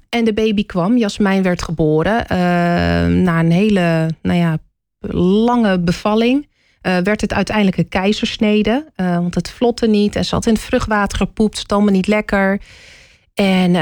[0.09, 0.97] En de baby kwam.
[0.97, 2.21] Jasmijn werd geboren.
[2.23, 2.29] Uh,
[3.23, 4.59] na een hele nou ja,
[5.47, 6.49] lange bevalling.
[6.83, 8.93] Uh, werd het uiteindelijk een keizersnede.
[8.97, 10.17] Uh, want het vlotte niet.
[10.17, 11.73] En ze had in het vruchtwater gepoept.
[11.73, 12.61] Allemaal niet lekker.
[13.35, 13.75] En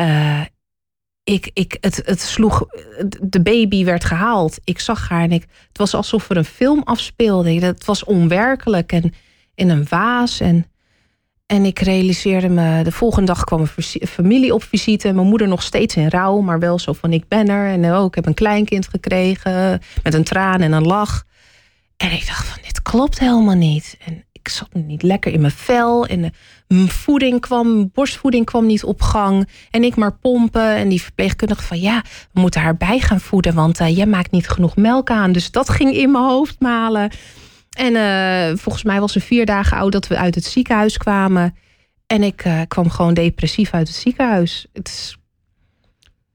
[1.24, 2.66] ik, ik, het, het sloeg.
[3.20, 4.58] De baby werd gehaald.
[4.64, 7.50] Ik zag haar en ik, het was alsof er een film afspeelde.
[7.50, 8.92] Het was onwerkelijk.
[8.92, 9.14] En
[9.54, 10.40] in een waas.
[10.40, 10.66] En
[11.48, 15.12] en ik realiseerde me, de volgende dag kwam een familie op visite.
[15.12, 17.68] Mijn moeder nog steeds in rouw, maar wel zo van ik ben er.
[17.68, 21.24] En oh, ik heb een kleinkind gekregen met een traan en een lach.
[21.96, 23.96] En ik dacht van dit klopt helemaal niet.
[24.04, 26.06] En ik zat niet lekker in mijn vel.
[26.06, 26.32] En
[26.66, 29.48] de voeding kwam, borstvoeding kwam niet op gang.
[29.70, 30.74] En ik maar pompen.
[30.74, 33.54] En die verpleegkundige van ja, we moeten haar bij gaan voeden.
[33.54, 35.32] Want uh, jij maakt niet genoeg melk aan.
[35.32, 37.10] Dus dat ging in mijn hoofd malen.
[37.78, 41.54] En uh, volgens mij was ze vier dagen oud dat we uit het ziekenhuis kwamen.
[42.06, 44.66] En ik uh, kwam gewoon depressief uit het ziekenhuis.
[44.72, 45.18] Het is...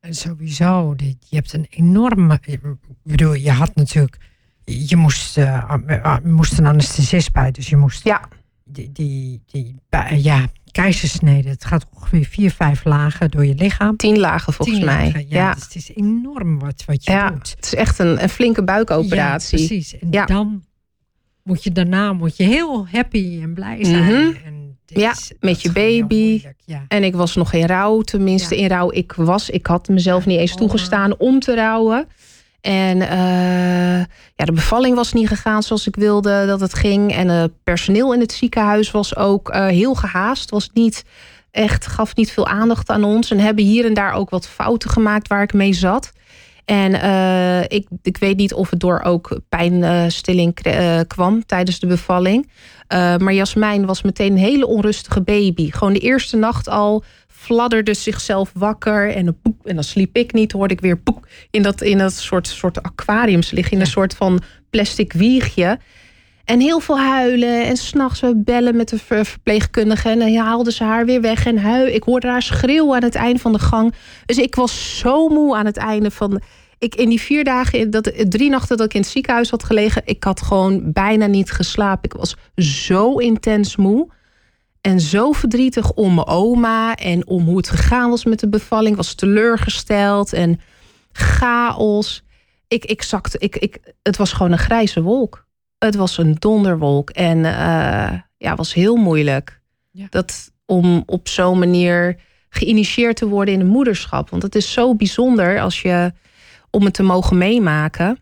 [0.09, 2.39] Sowieso, je hebt een enorme.
[2.45, 2.59] Ik
[3.03, 4.17] bedoel, je had natuurlijk.
[4.63, 8.03] Je moest, uh, moest een anesthesist bij, dus je moest.
[8.03, 8.27] Ja.
[8.63, 9.75] Die, die, die
[10.15, 11.49] ja, keizersnede.
[11.49, 13.95] Het gaat ongeveer vier, vijf lagen door je lichaam.
[13.95, 15.05] Tien lagen volgens Tien mij.
[15.05, 17.49] Lagen, ja, Dus het is enorm wat, wat je ja, doet.
[17.55, 19.59] Het is echt een, een flinke buikoperatie.
[19.59, 19.99] Ja, precies.
[19.99, 20.25] En ja.
[20.25, 20.63] dan
[21.43, 24.03] moet je daarna moet je heel happy en blij zijn.
[24.03, 24.31] Mhm.
[24.45, 26.41] En dit Ja, is- met je baby.
[26.65, 26.85] Ja.
[26.87, 28.61] En ik was nog in rouw, tenminste Ja.
[28.61, 28.91] in rouw.
[28.91, 30.57] Ik was, ik had mezelf niet eens Oh.
[30.57, 32.07] toegestaan om te rouwen.
[32.61, 33.99] En eh,
[34.35, 37.13] ja, de bevalling was niet gegaan zoals ik wilde dat het ging.
[37.13, 40.49] En het personeel in het ziekenhuis was ook eh, heel gehaast.
[40.49, 41.03] Was niet
[41.51, 43.31] echt, gaf niet veel aandacht aan ons.
[43.31, 46.11] En hebben hier en daar ook wat fouten gemaakt waar ik mee zat.
[46.65, 51.87] En eh, ik, ik weet niet of het door ook pijnstilling eh, kwam tijdens de
[51.87, 52.49] bevalling.
[52.87, 55.71] Eh, maar Jasmijn was meteen een hele onrustige baby.
[55.71, 59.15] Gewoon de eerste nacht al fladderde zichzelf wakker.
[59.15, 62.13] En, poep, en dan sliep ik niet, hoorde ik weer poep in dat, in dat
[62.13, 63.73] soort, soort aquariums liggen.
[63.73, 65.79] In een soort van plastic wiegje.
[66.45, 67.65] En heel veel huilen.
[67.65, 70.09] En s'nachts bellen met de ver- verpleegkundige.
[70.09, 71.45] En dan haalden ze haar weer weg.
[71.45, 71.91] En hui.
[71.91, 73.93] Ik hoorde haar schreeuwen aan het eind van de gang.
[74.25, 76.41] Dus ik was zo moe aan het einde van.
[76.77, 80.01] Ik, in die vier dagen, dat, drie nachten dat ik in het ziekenhuis had gelegen.
[80.05, 82.03] Ik had gewoon bijna niet geslapen.
[82.03, 84.07] Ik was zo intens moe.
[84.81, 86.95] En zo verdrietig om mijn oma.
[86.95, 88.89] En om hoe het gegaan was met de bevalling.
[88.89, 90.33] Ik was teleurgesteld.
[90.33, 90.59] En
[91.11, 92.23] chaos.
[92.67, 93.37] Ik, ik zakte.
[93.37, 95.42] Ik, ik, het was gewoon een grijze wolk.
[95.85, 97.09] Het was een donderwolk.
[97.09, 99.61] En eh, ja, was heel moeilijk.
[99.91, 100.07] Ja.
[100.09, 102.19] Dat om op zo'n manier
[102.49, 104.29] geïnitieerd te worden in een moederschap.
[104.29, 106.13] Want het is zo bijzonder als je
[106.69, 108.19] om het te mogen meemaken.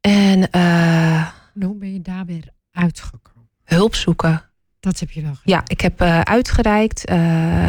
[0.00, 3.48] En En hoe ben je daar weer uitgekomen?
[3.64, 4.42] hulp zoeken.
[4.80, 5.56] Dat heb je wel gedaan.
[5.56, 7.04] Ja, ik heb eh, uitgereikt.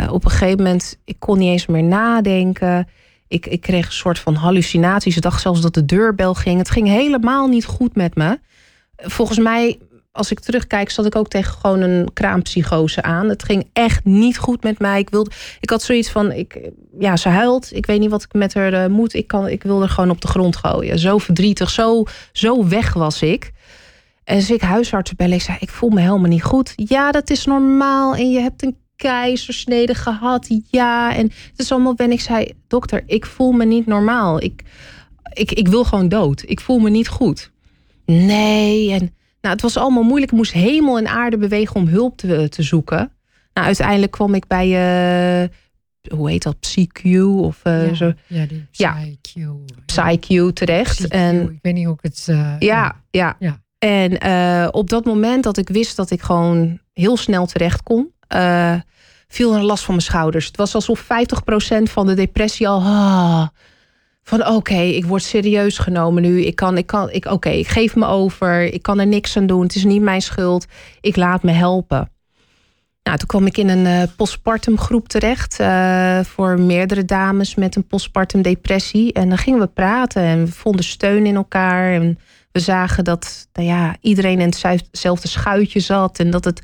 [0.10, 2.88] Op een gegeven moment, ik kon niet eens meer nadenken.
[3.28, 5.16] Ik, ik kreeg een soort van hallucinaties.
[5.16, 6.58] Ik dacht zelfs dat de deurbel ging.
[6.58, 8.40] Het ging helemaal niet goed met me.
[9.02, 9.80] Volgens mij,
[10.12, 13.30] als ik terugkijk, zat ik ook tegen gewoon een kraampsychose aan.
[13.30, 15.00] Het ging echt niet goed met mij.
[15.00, 17.76] Ik, wilde, ik had zoiets van, ik, ja, ze huilt.
[17.76, 19.14] Ik weet niet wat ik met haar eh, moet.
[19.14, 21.00] Ik, kan, ik wil er gewoon op de grond gooien.
[21.00, 23.52] Zo verdrietig, zo, zo weg was ik.
[24.24, 25.36] En dus ik huisarts bellen.
[25.36, 26.74] Ik zei, ik voel me helemaal niet goed.
[26.76, 28.16] Ja, dat is normaal.
[28.16, 30.48] En je hebt een keizersnede gehad.
[30.70, 32.12] Ja, en het is allemaal ben.
[32.12, 34.42] Ik zei, dokter, ik voel me niet normaal.
[34.42, 34.64] Ik,
[35.34, 36.44] ik, ik wil gewoon dood.
[36.46, 37.51] Ik voel me niet goed.
[38.12, 39.00] Nee, en
[39.42, 40.32] nou, het was allemaal moeilijk.
[40.32, 43.12] Ik moest hemel en aarde bewegen om hulp te, te zoeken.
[43.54, 44.68] Nou, uiteindelijk kwam ik bij,
[45.44, 45.50] eh,
[46.18, 48.98] hoe heet dat, PsyQ of eh, ja, zo, ja, die Ja.
[48.98, 49.40] PsyQ.
[49.86, 51.02] PsyQ terecht.
[51.04, 52.26] PsyQ, En ik weet niet hoe ik het...
[52.30, 53.36] eh, ja, ja.
[53.40, 53.62] Ja.
[53.78, 58.12] En eh, op dat moment dat ik wist dat ik gewoon heel snel terecht kon,
[58.28, 58.76] eh,
[59.28, 60.46] viel er een last van mijn schouders.
[60.46, 63.48] Het was alsof 50% van de depressie al ah,
[64.24, 66.42] van oké, ik word serieus genomen nu.
[66.42, 68.62] Ik kan, ik kan, ik, oké, ik geef me over.
[68.62, 69.62] Ik kan er niks aan doen.
[69.62, 70.66] Het is niet mijn schuld.
[71.02, 72.10] Ik laat me helpen.
[73.04, 77.76] Nou, toen kwam ik in een uh, postpartum groep terecht uh, voor meerdere dames met
[77.76, 79.14] een postpartum depressie.
[79.14, 81.94] En dan gingen we praten en we vonden steun in elkaar.
[81.94, 82.20] En
[82.52, 86.20] we zagen dat nou ja, iedereen in hetzelfde schuitje zat.
[86.20, 86.62] En dat het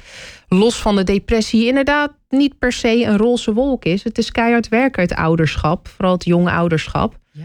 [0.48, 4.04] los van de depressie inderdaad niet per se een roze wolk is.
[4.04, 5.88] Het is keihard werken, het ouderschap.
[5.88, 7.18] Vooral het jonge ouderschap.
[7.32, 7.44] Ja.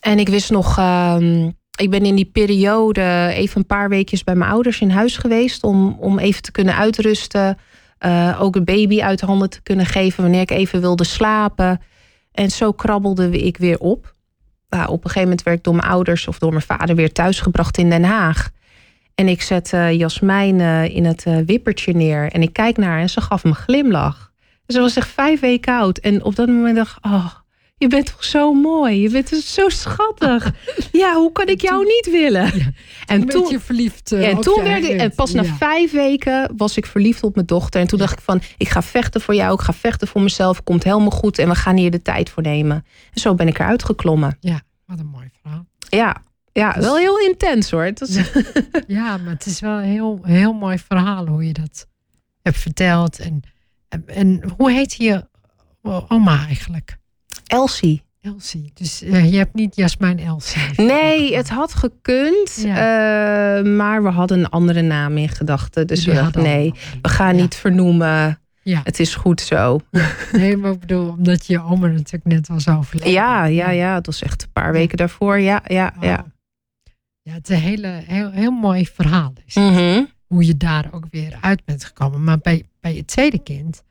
[0.00, 4.34] En ik wist nog, um, ik ben in die periode even een paar weekjes bij
[4.34, 5.64] mijn ouders in huis geweest.
[5.64, 7.58] Om, om even te kunnen uitrusten.
[8.06, 11.80] Uh, ook een baby uit handen te kunnen geven wanneer ik even wilde slapen.
[12.32, 14.16] En zo krabbelde ik weer op.
[14.68, 17.12] Nou, op een gegeven moment werd ik door mijn ouders of door mijn vader weer
[17.12, 18.50] thuisgebracht in Den Haag.
[19.14, 22.32] En ik zet uh, Jasmijn uh, in het wippertje neer.
[22.32, 24.32] En ik kijk naar haar en ze gaf me een glimlach.
[24.66, 25.98] Ze was echt vijf weken oud.
[25.98, 27.34] En op dat moment dacht ik, oh,
[27.78, 29.00] je bent toch zo mooi.
[29.00, 30.52] Je bent dus zo schattig.
[30.92, 32.74] ja, hoe kan ik jou niet willen?
[33.06, 34.12] en toen je verliefd.
[34.12, 37.46] Uh, en toen werd ik, en pas na vijf weken was ik verliefd op mijn
[37.46, 37.80] dochter.
[37.80, 39.54] En toen dacht ik van, ik ga vechten voor jou.
[39.54, 40.62] Ik ga vechten voor mezelf.
[40.62, 41.38] Komt helemaal goed.
[41.38, 42.84] En we gaan hier de tijd voor nemen.
[43.12, 44.36] En zo ben ik eruit geklommen.
[44.40, 45.66] Ja, wat een mooi verhaal.
[45.88, 46.22] Ja,
[46.52, 47.92] ja, wel heel intens hoor.
[47.94, 48.30] is...
[48.86, 49.16] Ja.
[49.16, 51.86] maar het is wel een heel, heel mooi verhaal hoe je dat
[52.42, 53.18] hebt verteld.
[53.18, 53.42] En,
[54.06, 55.28] en hoe heet je
[56.08, 56.97] oma eigenlijk?
[57.48, 58.02] Elsie.
[58.20, 58.70] Elsie.
[58.74, 60.62] Dus uh, je hebt niet Jasmijn Elsie.
[60.76, 62.58] Nee, het had gekund.
[62.58, 62.74] Uh,
[63.76, 65.86] maar we hadden een andere naam in gedachten.
[65.86, 68.38] Dus we dachten, nee, we gaan niet vernoemen.
[68.62, 68.80] Ja.
[68.84, 69.80] Het is goed zo.
[70.32, 73.12] Nee, maar ik bedoel, omdat je oma natuurlijk net was overleden.
[73.12, 73.94] Ja, ja, ja.
[73.94, 75.38] Het was echt een paar weken daarvoor.
[75.38, 76.24] Ja, ja, ja.
[77.22, 79.32] Ja, het is een hele, heel, heel mooi verhaal.
[79.46, 82.24] Is mm Hoe je daar ook weer uit bent gekomen.
[82.24, 83.82] Maar bij, bij je tweede kind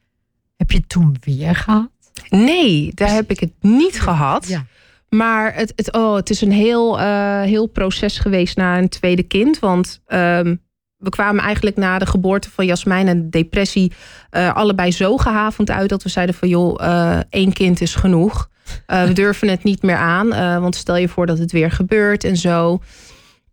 [0.55, 1.89] heb je toen weer gehad?
[2.29, 4.47] Nee, daar heb ik het niet gehad.
[4.47, 4.65] Ja.
[5.09, 9.23] Maar het, het, oh, het is een heel, uh, heel proces geweest na een tweede
[9.23, 9.59] kind.
[9.59, 10.61] Want um,
[10.97, 13.91] we kwamen eigenlijk na de geboorte van Jasmijn en de depressie
[14.31, 18.49] uh, allebei zo gehavend uit dat we zeiden van joh, uh, één kind is genoeg.
[18.85, 20.29] we durven het niet meer aan,
[20.61, 22.81] want stel je voor dat het weer gebeurt en zo.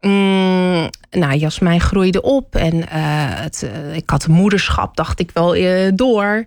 [0.01, 5.57] Mm, nou, Jasmijn groeide op en het, ik had moederschap, dacht ik wel
[5.95, 6.47] door.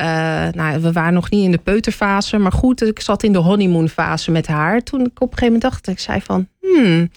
[0.00, 0.06] Uh,
[0.52, 4.30] nou, we waren nog niet in de peuterfase, maar goed, ik zat in de honeymoonfase
[4.30, 4.82] met haar.
[4.82, 7.10] Toen ik op een gegeven moment dacht, ik zei van, hmm,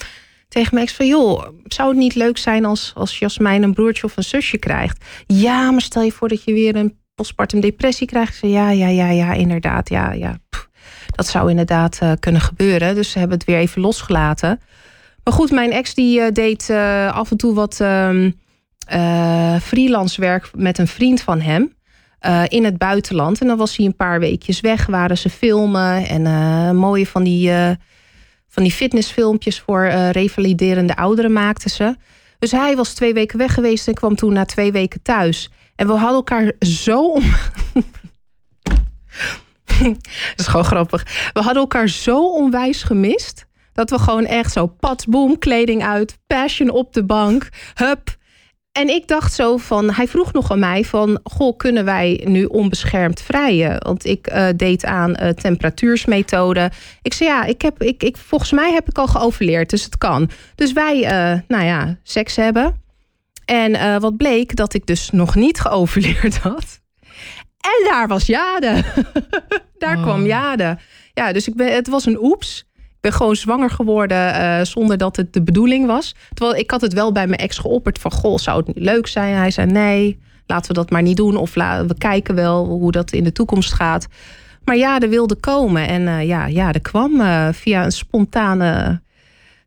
[0.48, 4.04] tegen mijn ex van, joh, zou het niet leuk zijn als, als Jasmijn een broertje
[4.04, 5.06] of een zusje krijgt?
[5.28, 8.36] Ja, maar stel je voor dat je weer een postpartum depressie krijgt.
[8.36, 10.38] Zei, ja, ja, ja, ja, inderdaad, ja, ja.
[11.16, 12.96] dat zou inderdaad uh, kunnen gebeuren.
[12.96, 14.60] Dus ze hebben het weer even losgelaten.
[15.24, 16.70] Maar goed, mijn ex die uh, deed
[17.12, 21.74] af en toe wat uh, freelance werk met een vriend van hem.
[22.26, 23.42] Uh, in het buitenland.
[23.42, 27.24] En dan was hij een paar weekjes weg, waren ze filmen en uh, mooie van
[27.24, 27.70] die, uh,
[28.48, 31.96] van die fitnessfilmpjes voor revaliderende ouderen maakten ze.
[32.40, 35.52] Dus hij was twee weken weg geweest en kwam toen na twee weken thuis.
[35.76, 37.14] En we hadden elkaar zo.
[39.84, 41.04] dat is gewoon grappig.
[41.34, 43.46] We hadden elkaar zo onwijs gemist.
[43.74, 47.50] Dat we gewoon echt zo patsboom, kleding uit, passion op de bank.
[47.74, 48.16] Hup,
[48.74, 52.46] en ik dacht zo van, hij vroeg nog aan mij van, goh, kunnen wij nu
[52.46, 53.84] onbeschermd vrijen?
[53.84, 56.72] Want ik uh, deed aan uh, temperatuursmethode.
[57.02, 59.98] Ik zei ja, ik heb, ik, ik, volgens mij heb ik al geoverleerd, dus het
[59.98, 60.30] kan.
[60.56, 62.82] Dus wij, uh, nou ja, seks hebben.
[63.46, 66.82] En wat bleek, dat ik dus nog niet geoverleerd had.
[67.60, 68.84] En daar was Jade.
[69.78, 70.28] daar kwam oh.
[70.28, 70.78] Jade.
[71.14, 72.66] Ja, dus ik ben, het was een oeps
[73.04, 76.16] ben gewoon zwanger geworden uh, zonder dat het de bedoeling was.
[76.34, 78.12] Terwijl ik had het wel bij mijn ex geopperd van...
[78.12, 79.36] goh, zou het niet leuk zijn?
[79.36, 81.36] Hij zei nee, laten we dat maar niet doen.
[81.36, 84.08] Of we kijken wel hoe dat in de toekomst gaat.
[84.66, 85.88] Maar ja, er wilde komen.
[85.88, 89.02] En uh, ja, ja, er kwam uh, via een spontane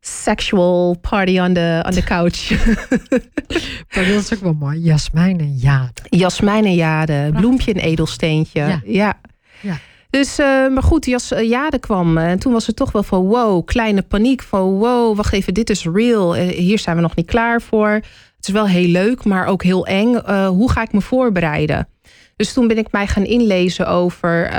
[0.01, 2.51] sexual party on the, on the couch.
[3.95, 4.81] maar dat is ook wel mooi.
[4.81, 6.03] Jasmijn en Jade.
[6.09, 7.31] Jasmijn en Jade.
[7.33, 8.61] Bloempje en edelsteentje.
[8.61, 8.81] ja.
[8.85, 9.21] ja.
[9.61, 9.79] ja.
[10.17, 12.19] Dus, uh, maar goed, Jas uh, Jade kwam.
[12.19, 14.43] En toen was het toch wel van wow, kleine paniek.
[14.43, 16.35] Van wow, wacht even, dit is real.
[16.35, 17.89] Hier zijn we nog niet klaar voor.
[17.89, 20.15] Het is wel heel leuk, maar ook heel eng.
[20.47, 21.89] hoe ga ik me voorbereiden?
[22.37, 24.51] Dus toen ben ik mij gaan inlezen over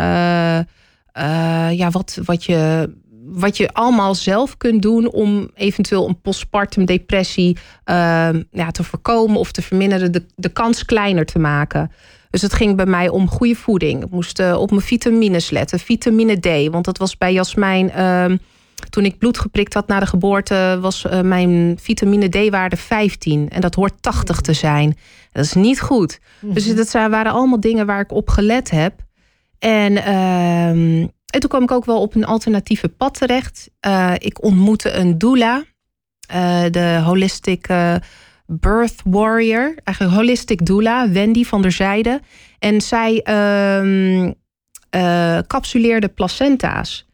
[1.71, 2.89] ja, wat, wat, je,
[3.25, 7.57] wat je allemaal zelf kunt doen om eventueel een postpartum depressie
[8.51, 11.91] ja, te voorkomen of te verminderen, de, de kans kleiner te maken.
[12.29, 14.03] Dus het ging bij mij om goede voeding.
[14.03, 15.79] Ik moest uh, op mijn vitamines letten.
[15.79, 16.71] Vitamine D.
[16.71, 17.91] Want dat was bij Jasmijn.
[17.97, 18.37] Uh,
[18.89, 23.49] toen ik bloed geprikt had na de geboorte, was uh, mijn vitamine D-waarde 15.
[23.49, 24.97] En dat hoort 80 te zijn.
[25.31, 26.19] Dat is niet goed.
[26.41, 26.75] Dus mhm.
[26.75, 28.93] dat waren allemaal dingen waar ik op gelet heb.
[29.59, 33.69] En, ehm, En toen kwam ik ook wel op een alternatieve pad terecht.
[34.17, 35.63] ik ontmoette een doula,
[36.69, 37.67] de holistic
[38.47, 42.21] birth warrior, eigenlijk holistic doula, Wendy van der Zijde.
[42.59, 43.25] En zij
[43.73, 44.33] um,
[45.47, 47.07] capsuleerde placenta's.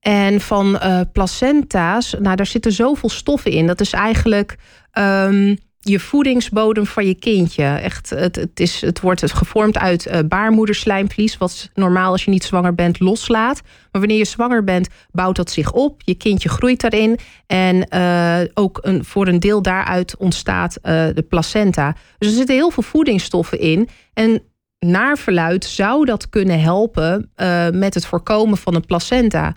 [0.00, 3.66] En van uh, placenta's, nou, daar zitten zoveel stoffen in.
[3.66, 4.58] Dat is eigenlijk
[4.92, 7.64] um, je voedingsbodem van je kindje.
[7.64, 12.44] Echt, het, het, is, het wordt gevormd uit uh, baarmoederslijmvlies, wat normaal als je niet
[12.44, 13.60] zwanger bent loslaat.
[13.62, 16.02] Maar wanneer je zwanger bent, bouwt dat zich op.
[16.04, 17.18] Je kindje groeit daarin.
[17.46, 20.82] En uh, ook een, voor een deel daaruit ontstaat uh,
[21.14, 21.96] de placenta.
[22.18, 23.88] Dus er zitten heel veel voedingsstoffen in.
[24.14, 24.42] En
[24.78, 27.30] naar verluid zou dat kunnen helpen
[27.72, 29.54] met het voorkomen van een placenta.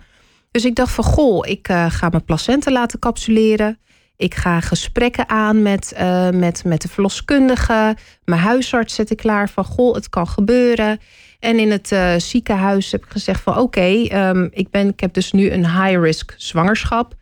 [0.50, 3.78] Dus ik dacht van goh, ik ga mijn placenta laten capsuleren.
[4.18, 7.96] Ik ga gesprekken aan met, uh, met, met de verloskundige.
[8.24, 11.00] Mijn huisarts zet ik klaar van, goh, het kan gebeuren.
[11.40, 15.12] En in het uh, ziekenhuis heb ik gezegd van, oké, um, ik ben ik heb
[15.12, 17.14] dus nu een high-risk zwangerschap.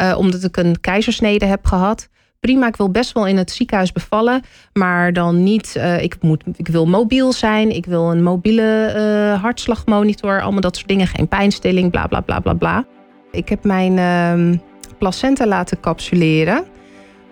[0.00, 2.08] Uh, omdat ik een keizersnede heb gehad.
[2.40, 4.42] Prima, ik wil best wel in het ziekenhuis bevallen.
[4.72, 7.70] Maar dan niet, ik, moet, ik wil mobiel zijn.
[7.70, 10.42] Ik wil een mobiele hartslagmonitor.
[10.42, 11.06] Allemaal dat soort dingen.
[11.06, 12.86] Geen pijnstilling, bla, bla, bla, bla, bla.
[13.30, 14.56] Ik heb mijn ehm,
[14.98, 16.64] placenta laten capsuleren.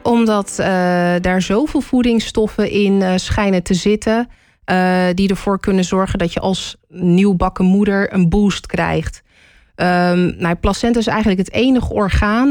[0.03, 0.67] Omdat uh,
[1.21, 4.29] daar zoveel voedingsstoffen in uh, schijnen te zitten.
[4.71, 9.23] Uh, die ervoor kunnen zorgen dat je als nieuwbakken moeder een boost krijgt.
[9.77, 12.51] Um, nou, placenta is eigenlijk het enige orgaan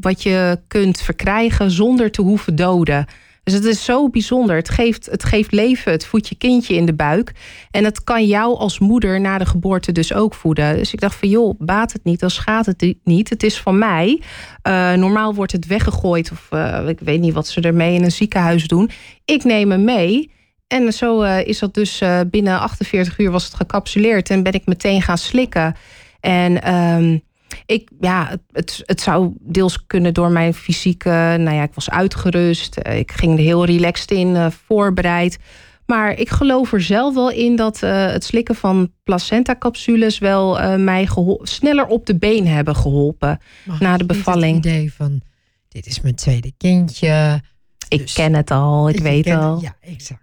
[0.00, 3.06] wat je kunt verkrijgen zonder te hoeven doden.
[3.44, 4.56] Dus het is zo bijzonder.
[4.56, 5.92] Het geeft, het geeft leven.
[5.92, 7.32] Het voedt je kindje in de buik.
[7.70, 10.76] En het kan jou als moeder na de geboorte dus ook voeden.
[10.76, 13.30] Dus ik dacht van joh, baat het niet, dan schaadt het niet.
[13.30, 14.22] Het is van mij.
[14.62, 18.12] Uh, normaal wordt het weggegooid of uh, ik weet niet wat ze ermee in een
[18.12, 18.90] ziekenhuis doen.
[19.24, 20.30] Ik neem hem mee.
[20.66, 24.30] En zo uh, is dat dus binnen 48 uur was het gecapsuleerd.
[24.30, 25.76] En ben ik meteen gaan slikken.
[26.20, 27.22] En...
[27.66, 31.08] Ik, ja, het, het zou deels kunnen door mijn fysieke.
[31.38, 32.76] Nou ja, ik was uitgerust.
[32.76, 35.38] Eh, ik ging er heel relaxed in, uh, voorbereid.
[35.86, 40.76] Maar ik geloof er zelf wel in dat uh, het slikken van placenta-capsules wel uh,
[40.76, 41.08] mij
[41.42, 44.56] sneller op de been hebben geholpen Mag na de bevalling.
[44.56, 45.20] Het idee van:
[45.68, 47.42] dit is mijn tweede kindje.
[47.88, 49.60] Ik dus ken het al, ik, ik weet ken, al.
[49.60, 50.21] Ja, exact.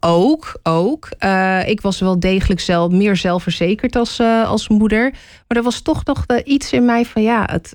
[0.00, 1.08] Ook, ook.
[1.20, 5.10] Uh, ik was wel degelijk zelf, meer zelfverzekerd als, uh, als moeder.
[5.48, 7.74] Maar er was toch nog iets in mij van ja, het,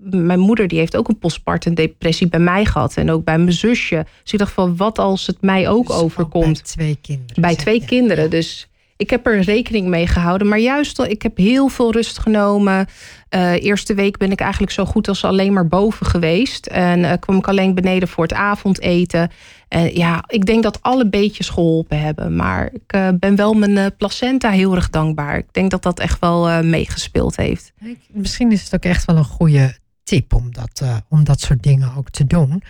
[0.00, 2.96] mijn moeder die heeft ook een postpartum depressie bij mij gehad.
[2.96, 4.06] En ook bij mijn zusje.
[4.22, 6.52] Dus ik dacht van wat als het mij ook dus overkomt.
[6.54, 7.42] Bij twee kinderen.
[7.42, 8.30] Bij twee kinderen.
[8.30, 8.69] Dus
[9.00, 10.48] ik heb er rekening mee gehouden.
[10.48, 12.86] Maar juist, ik heb heel veel rust genomen.
[13.30, 16.66] Uh, eerste week ben ik eigenlijk zo goed als alleen maar boven geweest.
[16.66, 19.30] En uh, kwam ik alleen beneden voor het avondeten.
[19.68, 22.36] En ja, ik denk dat alle beetjes geholpen hebben.
[22.36, 25.38] Maar ik uh, ben wel mijn placenta heel erg dankbaar.
[25.38, 27.72] Ik denk dat dat echt wel meegespeeld heeft.
[28.08, 31.92] Misschien is het ook echt wel een goede tip om dat, om dat soort dingen
[31.96, 32.62] ook te doen.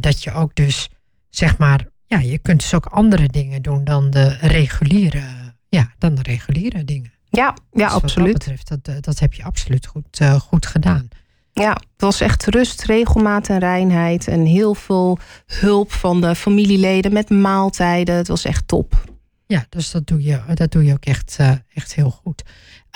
[0.00, 0.88] dat je ook dus,
[1.30, 5.43] zeg maar, ja, je kunt dus ook andere dingen doen dan de reguliere
[5.74, 7.12] ja, dan de reguliere dingen.
[7.28, 8.32] Ja, ja dus absoluut.
[8.32, 11.08] Wat dat betreft, dat, dat heb je absoluut goed, uh, goed gedaan.
[11.52, 14.28] Ja, het was echt rust, regelmaat en reinheid.
[14.28, 18.14] En heel veel hulp van de familieleden met maaltijden.
[18.14, 19.04] Het was echt top.
[19.46, 22.42] Ja, dus dat doe je, dat doe je ook echt, uh, echt heel goed.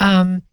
[0.02, 0.46] Um,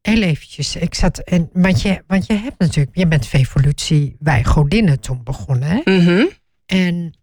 [0.00, 4.44] heel eventjes, ik zat, en, want, je, want je hebt natuurlijk, je bent Vevolutie wij
[4.44, 5.68] godinnen toen begonnen.
[5.68, 5.80] Hè?
[5.84, 6.28] Mm -hmm.
[6.66, 7.14] En,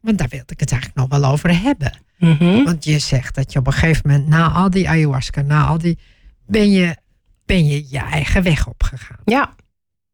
[0.00, 1.92] want daar wilde ik het eigenlijk nog wel over hebben.
[2.18, 2.64] Mm -hmm.
[2.64, 5.78] Want je zegt dat je op een gegeven moment, na al die ayahuasca, na al
[5.78, 5.98] die,
[6.46, 6.96] ben je
[7.48, 9.18] ben je, je eigen weg opgegaan.
[9.24, 9.54] Ja.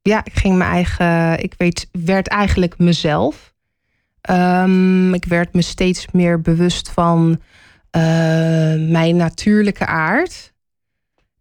[0.03, 3.55] ja, ik ging mijn eigen, ik weet, werd eigenlijk mezelf.
[4.31, 7.41] Um, ik werd me steeds meer bewust van
[7.97, 8.03] uh,
[8.91, 10.53] mijn natuurlijke aard.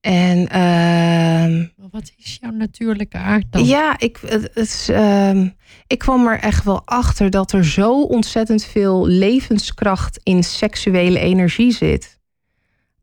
[0.04, 3.66] En uh, wat is jouw natuurlijke aard dan?
[3.66, 5.42] Ja, ik, het, het, uh,
[5.88, 11.72] ik kwam er echt wel achter dat er zo ontzettend veel levenskracht in seksuele energie
[11.72, 12.20] zit.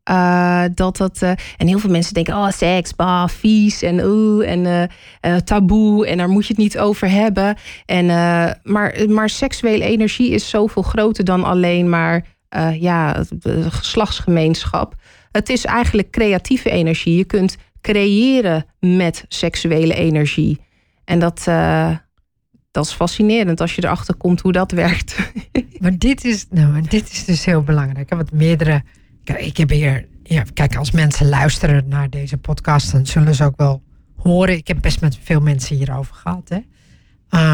[0.09, 4.51] Uh, dat dat, uh, en heel veel mensen denken: oh, seks, bah, vies en oeh,
[4.51, 4.89] en
[5.21, 7.57] uh, taboe, en daar moet je het niet over hebben.
[7.85, 8.05] En,
[8.63, 12.25] maar, maar seksuele energie is zoveel groter dan alleen maar
[12.79, 13.23] ja,
[13.69, 14.95] geslachtsgemeenschap.
[15.31, 17.17] Het is eigenlijk creatieve energie.
[17.17, 20.59] Je kunt creëren met seksuele energie.
[21.05, 21.95] En dat, uh,
[22.71, 25.15] dat is fascinerend als je erachter komt hoe dat werkt.
[25.79, 28.09] Maar dit is, nou, dit is dus heel belangrijk.
[28.09, 28.83] Wat meerdere.
[29.37, 30.07] Ik heb hier.
[30.23, 33.83] Ja, kijk, als mensen luisteren naar deze podcast, dan zullen ze ook wel
[34.15, 34.57] horen.
[34.57, 36.49] Ik heb best met veel mensen hierover gehad.
[36.49, 36.59] Hè?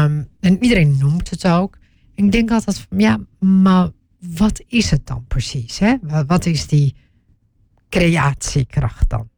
[0.04, 1.78] Um, en iedereen noemt het ook.
[2.14, 5.78] Ik denk altijd, ja, maar wat is het dan precies?
[5.78, 5.94] Hè?
[6.26, 6.94] Wat is die
[7.88, 9.28] creatiekracht dan?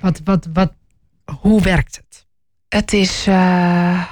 [0.00, 0.72] Wat, wat, wat,
[1.40, 2.26] hoe werkt het?
[2.68, 3.26] Het is.
[3.26, 4.04] Uh,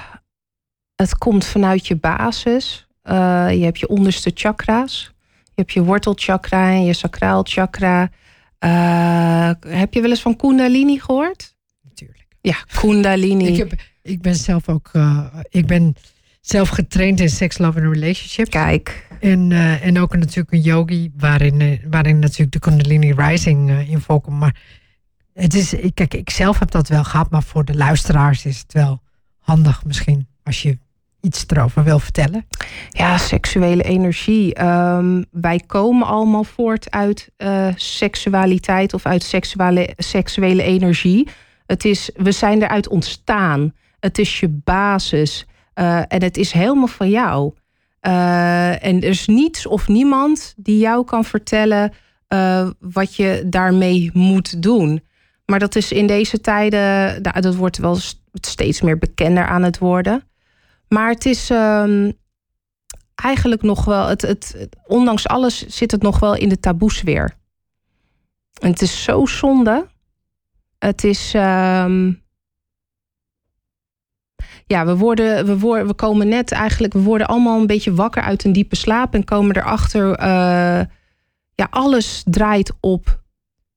[0.95, 2.87] het komt vanuit je basis.
[3.03, 5.11] Uh, je hebt je onderste chakra's.
[5.43, 8.09] Je hebt je wortelchakra en je sacraal chakra.
[8.59, 11.55] Uh, heb je wel eens van Kundalini gehoord?
[11.81, 12.25] Natuurlijk.
[12.41, 13.47] Ja, Kundalini.
[13.47, 14.91] ik, heb, ik ben zelf ook.
[15.49, 15.95] ik ben
[16.41, 18.49] zelf getraind in sex, love en relationships.
[18.49, 19.07] Kijk.
[19.23, 23.99] En, uh, en ook natuurlijk een yogi, waarin, waarin natuurlijk de Kundalini Rising uh, in
[23.99, 24.39] voorkomt.
[24.39, 24.61] Maar
[25.33, 28.73] het is, kijk, ik zelf heb dat wel gehad, maar voor de luisteraars is het
[28.73, 29.01] wel
[29.39, 30.77] handig misschien als je
[31.21, 32.45] iets erover wil vertellen.
[32.89, 34.63] Ja, seksuele energie.
[34.63, 37.31] Um, wij komen allemaal voort uit
[37.75, 41.27] seksualiteit of uit seksuele, seksuele energie.
[41.65, 43.73] Het is, we zijn eruit ontstaan.
[43.99, 45.45] Het is je basis.
[46.07, 47.53] En het is helemaal van jou.
[48.07, 51.93] Uh, en er is niets of niemand die jou kan vertellen
[52.29, 55.03] uh, wat je daarmee moet doen.
[55.45, 57.97] Maar dat is in deze tijden, nou, dat wordt wel
[58.33, 60.23] steeds meer bekender aan het worden.
[60.87, 62.13] Maar het is um,
[63.15, 67.37] eigenlijk nog wel, het, het, ondanks alles zit het nog wel in de taboesfeer.
[68.59, 69.87] En het is zo zonde.
[70.79, 71.33] Het is.
[71.35, 72.22] Um,
[74.73, 78.21] ja, we, worden, we, worden, we komen net eigenlijk, we worden allemaal een beetje wakker
[78.21, 80.25] uit een diepe slaap en komen erachter, uh,
[81.55, 83.23] ja, alles draait op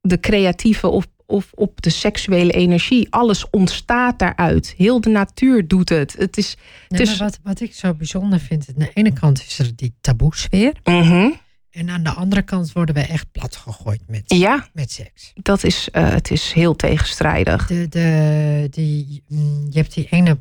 [0.01, 3.07] de creatieve of, of op de seksuele energie.
[3.11, 4.75] Alles ontstaat daaruit.
[4.77, 6.15] Heel de natuur doet het.
[6.19, 6.57] Het is.
[6.89, 7.19] Het is...
[7.19, 10.73] wat, wat ik zo bijzonder vind, aan de ene kant is er die taboesfeer.
[10.85, 11.41] Mm -hmm.
[11.71, 15.33] En aan de andere kant worden we echt plat gegooid met, ja, met seks.
[15.35, 17.67] Dat is, uh, het is heel tegenstrijdig.
[17.67, 19.23] De, de, die,
[19.71, 20.39] je hebt die ene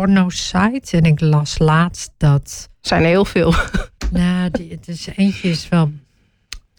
[0.00, 0.96] porno-site.
[0.96, 2.68] En ik las laatst dat.
[2.80, 3.54] zijn er heel veel.
[4.10, 5.92] Nou, die, het is, eentje is wel.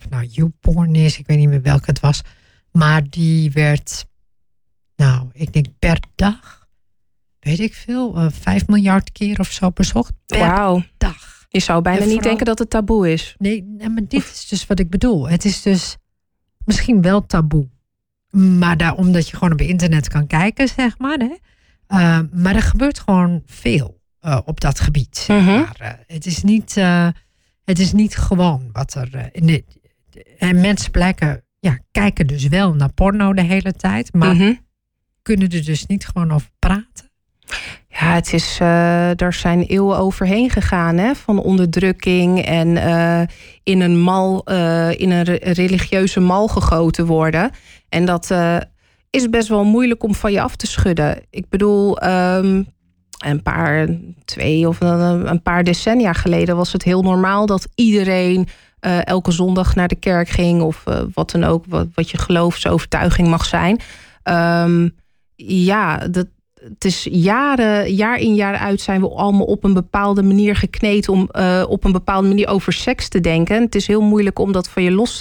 [0.10, 2.22] Nou, YouPorn is, ik weet niet meer welke het was.
[2.72, 4.06] Maar die werd.
[4.96, 6.68] Nou, ik denk per dag.
[7.40, 8.18] Weet ik veel.
[8.18, 10.12] Uh, vijf miljard keer of zo bezocht.
[10.26, 10.84] Per Wauw.
[10.98, 11.46] dag.
[11.50, 13.36] Je zou bijna niet denken dat het taboe is.
[13.38, 15.30] Nee, nee, maar dit is dus wat ik bedoel.
[15.30, 15.98] Het is dus
[16.66, 17.68] misschien wel taboe.
[18.30, 21.18] Maar daar, omdat je gewoon op internet kan kijken, zeg maar.
[21.18, 21.36] Hè?
[21.92, 25.26] Uh, maar er gebeurt gewoon veel uh, op dat gebied.
[25.28, 25.46] Mhm.
[25.46, 26.76] Maar, uh, het, is niet,
[27.64, 29.30] het is niet gewoon wat er.
[29.32, 29.64] in de,
[30.38, 34.60] en mensen blijken, ja, kijken dus wel naar porno de hele tijd, maar -hmm.
[35.22, 37.10] kunnen er dus niet gewoon over praten.
[37.88, 38.58] Ja, het is,
[39.16, 41.16] daar zijn eeuwen overheen gegaan, hè?
[41.16, 42.68] van onderdrukking en
[43.64, 44.44] in een mal,
[44.92, 47.52] in een religieuze mal gegoten worden.
[47.90, 48.32] En dat
[49.12, 51.22] is best wel moeilijk om van je af te schudden.
[51.30, 52.68] Ik bedoel, um,
[53.26, 53.88] een paar,
[54.26, 58.48] twee of een, een, paar decennia geleden was het heel normaal dat iedereen
[58.82, 62.18] uh, elke zondag naar de kerk ging of uh, wat dan ook, wat, wat je
[62.18, 63.80] geloofsovertuiging mag zijn.
[64.24, 64.96] Um,
[65.36, 70.24] ja, dat, het is jaren, jaar in jaar uit zijn we allemaal op een bepaalde
[70.24, 71.30] manier gekneed om
[71.68, 73.56] op een bepaalde manier over seks te denken.
[73.56, 75.20] En het is heel moeilijk om dat van je los,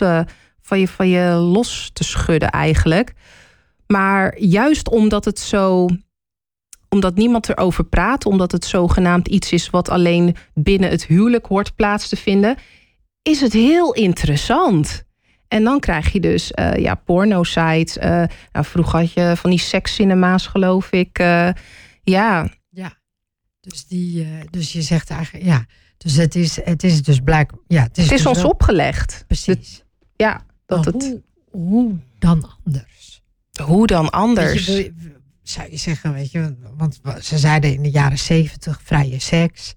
[0.63, 3.13] van je, van je los te schudden eigenlijk.
[3.93, 5.89] Maar juist omdat het zo.
[6.89, 11.75] Omdat niemand erover praat, omdat het zogenaamd iets is wat alleen binnen het huwelijk hoort
[11.75, 12.57] plaats te vinden,
[13.23, 15.05] is het heel interessant.
[15.49, 17.97] En dan krijg je dus uh, ja, porno-sites.
[17.97, 18.03] Uh,
[18.53, 21.19] nou, vroeger had je van die sekscinema's, geloof ik.
[21.19, 21.51] Uh,
[22.03, 22.49] ja.
[22.69, 22.99] Ja,
[23.61, 25.67] dus, die, dus je zegt eigenlijk, ja.
[25.97, 27.53] Dus het is, het is dus blijk.
[27.67, 29.25] Ja, het is, het is dus ons wel, opgelegd.
[29.27, 29.85] Precies.
[30.17, 31.03] Ja, dat maar het.
[31.03, 33.20] Hoe, hoe dan anders?
[33.61, 34.67] Hoe dan anders?
[34.67, 34.93] Je,
[35.43, 39.75] zou je zeggen, weet je, want ze zeiden in de jaren zeventig vrije seks.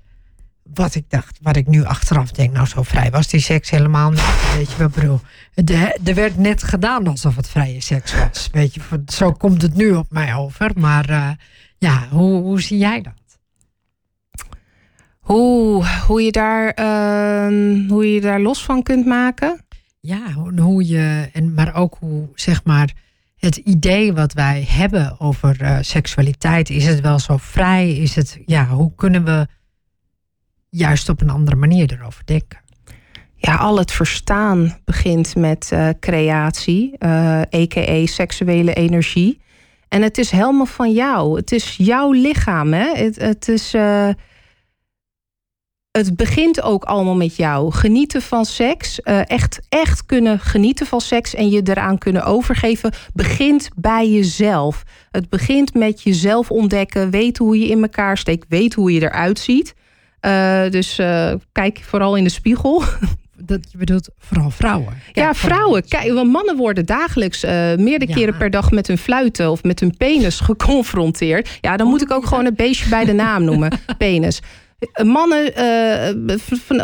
[0.74, 4.10] Wat ik dacht, wat ik nu achteraf denk, nou zo vrij was die seks helemaal
[4.10, 4.54] niet.
[4.56, 5.20] Weet je wat ik bedoel?
[5.54, 8.50] De, er werd net gedaan alsof het vrije seks was.
[8.52, 10.72] Weet je, zo komt het nu op mij over.
[10.76, 11.30] Maar uh,
[11.78, 13.14] ja, hoe, hoe zie jij dat?
[15.20, 19.66] Hoe, hoe, je daar, uh, hoe je daar los van kunt maken?
[20.00, 22.94] Ja, hoe je, en, maar ook hoe, zeg maar,
[23.44, 27.92] het idee wat wij hebben over uh, seksualiteit, is het wel zo vrij?
[27.92, 29.48] Is het, ja, hoe kunnen we
[30.70, 32.62] juist op een andere manier erover denken?
[33.36, 38.06] Ja, al het verstaan begint met uh, creatie, uh, a.k.a.
[38.06, 39.42] seksuele energie.
[39.88, 41.38] En het is helemaal van jou.
[41.38, 42.74] Het is jouw lichaam.
[42.74, 42.92] Hè?
[42.96, 43.76] Het, het is.
[45.98, 47.72] Het begint ook allemaal met jou.
[47.72, 52.92] Genieten van seks, uh, echt, echt kunnen genieten van seks en je eraan kunnen overgeven,
[53.14, 54.84] begint bij jezelf.
[55.12, 59.40] Het begint met jezelf ontdekken, weten hoe je in elkaar steekt, weten hoe je eruit
[59.40, 59.74] ziet.
[60.22, 62.84] Uh, dus uh, kijk vooral in de spiegel.
[63.46, 64.94] dat je bedoelt vooral vrouwen.
[65.12, 65.88] Ja, vrouwen.
[65.88, 69.80] Kijk, want mannen worden dagelijks uh, meerdere keren per dag met hun fluiten of met
[69.80, 71.58] hun penis geconfronteerd.
[71.62, 73.80] Ja, dan moet ik ook gewoon een beestje bij de naam noemen.
[73.98, 74.42] penis.
[75.04, 75.52] Mannen,
[76.28, 76.38] uh,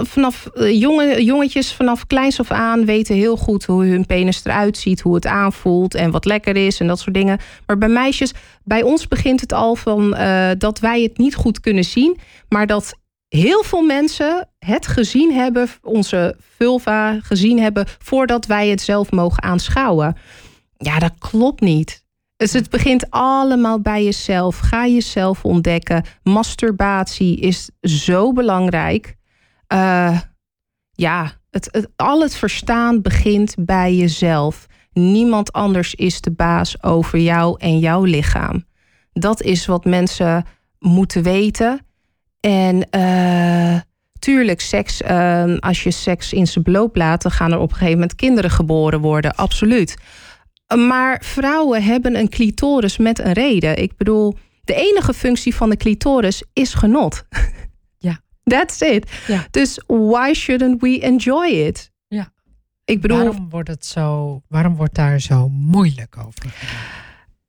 [0.03, 5.01] vanaf jonge, jongetjes vanaf kleins af aan weten heel goed hoe hun penis eruit ziet,
[5.01, 7.39] hoe het aanvoelt en wat lekker is en dat soort dingen.
[7.65, 8.33] Maar bij meisjes,
[8.63, 10.17] bij ons begint het al van
[10.57, 12.17] dat wij het niet goed kunnen zien,
[12.49, 12.93] maar dat
[13.27, 19.43] heel veel mensen het gezien hebben, onze vulva gezien hebben, voordat wij het zelf mogen
[19.43, 20.17] aanschouwen.
[20.77, 22.07] Ja, dat klopt niet.
[22.39, 24.57] Dus het begint allemaal bij jezelf.
[24.57, 26.03] Ga jezelf ontdekken.
[26.23, 29.15] Masturbatie is zo belangrijk.
[29.73, 30.19] Uh,
[30.91, 34.65] ja, het, het, al het verstaan begint bij jezelf.
[34.93, 38.65] Niemand anders is de baas over jou en jouw lichaam.
[39.13, 40.45] Dat is wat mensen
[40.79, 41.79] moeten weten.
[42.39, 43.79] En uh,
[44.19, 47.75] tuurlijk, seks, uh, als je seks in zijn bloot laat, dan gaan er op een
[47.75, 49.35] gegeven moment kinderen geboren worden.
[49.35, 49.97] Absoluut.
[50.77, 53.77] Maar vrouwen hebben een clitoris met een reden.
[53.77, 57.23] Ik bedoel, de enige functie van de clitoris is genot.
[58.01, 58.19] Ja.
[58.43, 59.11] That's it.
[59.27, 59.47] Ja.
[59.51, 61.91] Dus why shouldn't we enjoy it?
[62.07, 62.31] Ja.
[62.85, 64.41] Ik bedoel, waarom wordt het zo?
[64.47, 66.53] Waarom wordt daar zo moeilijk over?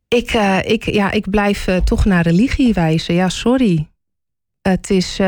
[0.08, 3.14] Ik, uh, ik, ja, ik blijf uh, toch naar religie wijzen.
[3.14, 3.89] Ja, sorry.
[4.62, 5.26] Het is, uh,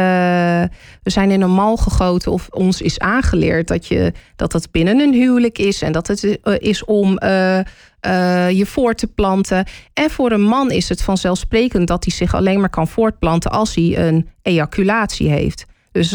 [1.03, 5.01] we zijn in een mal gegoten of ons is aangeleerd dat, je, dat het binnen
[5.01, 7.61] een huwelijk is en dat het uh, is om uh,
[8.51, 9.67] je voor te planten.
[9.93, 13.75] En voor een man is het vanzelfsprekend dat hij zich alleen maar kan voortplanten als
[13.75, 15.65] hij een ejaculatie heeft.
[15.93, 16.11] Dus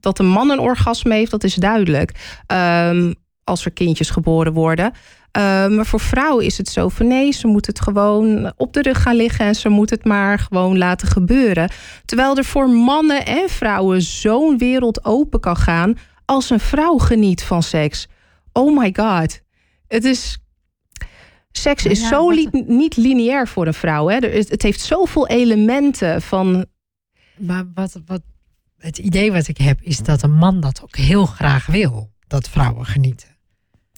[0.00, 2.42] dat een man een orgasme heeft, dat is duidelijk.
[2.46, 3.14] Um,
[3.44, 4.92] als er kindjes geboren worden.
[5.36, 8.82] Uh, maar voor vrouwen is het zo van nee, ze moet het gewoon op de
[8.82, 11.70] rug gaan liggen en ze moet het maar gewoon laten gebeuren.
[12.04, 17.42] Terwijl er voor mannen en vrouwen zo'n wereld open kan gaan als een vrouw geniet
[17.42, 18.08] van seks.
[18.52, 19.40] Oh my god.
[19.88, 20.38] Het is.
[21.50, 24.08] Seks is ja, zo li niet lineair voor een vrouw.
[24.08, 24.16] Hè?
[24.16, 26.66] Het heeft zoveel elementen van.
[27.36, 28.22] Maar wat, wat,
[28.78, 32.48] het idee wat ik heb is dat een man dat ook heel graag wil, dat
[32.48, 33.33] vrouwen genieten.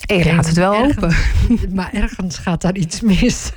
[0.05, 1.15] Ik laat het wel open.
[1.75, 3.53] Maar ergens gaat daar iets mis.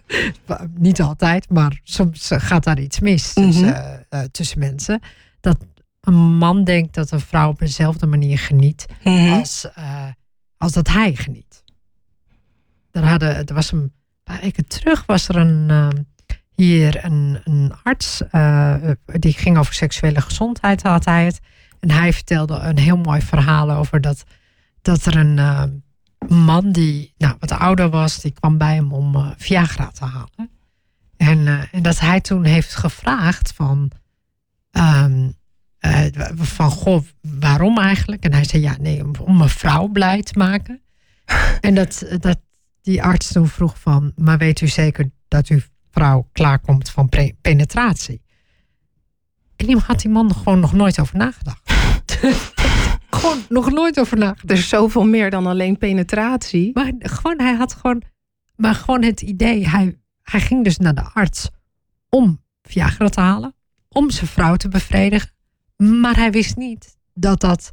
[0.74, 4.04] Niet altijd, maar soms gaat daar iets mis tussen, mm -hmm.
[4.10, 5.00] uh, tussen mensen.
[5.40, 5.56] Dat
[6.00, 9.32] een man denkt dat een vrouw op dezelfde manier geniet mm -hmm.
[9.32, 10.06] als, uh,
[10.56, 11.64] als dat hij geniet.
[12.90, 13.92] Er, hadden, er was een
[14.24, 15.88] paar weken terug was er een, uh,
[16.54, 18.22] hier een, een arts
[19.04, 21.40] die ging over seksuele gezondheid had hij het.
[21.80, 24.24] En hij vertelde een heel mooi verhaal over dat
[24.82, 25.62] dat er een uh,
[26.28, 30.50] man die nou, wat ouder was, die kwam bij hem om uh, Viagra te halen.
[31.16, 33.90] En, uh, en dat hij toen heeft gevraagd van,
[34.72, 35.34] um,
[36.36, 38.24] van goh, waarom eigenlijk?
[38.24, 40.80] En hij zei ja, nee, om, om een vrouw blij te maken.
[41.60, 42.40] en dat, dat
[42.82, 45.60] die arts toen vroeg van, maar weet u zeker dat uw
[45.90, 47.08] vrouw klaarkomt van
[47.40, 48.22] penetratie?
[49.56, 51.72] En die had die man gewoon nog nooit over nagedacht.
[53.20, 54.50] gewoon nog nooit over nagedacht.
[54.50, 56.70] Er is zoveel meer dan alleen penetratie.
[56.74, 58.02] Maar gewoon, hij had gewoon,
[58.56, 59.68] maar gewoon het idee.
[59.68, 61.48] Hij, hij ging dus naar de arts
[62.08, 63.54] om Viagra te halen.
[63.88, 65.30] Om zijn vrouw te bevredigen.
[65.76, 67.72] Maar hij wist niet dat dat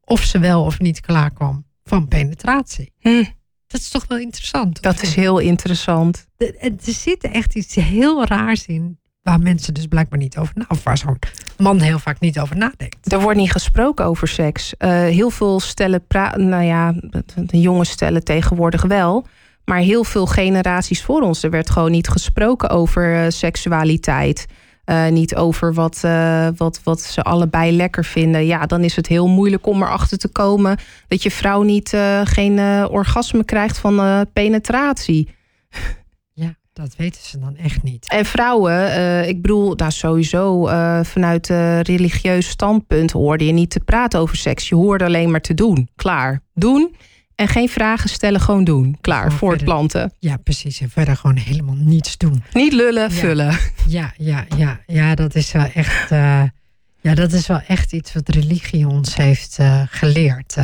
[0.00, 2.92] of ze wel of niet klaar kwam van penetratie.
[2.98, 3.24] Hm.
[3.66, 4.82] Dat is toch wel interessant?
[4.82, 6.26] Dat is heel interessant.
[6.36, 10.64] Er, er zit echt iets heel raars in waar mensen dus blijkbaar niet over na,
[10.68, 11.18] of waar zo'n
[11.58, 13.12] man heel vaak niet over nadenkt.
[13.12, 14.74] Er wordt niet gesproken over seks.
[14.78, 16.04] Uh, heel veel stellen,
[16.36, 16.94] nou ja,
[17.34, 19.26] de jonge stellen tegenwoordig wel.
[19.64, 24.46] Maar heel veel generaties voor ons, er werd gewoon niet gesproken over uh, seksualiteit.
[24.86, 26.00] Uh, niet over wat,
[26.56, 28.46] wat, wat ze allebei lekker vinden.
[28.46, 32.58] Ja, dan is het heel moeilijk om erachter te komen dat je vrouw niet geen
[32.88, 35.28] orgasme krijgt van penetratie.
[36.74, 38.08] Dat weten ze dan echt niet.
[38.08, 43.70] En vrouwen, uh, ik bedoel, nou sowieso uh, vanuit uh, religieus standpunt hoorde je niet
[43.70, 44.68] te praten over seks.
[44.68, 45.88] Je hoorde alleen maar te doen.
[45.96, 46.40] Klaar.
[46.54, 46.96] Doen
[47.34, 48.96] en geen vragen stellen, gewoon doen.
[49.00, 50.00] Klaar, gewoon voortplanten.
[50.00, 50.80] Verder, ja, precies.
[50.80, 52.42] En verder gewoon helemaal niets doen.
[52.52, 53.10] Niet lullen, ja.
[53.10, 53.58] vullen.
[53.86, 56.08] Ja, ja, ja, ja, dat is wel echt.
[57.00, 59.58] ja, dat is wel echt iets wat religie ons heeft
[59.88, 60.56] geleerd.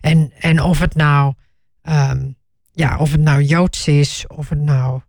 [0.00, 1.34] en, en of het nou,
[1.82, 2.36] um,
[2.72, 5.00] ja, of het nou Joods is, of het nou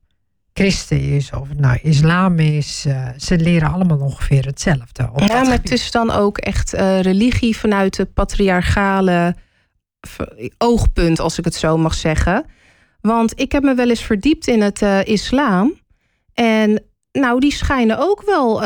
[0.62, 2.86] christen is of het nou islam is.
[2.88, 5.09] Uh, ze leren allemaal ongeveer hetzelfde.
[5.16, 9.36] Ja, maar het is dan ook echt uh, religie vanuit de patriarchale
[10.57, 12.45] oogpunt, als ik het zo mag zeggen.
[13.01, 15.74] Want ik heb me wel eens verdiept in het uh, islam.
[16.34, 18.64] En nou, die schijnen ook wel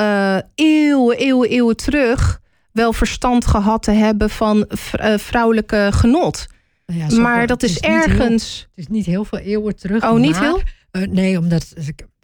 [0.56, 2.42] eeuwen, eeuwen, eeuwen terug
[2.72, 4.66] wel verstand gehad te hebben van
[5.18, 6.48] vrouwelijke genot.
[6.86, 8.68] Ja, maar dat is, ergens.
[8.70, 10.04] het is niet heel veel eeuwen terug.
[10.04, 10.62] Oh, niet heel?
[11.00, 11.74] Nee, omdat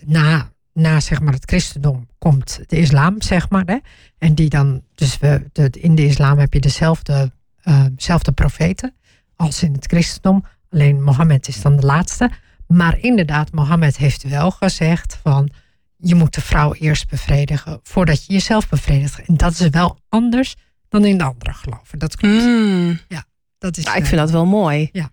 [0.06, 3.64] na na zeg maar, het christendom komt de islam, zeg maar.
[3.66, 3.78] Hè?
[4.18, 7.32] En die dan, dus we, de, in de islam heb je dezelfde,
[7.64, 8.96] uh, profeten
[9.36, 10.46] als in het christendom.
[10.70, 12.30] Alleen Mohammed is dan de laatste.
[12.68, 15.50] Maar inderdaad, Mohammed heeft wel gezegd van
[15.98, 19.26] je moet de vrouw eerst bevredigen voordat je jezelf bevredigt.
[19.26, 20.56] En dat is wel anders
[20.90, 22.00] dan in de andere geloven.
[22.00, 22.44] Dat klopt.
[22.44, 23.00] Mm.
[23.08, 23.26] Ja,
[23.58, 23.84] dat is.
[23.84, 24.90] Ja, ik vind dat wel mooi.
[24.92, 25.12] Ja.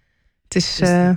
[0.48, 1.10] Het is, dus uh,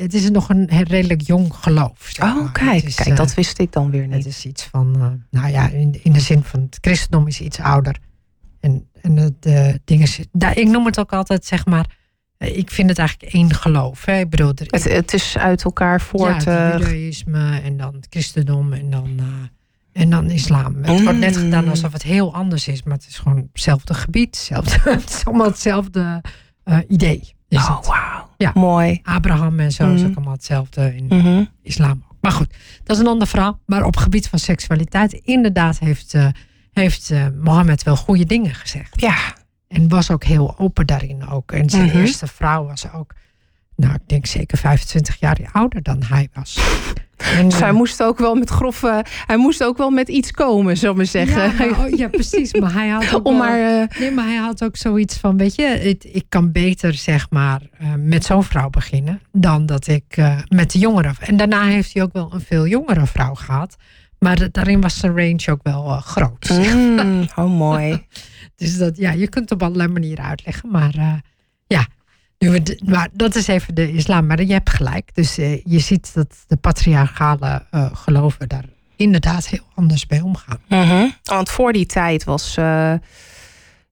[0.00, 2.10] het, is nog een redelijk jong geloof.
[2.22, 4.16] oh, kijk, kijk, dat wist ik dan weer niet.
[4.16, 7.40] Het is iets van, uh, nou ja, in, in de zin van het christendom is
[7.40, 7.98] iets ouder.
[8.60, 10.08] En, en de, de dingen,
[10.54, 11.96] ik noem het ook altijd, zeg maar,
[12.38, 14.04] ik vind het eigenlijk één geloof.
[14.04, 14.18] Hè.
[14.18, 16.44] Ik bedoel, er, het, het is uit elkaar voort.
[16.44, 19.24] Ja, het judaïsme en dan het christendom en dan, uh,
[19.92, 20.76] en dan islam.
[20.82, 21.70] Het wordt net gedaan mm.
[21.70, 24.36] alsof het heel anders is, maar het is gewoon hetzelfde gebied.
[24.36, 26.22] Hetzelfde, het is allemaal hetzelfde
[26.88, 28.27] idee oh, wauw.
[28.38, 28.50] Ja.
[28.54, 29.00] Mooi.
[29.02, 29.94] Abraham en zo mm.
[29.94, 31.44] is ook allemaal hetzelfde in mhm.
[31.62, 32.04] islam.
[32.20, 33.60] Maar goed, dat is een ander verhaal.
[33.66, 36.28] Maar op gebied van seksualiteit, inderdaad heeft, uh,
[36.72, 39.00] heeft uh, Mohammed wel goede dingen gezegd.
[39.00, 39.16] Ja.
[39.68, 41.52] En was ook heel open daarin ook.
[41.52, 41.98] En zijn mhm.
[41.98, 43.14] eerste vrouw was ook,
[43.76, 46.58] nou ik denk zeker 25 jaar ouder dan hij was.
[47.18, 50.76] En, dus hij moest ook wel met grove, hij moest ook wel met iets komen,
[50.76, 51.42] zullen we zeggen.
[51.42, 52.54] Ja, maar, oh, ja, precies.
[52.54, 53.98] Maar hij had ook Om maar, uh...
[53.98, 57.60] nee, maar hij had ook zoiets van, weet je, ik, ik kan beter zeg maar
[57.82, 61.12] uh, met zo'n vrouw beginnen dan dat ik uh, met de jongere.
[61.20, 63.76] En daarna heeft hij ook wel een veel jongere vrouw gehad.
[64.18, 66.48] Maar daarin was zijn range ook wel groot.
[66.48, 68.06] Mm, oh, mooi.
[68.56, 70.70] dus dat, ja, je kunt het op allerlei manieren uitleggen.
[70.70, 71.22] Maar
[71.66, 71.86] ja,
[72.84, 74.26] maar dat is even de islam.
[74.26, 75.14] Maar je hebt gelijk.
[75.14, 78.64] Dus uh, je ziet dat de patriarchale uh, geloven daar
[78.96, 80.58] inderdaad heel anders bij omgaan.
[80.68, 81.14] -hmm.
[81.24, 82.56] Want voor die tijd was.
[82.56, 82.92] Uh,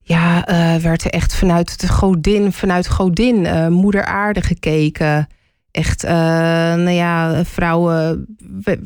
[0.01, 0.45] ja,
[0.81, 5.27] werd er echt vanuit de godin, vanuit godin, moeder aarde gekeken.
[5.71, 8.27] Echt, nou ja, vrouwen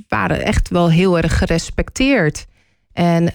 [0.08, 2.46] waren echt wel heel erg gerespecteerd.
[2.92, 3.30] En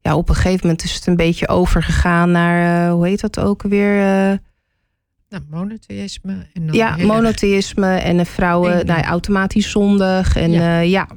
[0.00, 3.62] ja, op een gegeven moment is het een beetje overgegaan naar, hoe heet dat ook
[3.62, 4.40] weer?
[5.30, 6.46] Nou, monotheïsme.
[6.52, 10.36] En ja, monotheïsme en de vrouwen nou, automatisch zondig.
[10.36, 10.80] En ja.
[10.80, 11.08] Uh, ja.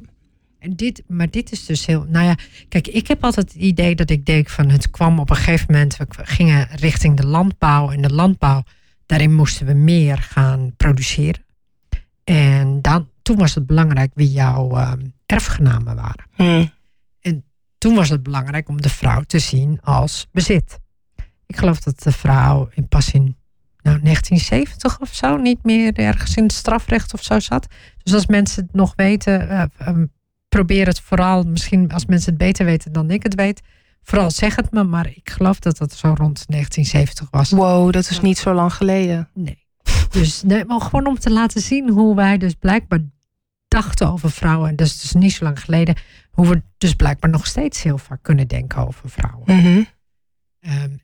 [0.58, 2.06] En dit, maar dit is dus heel.
[2.08, 2.36] Nou ja,
[2.68, 5.66] kijk, ik heb altijd het idee dat ik denk van het kwam op een gegeven
[5.72, 5.96] moment.
[5.96, 7.90] We gingen richting de landbouw.
[7.90, 8.62] En de landbouw,
[9.06, 11.44] daarin moesten we meer gaan produceren.
[12.24, 14.92] En dan, toen was het belangrijk wie jouw uh,
[15.26, 16.24] erfgenamen waren.
[16.34, 16.70] Hmm.
[17.20, 17.44] En
[17.78, 20.78] toen was het belangrijk om de vrouw te zien als bezit.
[21.46, 23.36] Ik geloof dat de vrouw in pas in
[23.84, 27.66] nou, 1970 of zo, niet meer ergens in het strafrecht of zo zat.
[28.02, 29.92] Dus als mensen het nog weten, uh,
[30.48, 33.60] probeer het vooral, misschien als mensen het beter weten dan ik het weet,
[34.02, 37.50] vooral zeg het me, maar ik geloof dat dat zo rond 1970 was.
[37.50, 39.28] Wow, dat is niet zo lang geleden.
[39.34, 39.66] Nee.
[40.10, 43.00] Dus nee, maar gewoon om te laten zien hoe wij dus blijkbaar
[43.68, 44.68] dachten over vrouwen.
[44.68, 45.96] En dat is dus niet zo lang geleden.
[46.30, 49.54] Hoe we dus blijkbaar nog steeds heel vaak kunnen denken over vrouwen.
[49.54, 49.86] Mm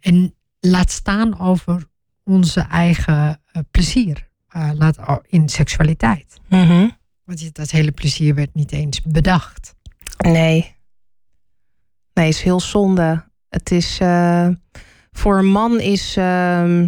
[0.00, 1.88] en laat staan over
[2.24, 6.40] onze eigen uh, plezier uh, laat, in seksualiteit.
[6.48, 9.74] Mm Want dat hele plezier werd niet eens bedacht.
[10.18, 10.76] Nee.
[12.12, 13.24] Nee, is heel zonde.
[13.48, 14.48] Het is uh,
[15.12, 16.82] voor een man is uh,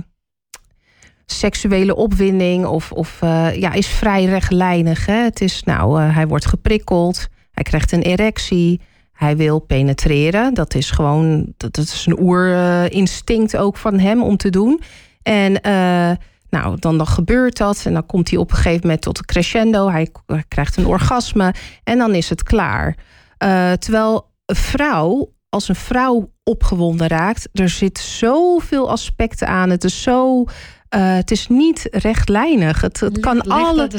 [1.26, 3.20] seksuele opwinding of, of
[3.55, 5.07] ja, is vrij rechtlijnig.
[5.07, 5.22] Hè?
[5.22, 8.80] Het is nou, hij wordt geprikkeld, hij krijgt een erectie.
[9.13, 10.54] Hij wil penetreren.
[10.54, 14.80] Dat is gewoon, dat, dat is een oerinstinct ook van hem om te doen.
[15.22, 16.11] En uh,
[16.50, 17.82] nou, dan, dan gebeurt dat.
[17.84, 19.90] En dan komt hij op een gegeven moment tot een crescendo.
[19.90, 20.11] Hij,
[20.49, 21.54] krijgt een orgasme.
[21.84, 22.96] En dan is het klaar.
[23.44, 29.70] Uh, terwijl een vrouw, als een vrouw opgewonden raakt, er zit zoveel aspecten aan.
[29.70, 30.40] Het is zo.
[30.42, 32.80] Uh, het is niet rechtlijnig.
[32.80, 33.90] Het, het, kan, alle,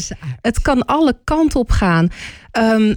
[0.42, 2.10] het kan alle kanten op gaan.
[2.58, 2.96] Um,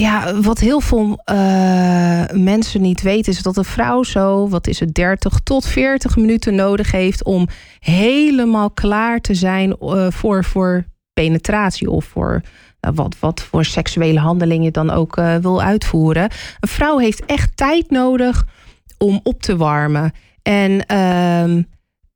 [0.00, 4.80] ja, wat heel veel uh, mensen niet weten, is dat een vrouw zo, wat is
[4.80, 7.48] het, 30 tot 40 minuten nodig heeft om
[7.78, 12.40] helemaal klaar te zijn uh, voor, voor penetratie of voor
[12.80, 16.30] uh, wat, wat voor seksuele handelingen dan ook wil uitvoeren.
[16.60, 18.46] Een vrouw heeft echt tijd nodig
[18.98, 20.12] om op te warmen.
[20.42, 21.62] En ehm,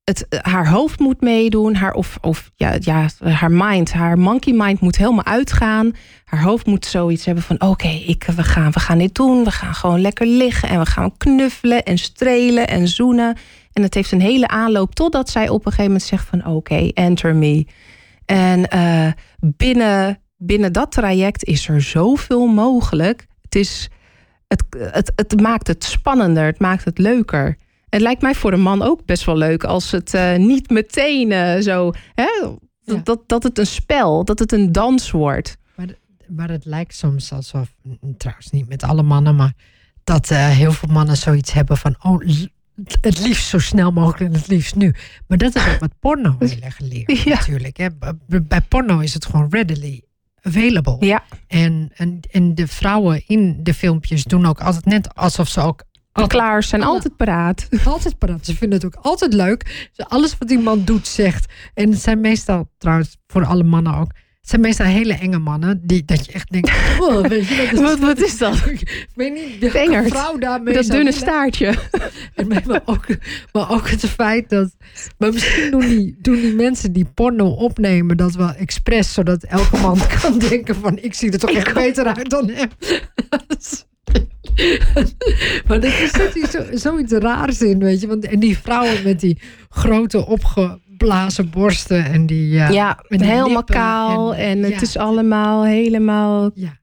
[0.04, 4.80] het, haar hoofd moet meedoen, haar, of, of ja, ja, haar mind, haar monkey mind
[4.80, 5.92] moet helemaal uitgaan.
[6.24, 9.44] Haar hoofd moet zoiets hebben van: oké, ik we, gaan, we gaan dit doen.
[9.44, 13.36] We gaan gewoon lekker liggen en we gaan knuffelen en strelen en zoenen.
[13.72, 16.88] En het heeft een hele aanloop totdat zij op een gegeven moment zegt: van oké,
[16.94, 17.66] enter me.
[18.24, 23.26] En uh, binnen, binnen dat traject is er zoveel mogelijk.
[23.42, 23.90] Het is
[24.48, 27.56] het, het, het maakt het spannender, het maakt het leuker.
[27.92, 31.30] Het lijkt mij voor een man ook best wel leuk als het uh, niet meteen
[31.30, 31.92] uh, zo.
[32.14, 32.26] Hè,
[32.84, 33.00] ja.
[33.04, 35.56] dat, dat het een spel, dat het een dans wordt.
[35.76, 35.88] Maar,
[36.28, 37.74] maar het lijkt soms alsof,
[38.16, 39.52] trouwens niet met alle mannen, maar
[40.04, 42.20] dat uh, heel veel mannen zoiets hebben van: oh,
[43.00, 44.94] het liefst zo snel mogelijk en het liefst nu.
[45.26, 47.34] Maar dat is ook wat porno heel erg leert ja.
[47.34, 47.76] natuurlijk.
[47.76, 47.88] Hè.
[48.42, 50.02] Bij porno is het gewoon readily
[50.42, 51.06] available.
[51.06, 51.24] Ja.
[51.46, 55.84] En, en, en de vrouwen in de filmpjes doen ook altijd net alsof ze ook
[56.12, 57.68] al klaar zijn, altijd paraat.
[57.84, 58.46] Altijd paraat.
[58.46, 59.90] Ze vinden het ook altijd leuk.
[59.96, 61.52] Alles wat die man doet, zegt.
[61.74, 64.10] En het zijn meestal, trouwens, voor alle mannen ook.
[64.40, 65.80] Het zijn meestal hele enge mannen.
[65.86, 66.70] Die, dat je echt denkt,
[67.00, 68.56] oh, weet je, dat is, wat, wat is dat?
[68.66, 71.74] Ik weet niet, welke vrouw daarmee Dat dunne staartje.
[72.34, 73.06] En maar, ook,
[73.52, 74.76] maar ook het feit dat...
[75.18, 79.12] Maar misschien doen die, doen die mensen die porno opnemen dat wel expres.
[79.12, 82.70] Zodat elke man kan denken van, ik zie er toch echt beter uit dan hem.
[85.66, 85.80] maar
[86.12, 88.06] zit hier zo, zoiets raars in, weet je.
[88.06, 89.38] Want, en die vrouwen met die
[89.68, 92.48] grote opgeblazen borsten en die...
[92.48, 96.50] Ja, ja die helemaal kaal en, en het is allemaal helemaal...
[96.54, 96.80] Ja.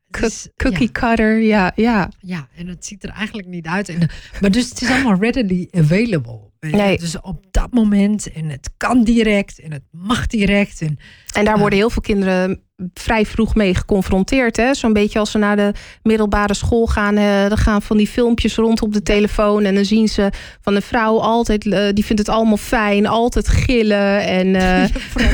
[0.56, 2.10] cookie cutter, ja, ja.
[2.20, 3.90] Ja, en het ziet er eigenlijk niet uit.
[3.90, 4.10] En,
[4.42, 6.49] maar dus het is allemaal readily available.
[6.60, 6.98] Nee.
[6.98, 10.82] Dus op dat moment, en het kan direct, en het mag direct.
[10.82, 11.00] En,
[11.34, 12.64] en daar worden heel veel kinderen
[12.94, 14.62] vrij vroeg mee geconfronteerd.
[14.72, 15.74] Zo'n beetje als ze naar de
[16.04, 17.18] middelbare school gaan.
[17.18, 19.64] Uh, dan gaan van die filmpjes rond op de telefoon.
[19.64, 20.32] En dan zien ze
[20.62, 21.66] van een vrouw altijd...
[21.66, 24.26] Uh, die vindt het allemaal fijn, altijd gillen.
[24.26, 24.84] En uh,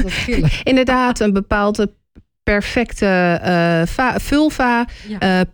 [0.26, 0.49] gillen.
[0.64, 1.91] inderdaad een bepaalde
[2.43, 3.88] perfecte
[4.18, 4.88] vulva.
[5.07, 5.45] Ja.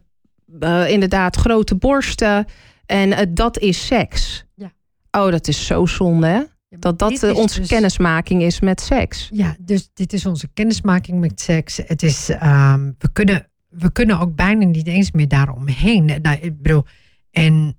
[0.87, 2.45] inderdaad grote borsten.
[2.85, 4.45] En dat is seks.
[4.55, 4.71] Ja.
[5.11, 6.41] Oh, dat is zo zonde, hè?
[6.79, 9.29] dat dat onze dus, kennismaking is met seks.
[9.33, 11.79] Ja, dus dit is onze kennismaking met seks.
[11.85, 16.05] Het is, um, we, kunnen, we kunnen ook bijna niet eens meer daaromheen.
[16.21, 16.85] Nou, ik bedoel,
[17.31, 17.77] en,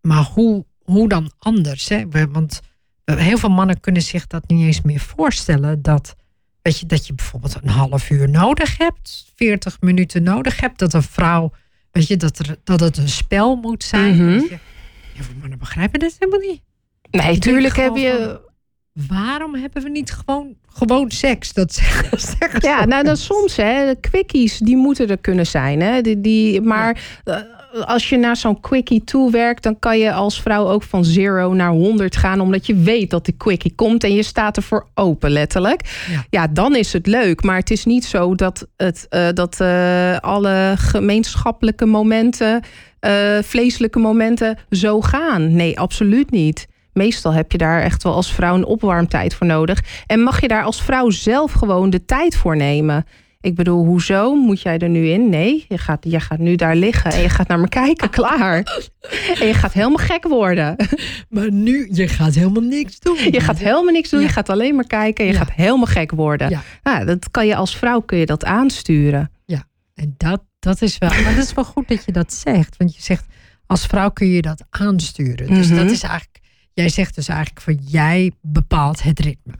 [0.00, 1.88] maar hoe, hoe dan anders?
[1.88, 2.08] Hè?
[2.30, 2.60] Want
[3.04, 5.82] heel veel mannen kunnen zich dat niet eens meer voorstellen.
[5.82, 6.16] Dat,
[6.62, 10.78] weet je, dat je bijvoorbeeld een half uur nodig hebt, 40 minuten nodig hebt.
[10.78, 11.52] Dat een vrouw,
[11.90, 14.14] weet je, dat, er, dat het een spel moet zijn.
[14.14, 14.40] Mm -hmm.
[14.40, 14.58] je,
[15.14, 16.62] heel veel mannen begrijpen dat helemaal niet.
[17.22, 18.40] Nee, tuurlijk heb je.
[19.08, 21.52] waarom hebben we niet gewoon, gewoon seks?
[21.52, 21.72] Dat
[22.38, 25.80] zeggen Ja, nou dan soms hè, de quickies die moeten er kunnen zijn.
[25.80, 26.00] Hè?
[26.00, 27.46] Die, die, maar ja.
[27.84, 31.52] als je naar zo'n quickie toe werkt, dan kan je als vrouw ook van zero
[31.52, 35.30] naar 100 gaan, omdat je weet dat die quickie komt en je staat ervoor open,
[35.30, 36.04] letterlijk.
[36.10, 37.42] Ja, ja dan is het leuk.
[37.42, 42.62] Maar het is niet zo dat, het, uh, dat uh, alle gemeenschappelijke momenten,
[43.00, 45.54] uh, vleeselijke momenten zo gaan.
[45.54, 46.66] Nee, absoluut niet.
[46.94, 49.82] Meestal heb je daar echt wel als vrouw een opwarmtijd voor nodig.
[50.06, 53.04] En mag je daar als vrouw zelf gewoon de tijd voor nemen.
[53.40, 55.28] Ik bedoel, hoezo moet jij er nu in?
[55.28, 58.82] Nee, je gaat, je gaat nu daar liggen en je gaat naar me kijken, klaar.
[59.40, 60.76] En je gaat helemaal gek worden.
[61.28, 63.16] Maar nu, je gaat helemaal niks doen.
[63.30, 64.26] Je gaat helemaal niks doen, ja.
[64.26, 65.44] je gaat alleen maar kijken en je ja.
[65.44, 66.50] gaat helemaal gek worden.
[66.50, 66.62] Ja.
[66.82, 69.30] Nou, dat kan je als vrouw kun je dat aansturen.
[69.44, 69.64] Ja,
[69.94, 72.76] en dat, dat is wel, maar dat is wel goed dat je dat zegt.
[72.76, 73.24] Want je zegt,
[73.66, 75.46] als vrouw kun je dat aansturen.
[75.54, 75.76] Dus Mhm.
[75.76, 76.40] dat is eigenlijk
[76.74, 79.52] Jij zegt dus eigenlijk van jij bepaalt het ritme.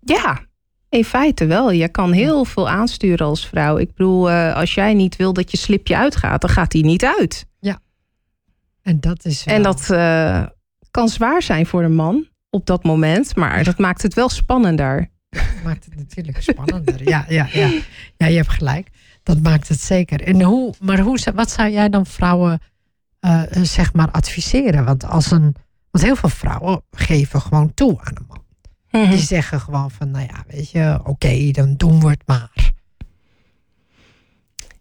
[0.00, 0.40] Ja,
[0.88, 1.70] in feite wel.
[1.70, 3.78] Je kan heel veel aansturen als vrouw.
[3.78, 7.04] Ik bedoel, uh, als jij niet wil dat je slipje uitgaat, dan gaat die niet
[7.04, 7.46] uit.
[7.60, 7.80] Ja.
[8.82, 9.44] En dat is.
[9.44, 9.54] Wel...
[9.54, 10.46] En dat uh,
[10.90, 15.10] kan zwaar zijn voor een man op dat moment, maar dat maakt het wel spannender.
[15.28, 17.08] Dat maakt het natuurlijk spannender.
[17.08, 17.70] ja, ja, ja.
[18.16, 18.88] ja, je hebt gelijk.
[19.22, 20.22] Dat maakt het zeker.
[20.22, 22.60] En hoe, maar hoe, wat zou jij dan vrouwen
[23.20, 24.84] uh, zeg maar adviseren?
[24.84, 25.54] Want als een
[25.92, 28.44] want heel veel vrouwen geven gewoon toe aan een man.
[28.90, 29.02] Mhm.
[29.02, 29.16] Mm -hmm.
[29.16, 32.72] Die zeggen gewoon van, nou ja, weet je, oké, okay, dan doen we het maar.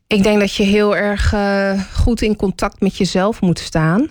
[0.08, 4.08] Ik denk dat je heel erg uh, goed in contact met jezelf moet staan.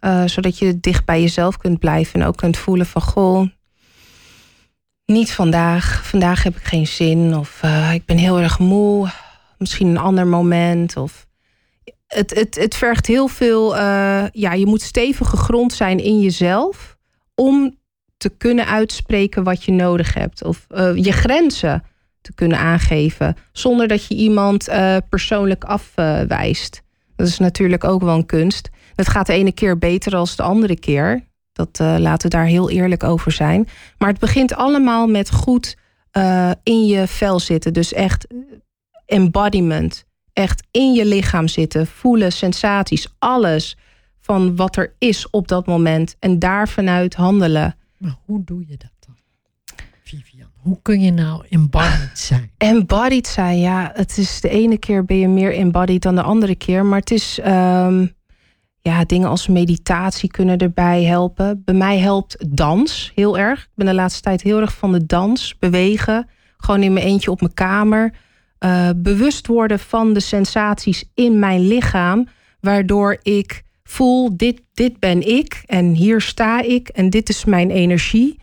[0.00, 2.20] Uh, zodat je dicht bij jezelf kunt blijven.
[2.20, 3.48] En ook kunt voelen van, goh,
[5.06, 6.06] niet vandaag.
[6.06, 7.36] Vandaag heb ik geen zin.
[7.36, 9.10] Of uh, ik ben heel erg moe.
[9.58, 10.96] Misschien een ander moment.
[10.96, 11.26] Of
[12.14, 13.76] het, het, het vergt heel veel.
[13.76, 16.96] Uh, ja, je moet stevig gegrond zijn in jezelf.
[17.34, 17.82] om
[18.16, 20.44] te kunnen uitspreken wat je nodig hebt.
[20.44, 21.84] Of uh, je grenzen
[22.20, 23.36] te kunnen aangeven.
[23.52, 26.82] zonder dat je iemand uh, persoonlijk afwijst.
[27.16, 28.70] Dat is natuurlijk ook wel een kunst.
[28.94, 31.24] Het gaat de ene keer beter dan de andere keer.
[31.52, 33.68] Dat laten we daar heel eerlijk over zijn.
[33.98, 35.76] Maar het begint allemaal met goed
[36.62, 37.72] in je vel zitten.
[37.72, 38.26] Dus echt
[39.06, 40.04] embodiment
[40.34, 43.76] echt in je lichaam zitten, voelen, sensaties, alles
[44.20, 47.76] van wat er is op dat moment en daar vanuit handelen.
[47.98, 49.16] Maar hoe doe je dat dan,
[50.02, 50.48] Vivian?
[50.56, 52.50] Hoe kun je nou embodied zijn?
[52.58, 53.90] Embodied zijn, ja.
[53.94, 57.10] Het is de ene keer ben je meer embodied dan de andere keer, maar het
[57.10, 57.40] is.
[57.46, 58.14] Um,
[58.88, 61.62] ja, dingen als meditatie kunnen erbij helpen.
[61.64, 63.62] Bij mij helpt dans heel erg.
[63.62, 66.28] Ik ben de laatste tijd heel erg van de dans, bewegen.
[66.56, 68.14] Gewoon in mijn eentje op mijn kamer.
[68.60, 72.28] Uh, bewust worden van de sensaties in mijn lichaam.
[72.60, 77.70] Waardoor ik voel, dit, dit ben ik en hier sta ik en dit is mijn
[77.70, 78.40] energie.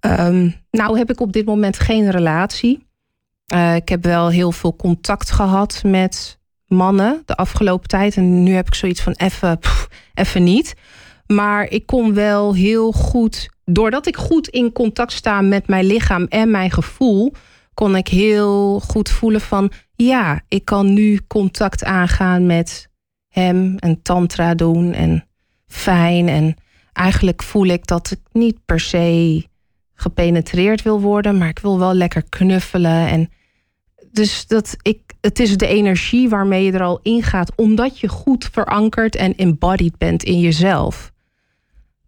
[0.00, 2.86] Um, nou heb ik op dit moment geen relatie.
[3.54, 8.16] Uh, ik heb wel heel veel contact gehad met mannen de afgelopen tijd.
[8.16, 9.58] En nu heb ik zoiets van even,
[10.14, 10.74] even niet.
[11.26, 16.24] Maar ik kon wel heel goed, doordat ik goed in contact sta met mijn lichaam
[16.24, 17.32] en mijn gevoel,
[17.74, 22.88] kon ik heel goed voelen van ja, ik kan nu contact aangaan met
[23.28, 25.26] hem en tantra doen en
[25.66, 26.28] fijn.
[26.28, 26.56] En
[26.92, 29.46] eigenlijk voel ik dat ik niet per se
[29.94, 33.08] gepenetreerd wil worden, maar ik wil wel lekker knuffelen.
[33.08, 33.30] En
[34.12, 38.48] dus dat ik, het is de energie waarmee je er al ingaat, omdat je goed
[38.52, 41.12] verankerd en embodied bent in jezelf.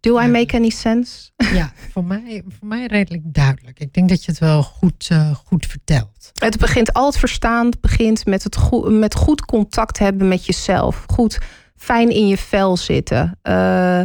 [0.07, 1.31] Do I make any sense?
[1.55, 3.81] Ja, voor mij, voor mij redelijk duidelijk.
[3.81, 6.31] Ik denk dat je het wel goed, uh, goed vertelt.
[6.35, 11.05] Het begint al het verstaan begint met, het goed, met goed contact hebben met jezelf.
[11.07, 11.39] Goed,
[11.77, 13.39] fijn in je vel zitten.
[13.43, 14.03] Uh,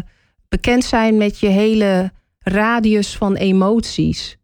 [0.49, 4.37] bekend zijn met je hele radius van emoties.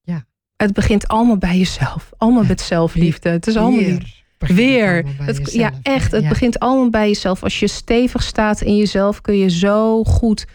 [0.00, 0.26] Ja.
[0.56, 2.10] Het begint allemaal bij jezelf.
[2.16, 3.28] Allemaal met zelfliefde.
[3.28, 4.17] Het is allemaal weer.
[4.38, 5.04] Weer.
[5.18, 6.12] Het, ja, echt.
[6.12, 7.42] Het begint allemaal bij jezelf.
[7.42, 10.46] Als je stevig staat in jezelf, kun je zo goed,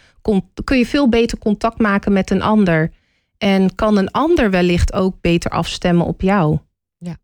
[0.64, 2.92] kun je veel beter contact maken met een ander.
[3.38, 6.60] En kan een ander wellicht ook beter afstemmen op jou.
[6.98, 7.18] Ja.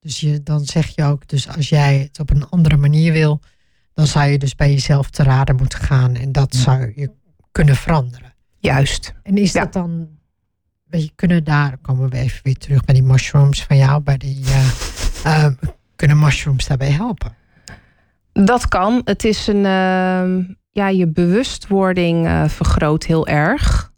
[0.00, 3.40] Dus je, dan zeg je ook, dus als jij het op een andere manier wil,
[3.94, 6.14] dan zou je dus bij jezelf te raden moeten gaan.
[6.14, 7.10] En dat zou je
[7.52, 8.34] kunnen veranderen.
[8.58, 9.14] Juist.
[9.22, 10.08] En is dat dan,
[11.00, 14.40] je, kunnen daar, komen we even weer terug bij die mushrooms van jou, bij die,
[14.44, 14.68] uh,
[15.26, 15.46] uh,
[15.96, 17.36] kunnen mushrooms daarbij helpen?
[18.32, 19.00] Dat kan.
[19.04, 23.92] Het is een, uh, ja, je bewustwording uh, vergroot heel erg.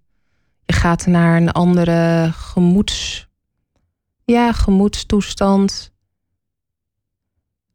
[0.65, 3.29] Je gaat naar een andere gemoeds,
[4.25, 5.93] ja, gemoedstoestand.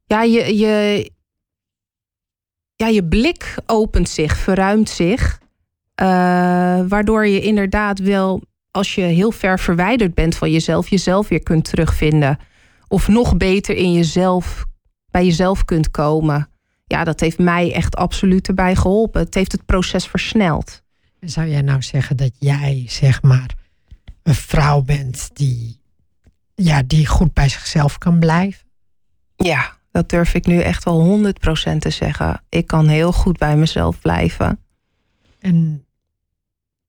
[0.06, 1.12] Ja, je, je,
[2.76, 5.40] ja, je blik opent zich, verruimt zich.
[6.02, 6.08] Uh,
[6.88, 8.42] waardoor je inderdaad wel,
[8.72, 12.40] als je heel ver verwijderd bent van jezelf, jezelf weer kunt terugvinden.
[12.88, 14.66] Of nog beter in jezelf,
[15.12, 16.50] bij jezelf kunt komen.
[16.86, 19.22] Ja, dat heeft mij echt absoluut erbij geholpen.
[19.22, 20.82] Het heeft het proces versneld.
[21.20, 23.56] Zou jij nou zeggen dat jij, zeg maar,
[24.24, 25.82] een vrouw bent die,
[26.56, 28.68] ja, die goed bij zichzelf kan blijven?
[29.36, 31.34] Ja, dat durf ik nu echt wel
[31.74, 32.44] 100% te zeggen.
[32.50, 34.60] Ik kan heel goed bij mezelf blijven.
[35.40, 35.86] En,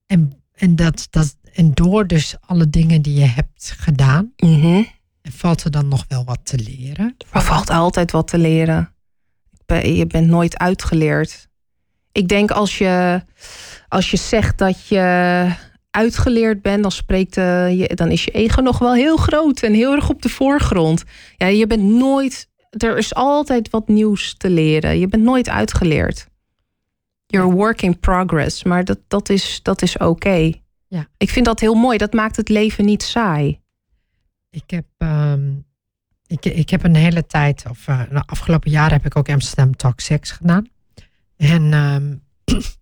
[0.07, 4.87] en, en, dat, dat, en door dus alle dingen die je hebt gedaan, mm
[5.31, 7.17] valt er dan nog wel wat te leren?
[7.33, 8.95] Er valt altijd wat te leren.
[9.83, 11.49] Je bent nooit uitgeleerd.
[12.13, 13.23] Ik denk als je,
[13.89, 15.49] als je zegt dat je
[15.91, 19.75] uitgeleerd bent, dan, spreekt, uh, je, dan is je ego nog wel heel groot en
[19.75, 21.05] heel erg op de voorgrond.
[21.37, 22.51] Ja, je bent nooit.
[22.71, 24.99] Er is altijd wat nieuws te leren.
[24.99, 26.27] Je bent nooit uitgeleerd.
[27.27, 30.62] You're work in progress, maar dat, dat is, dat is oké.
[30.93, 31.09] Ja.
[31.17, 31.99] Ik vind dat heel mooi.
[31.99, 33.61] Dat maakt het leven niet saai.
[34.51, 35.67] Ik heb, um,
[36.27, 39.77] ik, ik heb een hele tijd, of uh, de afgelopen jaren heb ik ook Amsterdam
[39.77, 40.69] Talk Sex gedaan.
[41.37, 42.79] En um, dat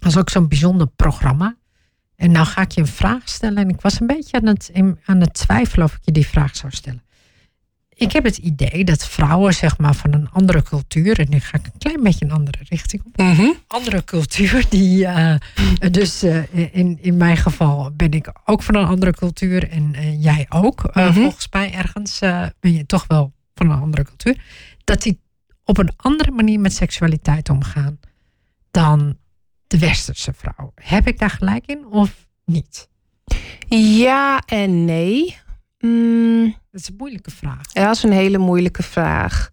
[0.06, 1.56] was ook zo'n bijzonder programma.
[2.16, 3.58] En nou ga ik je een vraag stellen.
[3.58, 4.70] En ik was een beetje aan het,
[5.04, 7.05] aan het twijfelen of ik je die vraag zou stellen
[7.98, 11.58] ik heb het idee dat vrouwen zeg maar van een andere cultuur, en nu ga
[11.58, 15.34] ik een klein beetje een andere richting op, mm andere cultuur, die uh,
[15.90, 16.42] dus uh,
[16.74, 20.82] in, in mijn geval ben ik ook van een andere cultuur en uh, jij ook.
[20.82, 21.12] Mm -hmm.
[21.12, 22.18] Volgens mij ergens
[22.60, 24.40] ben je toch wel van een andere cultuur.
[24.84, 25.20] Dat die
[25.64, 27.98] op een andere manier met seksualiteit omgaan
[28.70, 29.16] dan
[29.66, 30.72] de westerse vrouw.
[30.74, 32.88] Heb ik daar gelijk in of niet?
[33.68, 35.36] Ja en nee.
[35.78, 36.56] Mm.
[36.70, 37.60] Dat is een moeilijke vraag.
[37.72, 39.50] Ja, dat is een hele moeilijke vraag.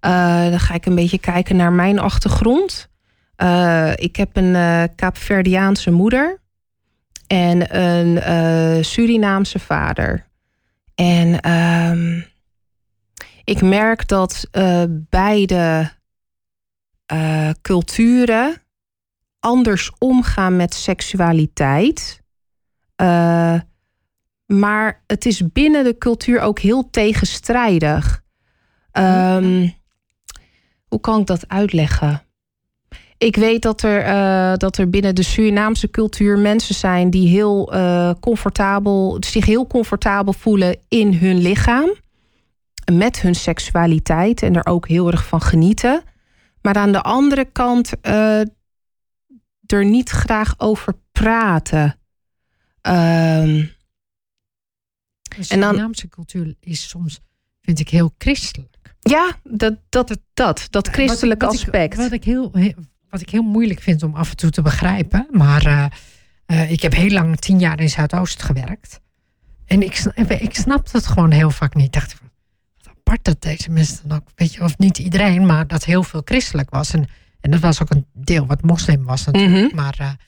[0.00, 2.88] Uh, dan ga ik een beetje kijken naar mijn achtergrond.
[3.36, 6.40] Uh, ik heb een uh, Kaapverdiaanse moeder
[7.26, 10.26] en een Surinaamse vader.
[10.94, 12.24] En um,
[13.44, 14.48] ik merk dat
[15.08, 15.92] beide
[17.62, 18.62] culturen
[19.40, 22.22] anders omgaan met seksualiteit.
[24.46, 28.22] Maar het is binnen de cultuur ook heel tegenstrijdig.
[28.92, 29.74] Um,
[30.88, 32.22] hoe kan ik dat uitleggen?
[33.18, 37.74] Ik weet dat er, uh, dat er binnen de Surinaamse cultuur mensen zijn die heel
[37.74, 41.94] uh, comfortabel, zich heel comfortabel voelen in hun lichaam.
[42.92, 46.02] Met hun seksualiteit en er ook heel erg van genieten.
[46.62, 48.40] Maar aan de andere kant uh,
[49.66, 51.98] er niet graag over praten.
[52.82, 53.70] Um,
[55.34, 57.20] de Surinaamse cultuur is soms,
[57.60, 58.94] vind ik, heel christelijk.
[59.00, 61.92] Ja, dat, dat, dat, dat christelijke aspect.
[61.92, 62.52] Ik, wat, ik heel,
[63.10, 65.26] wat ik heel moeilijk vind om af en toe te begrijpen.
[65.30, 65.86] Maar uh,
[66.46, 69.00] uh, ik heb heel lang, tien jaar in Zuidoost gewerkt.
[69.66, 69.98] En ik,
[70.28, 71.86] ik snap dat gewoon heel vaak niet.
[71.86, 72.14] Ik dacht,
[72.76, 76.02] wat apart dat deze mensen dan ook, weet je, of niet iedereen, maar dat heel
[76.02, 76.92] veel christelijk was.
[76.92, 77.08] En,
[77.40, 79.72] en dat was ook een deel wat moslim was natuurlijk.
[79.72, 79.82] Mhm.
[79.82, 80.18] Maar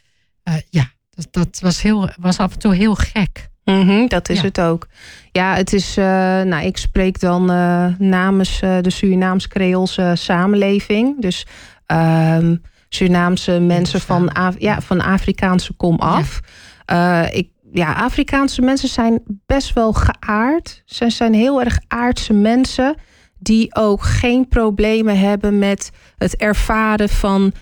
[0.44, 3.48] uh, ja, dat, dat, was, heel, was af en toe heel gek.
[3.64, 4.86] Mm dat is het ook.
[5.32, 5.98] Ja, het is.
[5.98, 6.04] Uh,
[6.42, 11.20] nou, ik spreek dan uh, namens uh, de Surinaams-Creoolse samenleving.
[11.20, 11.46] Dus
[11.86, 16.40] um, Surinaamse mensen van, Af ja, van Afrikaanse kom af.
[16.86, 17.30] Ja.
[17.30, 20.82] ik, ja, Afrikaanse mensen zijn best wel geaard.
[20.84, 22.94] Ze zijn heel erg aardse mensen.
[23.38, 27.52] Die ook geen problemen hebben met het ervaren van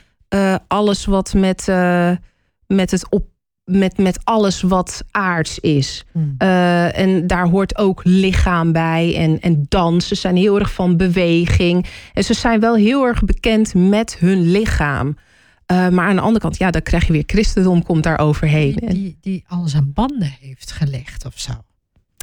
[0.66, 1.66] alles wat met,
[2.66, 3.31] met het op
[3.64, 6.04] met, met alles wat aards is.
[6.12, 6.34] Hmm.
[6.38, 10.08] Uh, en daar hoort ook lichaam bij en, en dans.
[10.08, 11.86] Ze zijn heel erg van beweging.
[12.12, 15.16] En ze zijn wel heel erg bekend met hun lichaam.
[15.72, 18.74] Uh, maar aan de andere kant, ja, dan krijg je weer christendom komt daar overheen.
[18.76, 21.52] Die, die, die alles aan banden heeft gelegd of zo.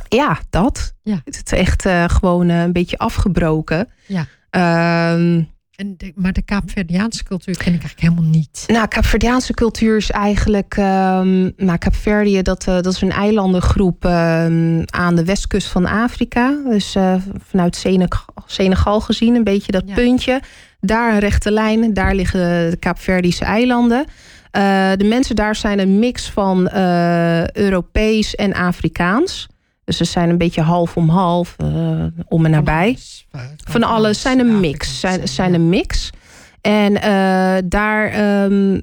[0.10, 0.94] Ja, dat.
[1.04, 1.22] Ja.
[1.24, 3.90] Het is echt uh, gewoon een beetje afgebroken.
[4.06, 4.26] Ja.
[4.52, 5.44] Uh,
[5.80, 8.64] en maar de Kaapverdiaanse cultuur ken ik eigenlijk helemaal niet.
[8.68, 10.78] Nou, Kaapverdiaanse cultuur is eigenlijk.
[10.78, 16.58] Um, nou, Kaapverdië, dat, uh, dat is een eilandengroep um, aan de westkust van Afrika.
[16.70, 20.42] Dus uh, vanuit Senegal, Senegal, gezien, een beetje dat puntje.
[20.80, 24.00] Daar een rechte lijn, daar liggen de Kaapverdische eilanden.
[24.00, 26.70] Uh, de mensen daar zijn een mix van
[27.54, 29.48] Europees en Afrikaans.
[29.90, 32.98] Dus ze zijn een beetje half om half, uh, om en nabij.
[33.70, 35.00] Van alles zijn een mix.
[35.00, 36.10] Zijn, zijn een mix.
[36.62, 38.82] En uh, daar, um,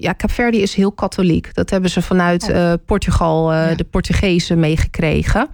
[0.00, 1.54] ja, Caverdi is heel katholiek.
[1.54, 3.74] Dat hebben ze vanuit uh, Portugal, ja.
[3.74, 5.48] de Portugezen meegekregen.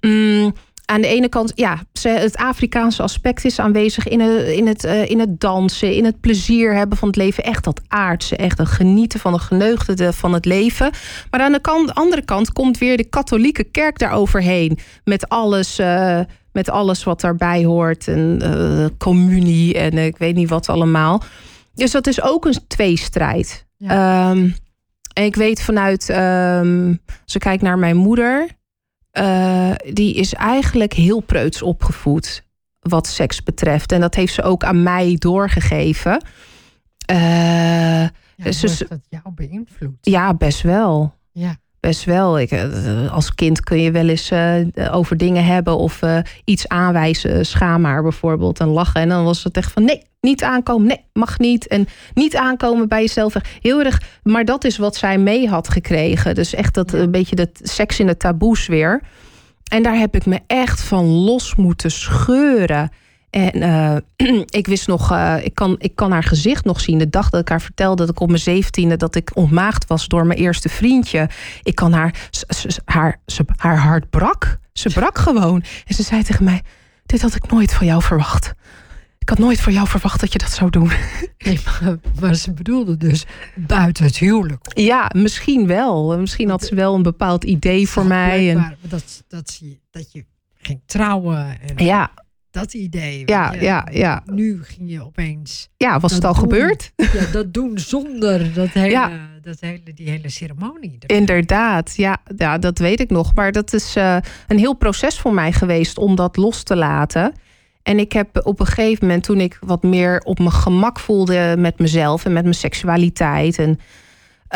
[0.00, 0.54] Mm,
[0.90, 5.20] aan de ene kant, ja, het Afrikaanse aspect is aanwezig in het, in, het, in
[5.20, 7.44] het dansen, in het plezier hebben van het leven.
[7.44, 10.90] Echt dat aardse, echt het genieten van de geneugde van het leven.
[11.30, 14.78] Maar aan de kant, andere kant komt weer de katholieke kerk daaroverheen.
[15.04, 16.20] Met alles, uh,
[16.52, 18.08] met alles wat daarbij hoort.
[18.08, 21.22] En uh, communie en ik weet niet wat allemaal.
[21.74, 23.66] Dus dat is ook een tweestrijd.
[23.76, 24.30] Ja.
[24.30, 24.54] Um,
[25.12, 28.58] en ik weet vanuit, um, als ik kijk naar mijn moeder
[29.12, 32.44] uh, die is eigenlijk heel preuts opgevoed
[32.80, 33.92] wat seks betreft.
[33.92, 36.24] En dat heeft ze ook aan mij doorgegeven.
[37.10, 39.96] Uh, ja, dus, dat jou beïnvloed?
[40.00, 41.14] Ja, best wel.
[41.32, 41.56] Ja.
[41.80, 42.38] Best wel.
[42.38, 46.68] Ik, eh, als kind kun je wel eens uh, over dingen hebben of uh, iets
[46.68, 47.46] aanwijzen.
[47.46, 49.00] Schaam maar bijvoorbeeld en lachen.
[49.00, 50.86] En dan was het echt van nee, niet aankomen.
[50.86, 51.66] Nee, mag niet.
[51.66, 53.34] En niet aankomen bij jezelf.
[53.60, 54.02] Heel erg.
[54.22, 56.34] Maar dat is wat zij mee had gekregen.
[56.34, 59.02] Dus echt dat een beetje dat seks in de taboes weer.
[59.70, 62.90] En daar heb ik me echt van los moeten scheuren.
[63.30, 63.96] En uh,
[64.60, 66.98] ik wist nog, uh, ik, kan, ik kan haar gezicht nog zien.
[66.98, 70.08] De dag dat ik haar vertelde dat ik op mijn zeventiende dat ik ontmaagd was
[70.08, 71.28] door mijn eerste vriendje.
[71.62, 72.28] Ik kan haar,
[72.84, 73.20] haar,
[73.56, 74.58] haar hart brak.
[74.72, 75.64] Ze brak gewoon.
[75.86, 76.62] En ze zei tegen mij:
[77.06, 78.54] Dit had ik nooit van jou verwacht.
[79.18, 80.90] Ik had nooit van jou verwacht dat je dat zou doen.
[81.44, 81.60] Nee,
[82.20, 83.24] maar, ze bedoelde dus
[83.54, 84.66] buiten het huwelijk.
[84.74, 86.18] Ja, misschien wel.
[86.18, 88.50] Misschien had ze wel een bepaald idee voor mij.
[88.50, 88.76] En...
[88.80, 90.24] Dat, dat, je, dat je
[90.58, 91.60] ging trouwen.
[91.60, 91.84] En...
[91.84, 92.10] Ja,
[92.50, 93.22] dat idee.
[93.26, 94.22] Ja, ja, ja.
[94.26, 95.68] Nu ging je opeens.
[95.76, 96.92] Ja, was het al gebeurd?
[96.96, 99.10] Ja, dat doen zonder dat hele,
[99.42, 100.98] dat hele, die hele ceremonie.
[101.06, 103.34] Inderdaad, ja, ja, dat weet ik nog.
[103.34, 104.16] Maar dat is uh,
[104.46, 107.32] een heel proces voor mij geweest om dat los te laten.
[107.82, 111.54] En ik heb op een gegeven moment, toen ik wat meer op mijn gemak voelde
[111.58, 113.78] met mezelf en met mijn seksualiteit, en,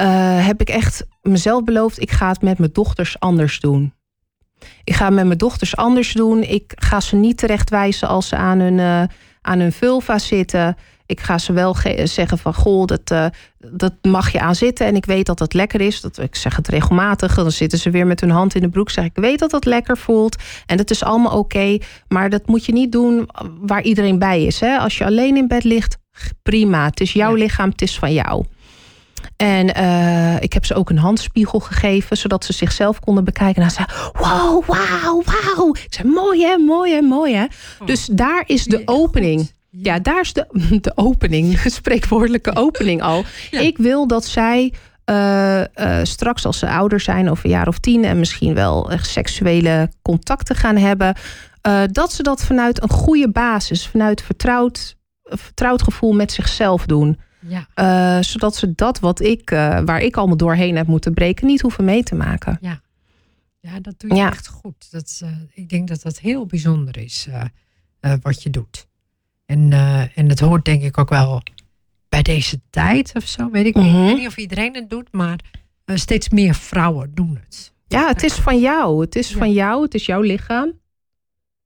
[0.01, 3.93] uh, heb ik echt mezelf beloofd: ik ga het met mijn dochters anders doen.
[4.85, 6.43] Ik ga met mijn dochters anders doen.
[6.43, 9.03] Ik ga ze niet terechtwijzen als ze aan hun, uh,
[9.41, 10.77] aan hun vulva zitten.
[11.07, 13.27] Ik ga ze wel zeggen van goh, dat, uh,
[13.59, 14.87] dat mag je aan zitten.
[14.87, 16.01] En ik weet dat dat lekker is.
[16.01, 17.35] Dat, ik zeg het regelmatig.
[17.35, 18.91] Dan zitten ze weer met hun hand in de broek.
[18.91, 20.37] Zeg ik weet dat dat lekker voelt.
[20.67, 21.79] En dat is allemaal oké.
[22.09, 23.29] maar dat moet je niet doen
[23.61, 24.61] waar iedereen bij is.
[24.61, 24.79] Hè?
[24.79, 25.99] Als je alleen in bed ligt,
[26.43, 26.85] prima.
[26.85, 28.45] Het is jouw lichaam, het is van jou.
[29.37, 33.63] En uh, ik heb ze ook een handspiegel gegeven, zodat ze zichzelf konden bekijken.
[33.63, 35.75] En dan zei wow, wauw, wauw.
[35.75, 37.45] Ik zei, mooi hè, mooi hè, mooi hè.
[37.45, 37.87] Oh.
[37.87, 39.51] Dus daar is de opening.
[39.71, 40.47] Ja, daar is de,
[40.81, 43.25] de opening, spreekwoordelijke opening al.
[43.51, 44.73] Ik wil dat zij
[45.11, 48.05] uh, uh, straks als ze ouder zijn, over een jaar of tien...
[48.05, 51.17] en misschien wel seksuele contacten gaan hebben...
[51.67, 57.19] Uh, dat ze dat vanuit een goede basis, vanuit vertrouwd vertrouwd gevoel met zichzelf doen.
[57.49, 57.67] Ja.
[57.77, 61.61] Uh, zodat ze dat wat ik, uh, waar ik allemaal doorheen heb moeten breken, niet
[61.61, 62.59] hoeven mee te maken.
[62.61, 62.81] Ja,
[63.61, 64.31] ja dat doe je ja.
[64.31, 64.91] echt goed.
[64.91, 67.29] Dat, uh, ik denk dat dat heel bijzonder is
[68.23, 68.87] wat je doet.
[69.47, 69.73] En,
[70.15, 71.43] en het hoort denk ik ook wel
[72.09, 73.51] bij deze tijd of zo.
[73.51, 74.03] Weet ik, mm -hmm.
[74.03, 75.39] ik weet niet of iedereen het doet, maar
[75.87, 77.73] steeds meer vrouwen doen het.
[77.87, 79.01] Ja, het is van jou.
[79.01, 79.37] Het is ja.
[79.37, 79.83] van jou.
[79.83, 80.73] Het is jouw lichaam.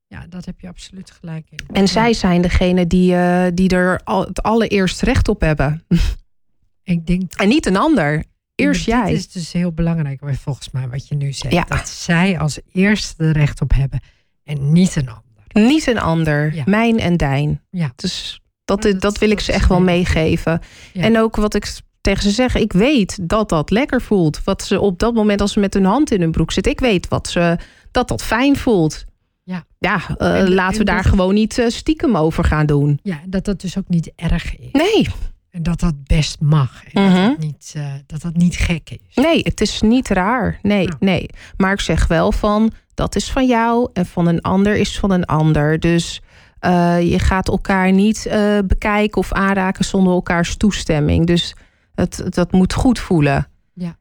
[0.09, 1.59] Ja, dat heb je absoluut gelijk in.
[1.73, 1.87] En ja.
[1.87, 5.85] zij zijn degene die, uh, die er al, het allereerst recht op hebben.
[6.83, 7.33] Ik denk.
[7.33, 8.25] En niet een ander.
[8.55, 9.01] Eerst jij.
[9.01, 11.55] Het is dus heel belangrijk, volgens mij, wat je nu zegt.
[11.55, 11.65] Ja.
[11.69, 14.01] Dat zij als eerste er recht op hebben
[14.45, 15.69] en niet een ander.
[15.69, 16.55] Niet een ander.
[16.55, 16.63] Ja.
[16.67, 17.63] Mijn en dijn.
[17.71, 17.93] Ja.
[17.97, 20.61] Dus dat, dat, dat wil ik ze echt wel meegeven.
[20.95, 24.45] En ook wat ik tegen ze zeg, ik weet dat dat lekker voelt.
[24.45, 26.81] Wat ze op dat moment als ze met hun hand in hun broek zit, ik
[26.81, 27.59] weet wat ze,
[27.91, 29.05] dat dat fijn voelt.
[29.79, 32.99] Ja, uh, en, laten we daar gewoon niet uh, stiekem over gaan doen.
[33.03, 34.69] Ja, dat dat dus ook niet erg is.
[34.73, 35.07] Nee.
[35.51, 36.85] En dat dat best mag.
[36.93, 37.15] En Mhm.
[37.15, 39.15] dat, dat, niet, uh, dat dat niet gek is.
[39.25, 40.59] Nee, het is niet raar.
[40.63, 40.97] Nee, Nou.
[41.01, 41.27] nee.
[41.57, 45.11] Maar ik zeg wel van, dat is van jou en van een ander is van
[45.11, 45.81] een ander.
[45.81, 46.21] Dus
[47.01, 48.27] je gaat elkaar niet
[48.67, 51.27] bekijken of aanraken zonder elkaars toestemming.
[51.27, 51.55] Dus
[51.95, 53.49] het, dat moet goed voelen.
[53.79, 53.97] Ja.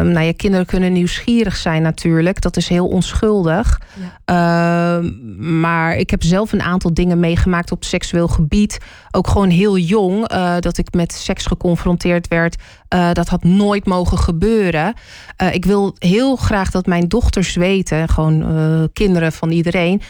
[0.00, 2.40] Um, nou, je kinderen kunnen nieuwsgierig zijn natuurlijk.
[2.40, 3.80] Dat is heel onschuldig.
[4.26, 4.96] Ja.
[4.96, 8.78] Um, maar ik heb zelf een aantal dingen meegemaakt op seksueel gebied.
[9.10, 10.32] Ook gewoon heel jong.
[10.32, 12.56] Uh, dat ik met seks geconfronteerd werd.
[12.94, 14.94] Uh, dat had nooit mogen gebeuren.
[15.42, 18.08] Uh, ik wil heel graag dat mijn dochters weten.
[18.08, 20.02] Gewoon kinderen van iedereen.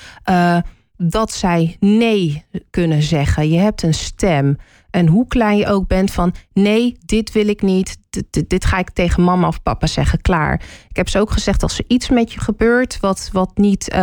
[0.97, 3.51] dat zij nee kunnen zeggen.
[3.51, 4.57] Je hebt een stem.
[4.93, 7.98] En hoe klein je ook bent van nee, dit wil ik niet.
[8.10, 10.62] Dit, dit, ga ik tegen mama of papa zeggen, klaar.
[10.89, 13.98] Ik heb ze ook gezegd, als er iets met je gebeurt wat, wat niet, uh,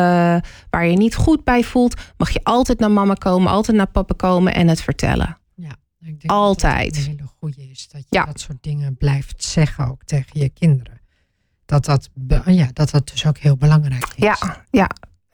[0.70, 4.14] waar je niet goed bij voelt, mag je altijd naar mama komen, altijd naar papa
[4.18, 5.38] komen en het vertellen.
[5.56, 6.94] Ja, ik denk altijd.
[6.94, 8.26] Dat het een hele goede is dat je ja.
[8.26, 11.02] dat soort dingen blijft zeggen ook tegen je kinderen.
[11.66, 12.10] Dat dat,
[12.46, 14.24] ja, dat, dat dus ook heel belangrijk is.
[14.24, 14.90] Ja, ja.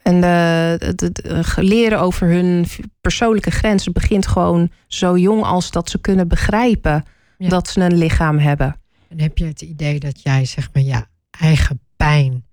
[0.06, 2.66] En de, de, de, leren over hun
[3.00, 7.04] persoonlijke grenzen begint gewoon zo jong als dat ze kunnen begrijpen
[7.38, 7.48] ja.
[7.48, 8.80] dat ze een lichaam hebben.
[9.08, 12.44] En heb je het idee dat jij zeg maar ja, eigen pijn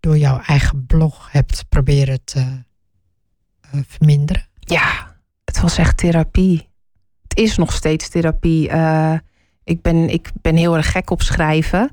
[0.00, 4.46] door jouw eigen blog hebt proberen te uh, verminderen?
[4.58, 6.68] Ja, het was echt therapie.
[7.22, 8.68] Het is nog steeds therapie.
[8.68, 9.14] Uh,
[9.64, 11.90] ik, ben, ik ben heel erg gek op schrijven.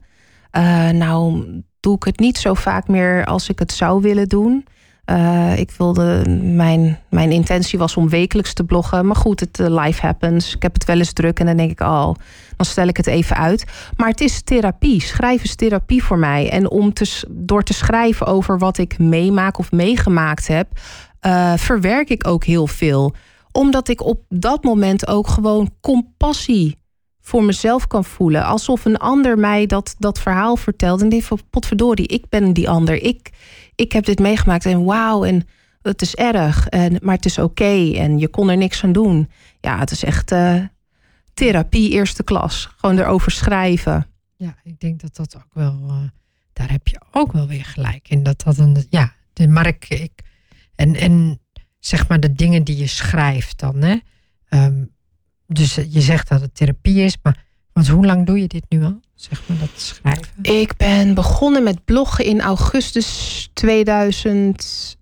[0.51, 1.45] Uh, nou
[1.79, 4.65] doe ik het niet zo vaak meer als ik het zou willen doen.
[5.05, 9.05] Uh, ik wilde, mijn, mijn intentie was om wekelijks te bloggen.
[9.05, 10.55] Maar goed, het uh, life happens.
[10.55, 12.13] Ik heb het wel eens druk en dan denk ik, oh,
[12.55, 13.65] dan stel ik het even uit.
[13.95, 15.01] Maar het is therapie.
[15.01, 16.49] Schrijven is therapie voor mij.
[16.49, 20.67] En om te, door te schrijven over wat ik meemaak of meegemaakt heb,
[21.21, 23.13] uh, verwerk ik ook heel veel.
[23.51, 26.77] Omdat ik op dat moment ook gewoon compassie
[27.25, 28.45] voor mezelf kan voelen.
[28.45, 31.01] Alsof een ander mij dat, dat verhaal vertelt.
[31.01, 33.01] En die van potverdorie, ik ben die ander.
[33.01, 33.29] Ik,
[33.75, 35.47] ik heb dit meegemaakt en wauw, en
[35.81, 36.67] het is erg.
[36.67, 39.29] En, maar het is oké en je kon er niks aan doen.
[39.61, 40.63] Ja, het is echt uh,
[41.33, 42.69] therapie eerste klas.
[42.77, 44.07] Gewoon erover schrijven.
[44.35, 45.79] Ja, ik denk dat dat ook wel...
[45.87, 45.95] Uh,
[46.53, 48.23] daar heb je ook wel weer gelijk in.
[48.23, 48.85] Dat dat een...
[48.89, 50.11] Ja, de, maar ik...
[50.75, 51.39] en, en
[51.79, 53.97] zeg maar de dingen die je schrijft dan, hè.
[54.49, 54.93] Um,
[55.47, 58.83] dus je zegt dat het therapie is, maar want hoe lang doe je dit nu
[58.83, 58.99] al?
[59.15, 60.27] Zeg maar dat schrijven.
[60.41, 64.97] Ik ben begonnen met bloggen in augustus 2018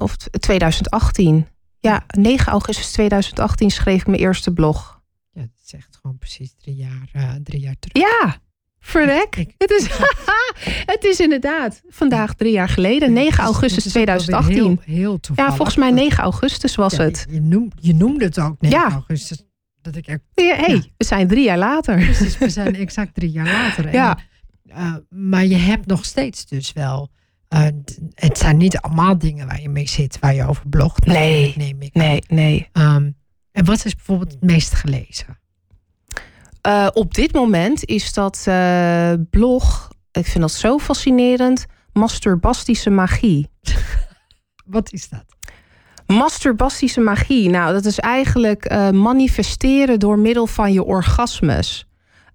[0.00, 1.46] of 2018.
[1.80, 5.00] Ja, 9 augustus 2018 schreef ik mijn eerste blog.
[5.32, 8.02] Ja, dat is echt gewoon precies drie jaar, uh, drie jaar terug.
[8.02, 8.40] Ja,
[8.82, 9.36] verrek.
[9.36, 9.88] Ik, het, is,
[10.94, 14.54] het is inderdaad vandaag drie jaar geleden, 9 augustus 2018.
[14.54, 17.26] Heel, heel ja, volgens mij 9 augustus was ja, het.
[17.30, 18.90] Je, noem, je noemde het ook 9 ja.
[18.90, 19.44] augustus.
[19.80, 21.94] Dat ik ja, hey, we zijn drie jaar later.
[22.04, 23.92] Precies, we zijn exact drie jaar later.
[23.92, 24.18] Ja.
[24.66, 27.10] En, uh, maar je hebt nog steeds dus wel.
[27.54, 27.66] Uh,
[28.14, 31.06] het zijn niet allemaal dingen waar je mee zit, waar je over blogt.
[31.06, 32.68] Nee, neem ik nee, nee.
[32.72, 33.16] Um,
[33.52, 35.40] en wat is bijvoorbeeld het meest gelezen?
[36.66, 43.48] Uh, op dit moment is dat uh, blog, ik vind dat zo fascinerend, masturbastische magie.
[44.64, 45.24] Wat is dat?
[46.06, 47.48] Masturbastische magie.
[47.48, 51.86] Nou, dat is eigenlijk uh, manifesteren door middel van je orgasmes.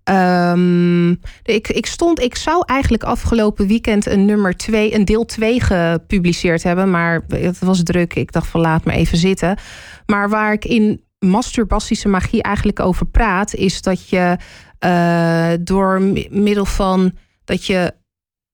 [0.10, 1.10] Um,
[1.44, 6.64] ik, ik, stond, ik zou eigenlijk afgelopen weekend een nummer 2, een deel 2 gepubliceerd
[6.64, 8.14] hebben, maar het was druk.
[8.16, 9.58] Ik dacht van laat maar even zitten.
[10.06, 14.38] Maar waar ik in masturbastische magie eigenlijk over praat, is dat je
[14.86, 17.12] uh, door middel van
[17.44, 17.94] dat je,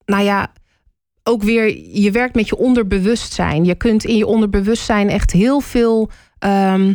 [0.04, 0.52] nou ja,
[1.22, 3.64] ook weer, je werkt met je onderbewustzijn.
[3.64, 6.94] Je kunt in je onderbewustzijn echt heel veel ehm,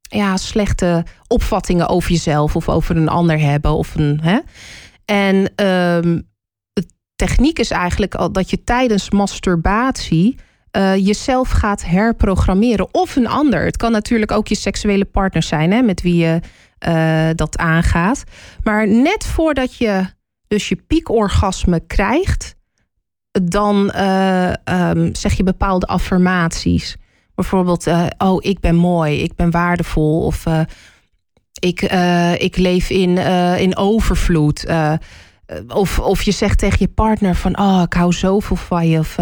[0.00, 3.72] ja, slechte opvattingen over jezelf of over een ander hebben.
[3.72, 4.38] Of een, hè?
[5.04, 5.52] En
[6.72, 6.86] de
[7.16, 10.36] techniek is eigenlijk al dat je tijdens masturbatie
[10.76, 12.94] uh, jezelf gaat herprogrammeren.
[12.94, 13.64] Of een ander.
[13.64, 16.40] Het kan natuurlijk ook je seksuele partner zijn hè, met wie je
[16.88, 18.24] uh, dat aangaat.
[18.62, 20.04] Maar net voordat je
[20.48, 22.54] dus je piekorgasme krijgt,
[23.30, 26.96] dan uh, um, zeg je bepaalde affirmaties.
[27.34, 27.86] Bijvoorbeeld,
[28.18, 30.24] oh, ik ben mooi, ik ben waardevol.
[30.24, 30.44] Of
[31.60, 31.82] ik,
[32.38, 33.18] ik leef in,
[33.58, 34.66] in overvloed.
[35.68, 38.98] of, of je zegt tegen je partner van, oh, ik hou zoveel van je.
[38.98, 39.16] Of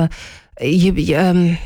[0.58, 1.58] je, je, um,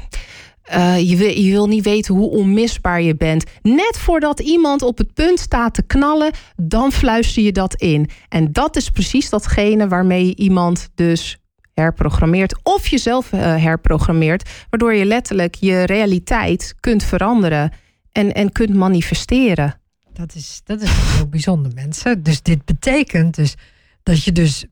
[0.71, 3.45] uh, je, wil, je niet weten hoe onmisbaar je bent.
[3.63, 8.11] Net voordat iemand op het punt staat te knallen, dan fluister je dat in.
[8.29, 11.37] En dat is precies datgene waarmee iemand dus
[11.75, 17.73] herprogrammeert of jezelf uh, herprogrammeert, waardoor je letterlijk je realiteit kunt veranderen
[18.13, 19.81] en, en kunt manifesteren.
[20.13, 22.23] Dat is, dat is heel bijzonder, mensen.
[22.23, 23.55] Dus dit betekent dus
[24.03, 24.65] dat je dus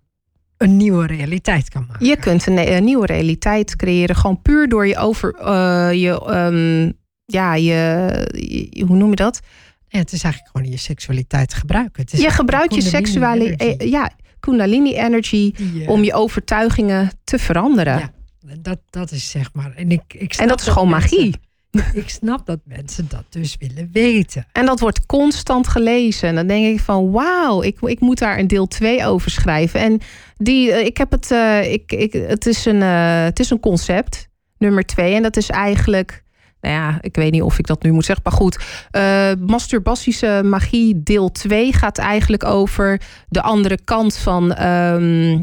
[0.61, 2.07] een nieuwe realiteit kan maken.
[2.07, 6.93] Je kunt een, nieuwe realiteit creëren, gewoon puur door je over uh, je, um,
[7.25, 9.41] ja, je, hoe noem je dat?
[9.89, 12.03] Ja, het is eigenlijk gewoon je seksualiteit gebruiken.
[12.03, 14.11] Het is je gebruikt je seksuele, eh, ja,
[14.41, 15.87] Kundalini energy ja.
[15.87, 17.99] om je overtuigingen te veranderen.
[17.99, 18.13] Ja,
[18.61, 19.73] dat, dat is zeg maar.
[19.75, 21.35] En, ik, ik en dat is gewoon magie.
[21.93, 24.47] ik snap dat mensen dat dus willen weten.
[24.53, 26.29] En dat wordt constant gelezen.
[26.29, 29.81] En dan denk ik van wauw, ik, ik moet daar een deel 2 over schrijven.
[29.81, 30.01] En
[30.37, 33.61] die, eh, ik heb het, uh, ik, ik, het, is een, uh, het is een
[33.61, 34.29] concept,
[34.59, 35.15] nummer 2.
[35.15, 36.23] En dat is eigenlijk,
[36.61, 38.25] nou ja, ik weet niet of ik dat nu moet zeggen.
[38.25, 38.59] Maar goed,
[38.93, 44.63] uh, masturbastische magie deel 2 gaat eigenlijk over de andere kant van...
[44.67, 45.43] Um,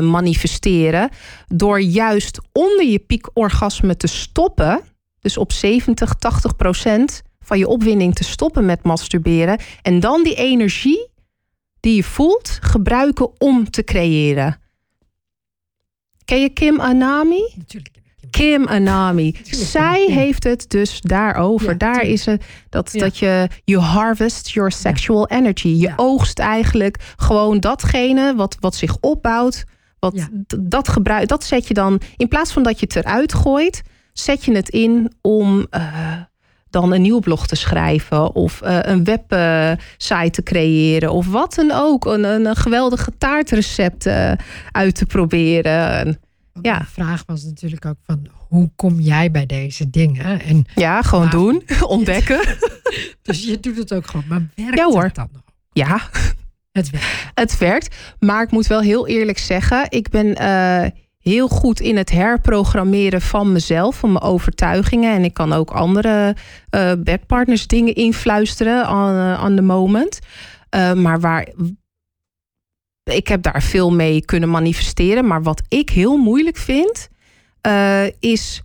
[0.00, 1.08] manifesteren.
[1.46, 4.82] Door juist onder je piekorgasme te stoppen
[5.24, 9.58] dus op 70, 80 procent van je opwinding te stoppen met masturberen.
[9.82, 11.08] En dan die energie
[11.80, 14.58] die je voelt gebruiken om te creëren.
[16.24, 17.52] Ken je Kim Anami?
[17.56, 18.02] Natuurlijk.
[18.30, 19.36] Kim Anami.
[19.50, 21.70] Zij heeft het dus daarover.
[21.70, 23.00] Ja, Daar is het dat, ja.
[23.00, 25.36] dat je you harvest your sexual ja.
[25.36, 25.68] energy.
[25.68, 29.64] Je oogst eigenlijk gewoon datgene wat, wat zich opbouwt.
[29.98, 30.28] Wat,
[30.60, 33.82] dat, gebruik, dat zet je dan, in plaats van dat je het eruit gooit,
[34.14, 36.12] zet je het in om uh,
[36.70, 41.70] dan een nieuw blog te schrijven of uh, een website te creëren of wat dan
[41.70, 42.04] ook.
[42.04, 44.32] Een, een geweldige taartrecept uh,
[44.70, 46.18] uit te proberen.
[46.62, 46.78] Ja.
[46.78, 50.40] De vraag was natuurlijk ook van hoe kom jij bij deze dingen?
[50.40, 52.40] En ja, gewoon doen, ontdekken.
[53.22, 55.02] dus je doet het ook gewoon, maar werkt ja, hoor.
[55.02, 55.42] het dan nog?
[55.72, 56.00] Ja,
[56.72, 57.06] het werkt.
[57.34, 60.34] Het werkt, maar ik moet wel heel eerlijk zeggen, ik ben
[61.24, 65.14] heel goed in het herprogrammeren van mezelf, van mijn overtuigingen.
[65.14, 66.36] En ik kan ook andere
[66.70, 70.18] uh, bedpartners dingen influisteren aan uh, de moment.
[70.76, 71.48] Uh, maar waar
[73.04, 75.26] ik heb daar veel mee kunnen manifesteren.
[75.26, 77.08] Maar wat ik heel moeilijk vind,
[78.18, 78.62] is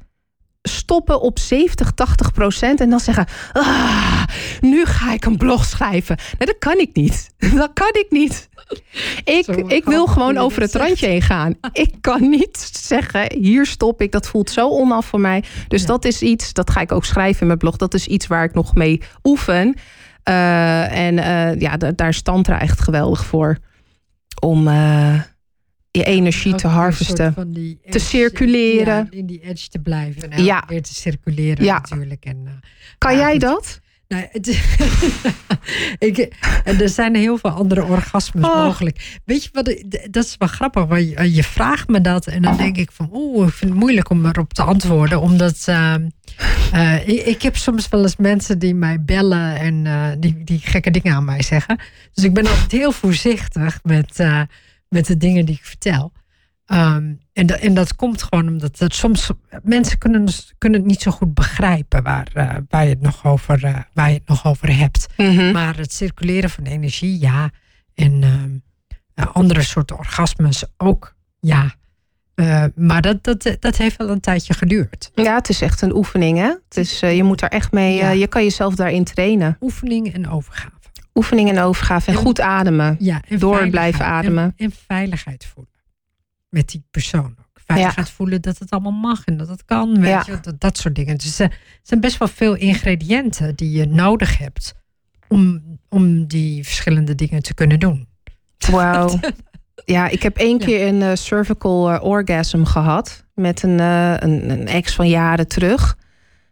[0.70, 4.24] stoppen op 70, 80 procent en dan zeggen: ah,
[4.62, 6.18] nu ga ik een blog schrijven.
[6.38, 7.30] Nee, dat kan ik niet.
[7.56, 8.49] Dat kan ik niet.
[9.24, 11.56] Ik, ik wil gewoon over het randje heen gaan.
[11.74, 14.12] Ik kan niet zeggen: hier stop ik.
[14.12, 15.44] Dat voelt zo onaf voor mij.
[15.68, 17.78] Dus dat is iets, dat ga ik ook schrijven in mijn blog.
[17.78, 19.76] Dat is iets waar ik nog mee oefen.
[20.30, 23.58] Uh, en uh, ja, daar stand er echt geweldig voor.
[24.40, 24.68] Om.
[24.68, 25.22] Uh,
[25.92, 27.34] je energie te harvesten.
[27.90, 28.96] te circuleren.
[28.96, 30.30] Ja, in die edge te blijven.
[30.30, 30.64] En ja.
[30.68, 32.26] weer te circuleren natuurlijk.
[32.26, 32.62] En,
[32.98, 33.80] kan jij dat?
[34.10, 34.48] Nou, het,
[36.10, 36.18] ik,
[36.64, 38.56] en er zijn heel veel andere orgasmes oh.
[38.56, 39.20] mogelijk.
[39.26, 39.66] Weet je wat,
[40.12, 40.86] dat is wel grappig.
[40.86, 43.80] Want je, je, vraagt me dat en dan denk ik van, oeh, ik vind het
[43.80, 45.22] moeilijk om erop te antwoorden.
[45.22, 45.96] Omdat uh,
[46.74, 50.60] uh, ik, ik, heb soms wel eens mensen die mij bellen en uh, die, die
[50.60, 51.80] gekke dingen aan mij zeggen.
[52.14, 54.24] Dus ik ben altijd heel voorzichtig met
[54.90, 56.12] met de dingen die ik vertel.
[56.66, 59.30] Um, en, dat, en dat komt gewoon omdat dat soms
[59.64, 63.64] mensen kunnen, kunnen het niet zo goed begrijpen waar, uh, waar, je, het nog over,
[63.66, 65.08] uh, waar je het nog over hebt.
[65.18, 65.52] Mm -hmm.
[65.52, 67.50] Maar het circuleren van energie, ja.
[67.96, 68.22] En
[69.16, 71.74] uh, andere soorten orgasmes ook, ja.
[72.76, 75.12] maar dat, dat, dat heeft wel een tijdje geduurd.
[75.16, 76.48] Ja, het is echt een oefening, hè?
[76.68, 78.10] Het is, je moet daar echt mee, ja.
[78.10, 79.58] je kan jezelf daarin trainen.
[79.62, 80.78] Oefening en overgave.
[81.14, 82.96] Oefening en overgave en, en goed ademen.
[83.00, 84.44] Ja, en door blijven ademen.
[84.44, 85.79] En, en, veiligheid voelen.
[86.50, 87.48] Met die persoon ook.
[87.66, 88.14] Veiligheid ja.
[88.14, 90.00] voelen dat het allemaal mag en dat het kan.
[90.00, 90.24] Weet ja.
[90.26, 91.18] je, dat, dat soort dingen.
[91.18, 94.74] Dus er zijn best wel veel ingrediënten die je nodig hebt
[95.28, 98.08] om, om die verschillende dingen te kunnen doen.
[98.72, 99.20] Wauw.
[99.86, 104.50] Ja, ik heb één keer een uh, cervical uh, orgasm gehad met een, uh, een,
[104.50, 105.98] een, ex van jaren terug.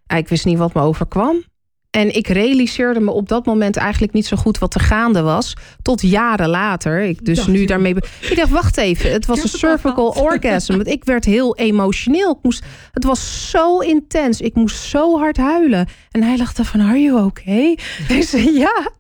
[0.08, 1.44] Ik wist niet wat me overkwam.
[1.90, 5.54] En ik realiseerde me op dat moment eigenlijk niet zo goed wat er gaande was.
[5.82, 7.02] Tot jaren later.
[7.02, 7.96] Ik dus nu daarmee.
[8.22, 9.12] Ik dacht, wacht even.
[9.12, 10.76] Het was een cervical orgasm.
[10.76, 12.32] Want ik werd heel emotioneel.
[12.32, 14.42] Ik moest, het was zo intens.
[14.42, 15.88] Ik moest zo hard huilen.
[16.12, 17.78] En hij lachte van, are you okay?
[18.08, 18.92] Ik zei, ja.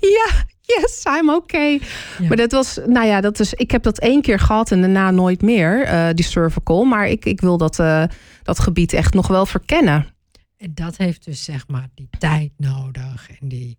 [0.00, 1.80] Ja, yes, I'm okay.
[2.28, 5.10] Maar dat was, nou ja, dat is, ik heb dat één keer gehad en daarna
[5.10, 6.84] nooit meer, uh, die cervical.
[6.84, 8.02] Maar ik, ik wil dat, uh,
[8.42, 10.14] dat gebied echt nog wel verkennen.
[10.58, 13.78] En dat heeft dus zeg maar die tijd nodig en die,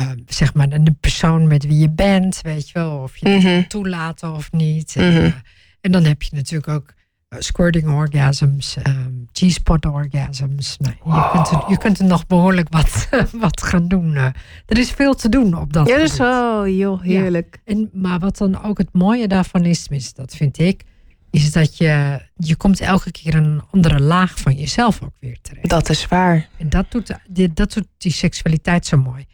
[0.00, 3.42] uh, zeg maar, de persoon met wie je bent, weet je wel, of je het
[3.42, 3.68] mm -hmm.
[3.68, 4.94] toelaten of niet.
[4.96, 5.14] Mm -hmm.
[5.16, 5.42] en,
[5.80, 6.94] en, dan heb je natuurlijk ook
[7.38, 10.76] squirting orgasms, um, G-spot orgasms.
[10.78, 11.30] Nou, je, wow.
[11.32, 14.14] kunt er, je kunt er nog behoorlijk wat, wat gaan doen.
[14.14, 14.24] Uh,
[14.66, 17.60] er is veel te doen op dat Ja, dus oh, joh, heerlijk.
[17.64, 17.72] Ja.
[17.72, 20.84] En, maar wat dan ook het mooie daarvan is, tenminste, dat vind ik,
[21.32, 25.68] is dat je, je komt elke keer een andere laag van jezelf ook weer terecht.
[25.68, 26.48] Dat is waar.
[26.56, 27.18] En dat doet,
[27.54, 29.26] dat doet die seksualiteit zo mooi.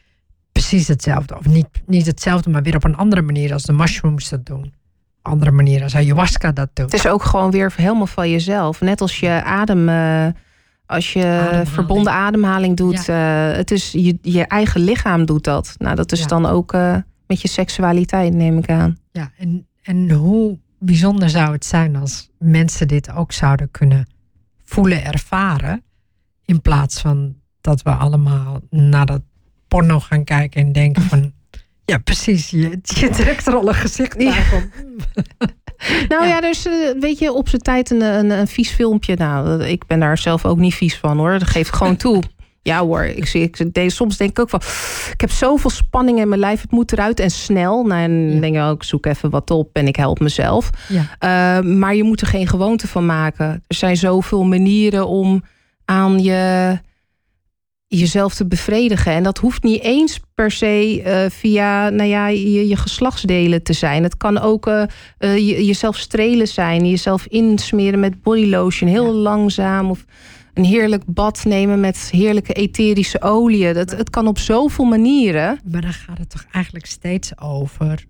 [0.52, 1.38] Precies hetzelfde.
[1.38, 4.76] Of niet, niet hetzelfde, maar weer op een andere manier als de mushrooms dat doen
[5.28, 6.92] andere manier als ayahuasca dat doet.
[6.92, 8.80] Het is ook gewoon weer helemaal van jezelf.
[8.80, 10.26] Net als je adem, uh,
[10.86, 11.68] als je ademhaling.
[11.68, 13.04] verbonden ademhaling doet.
[13.04, 13.50] Ja.
[13.50, 15.74] Uh, het is je, je eigen lichaam doet dat.
[15.78, 16.26] Nou, dat is ja.
[16.26, 16.96] dan ook uh,
[17.26, 18.96] met je seksualiteit, neem ik aan.
[19.12, 24.06] Ja, en, en hoe bijzonder zou het zijn als mensen dit ook zouden kunnen
[24.64, 25.82] voelen, ervaren.
[26.44, 29.22] In plaats van dat we allemaal naar dat
[29.68, 31.32] porno gaan kijken en denken van
[31.84, 32.50] ja, precies.
[32.50, 34.70] Je, je trekt er al een gezicht van.
[36.08, 36.68] nou ja, dus
[37.00, 39.16] weet je, op zijn tijd een, een, een, vies filmpje.
[39.16, 41.38] Nou, ik ben daar zelf ook niet vies van hoor.
[41.38, 42.22] Dat geef ik gewoon toe.
[42.62, 44.60] Ja hoor, ik, zie, ik, deze, soms denk ik ook van...
[45.12, 47.84] Ik heb zoveel spanning in mijn lijf, het moet eruit en snel.
[47.84, 48.40] Nou, en ja.
[48.40, 50.70] denk ik ook, zoek even wat op en ik help mezelf.
[50.88, 51.58] Ja.
[51.60, 53.46] Uh, maar je moet er geen gewoonte van maken.
[53.66, 55.42] Er zijn zoveel manieren om
[55.84, 56.78] aan je
[57.88, 59.12] jezelf te bevredigen.
[59.12, 63.72] En dat hoeft niet eens per se uh, via nou ja, je, je, geslachtsdelen te
[63.72, 64.02] zijn.
[64.02, 64.82] Het kan ook uh,
[65.18, 66.88] uh, je, jezelf strelen zijn.
[66.88, 68.90] Jezelf insmeren met body lotion.
[68.90, 69.20] Heel ja.
[69.20, 69.90] langzaam.
[69.90, 70.04] Of
[70.58, 73.74] een heerlijk bad nemen met heerlijke etherische oliën.
[73.74, 75.60] Dat, het kan op zoveel manieren.
[75.64, 78.06] Maar dan gaat het toch eigenlijk steeds over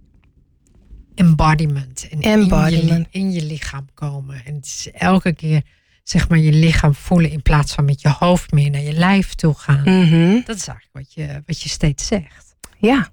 [1.14, 2.08] embodiment.
[2.10, 3.06] En embodiment.
[3.10, 4.44] In, je, in je lichaam komen.
[4.44, 5.62] En het is elke keer
[6.02, 9.34] zeg maar je lichaam voelen in plaats van met je hoofd meer naar je lijf
[9.34, 9.82] toe gaan.
[9.84, 10.42] Mm -hmm.
[10.44, 12.56] Dat is eigenlijk wat je, wat je steeds zegt.
[12.78, 13.08] Ja.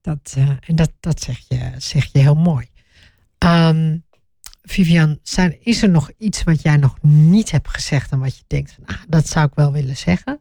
[0.00, 2.66] Dat, uh, en dat, dat zeg, je, zeg je heel mooi.
[3.38, 4.04] Um,
[4.62, 8.44] Vivian, zijn, is er nog iets wat jij nog niet hebt gezegd en wat je
[8.46, 10.40] denkt van, ah, dat zou ik wel willen zeggen?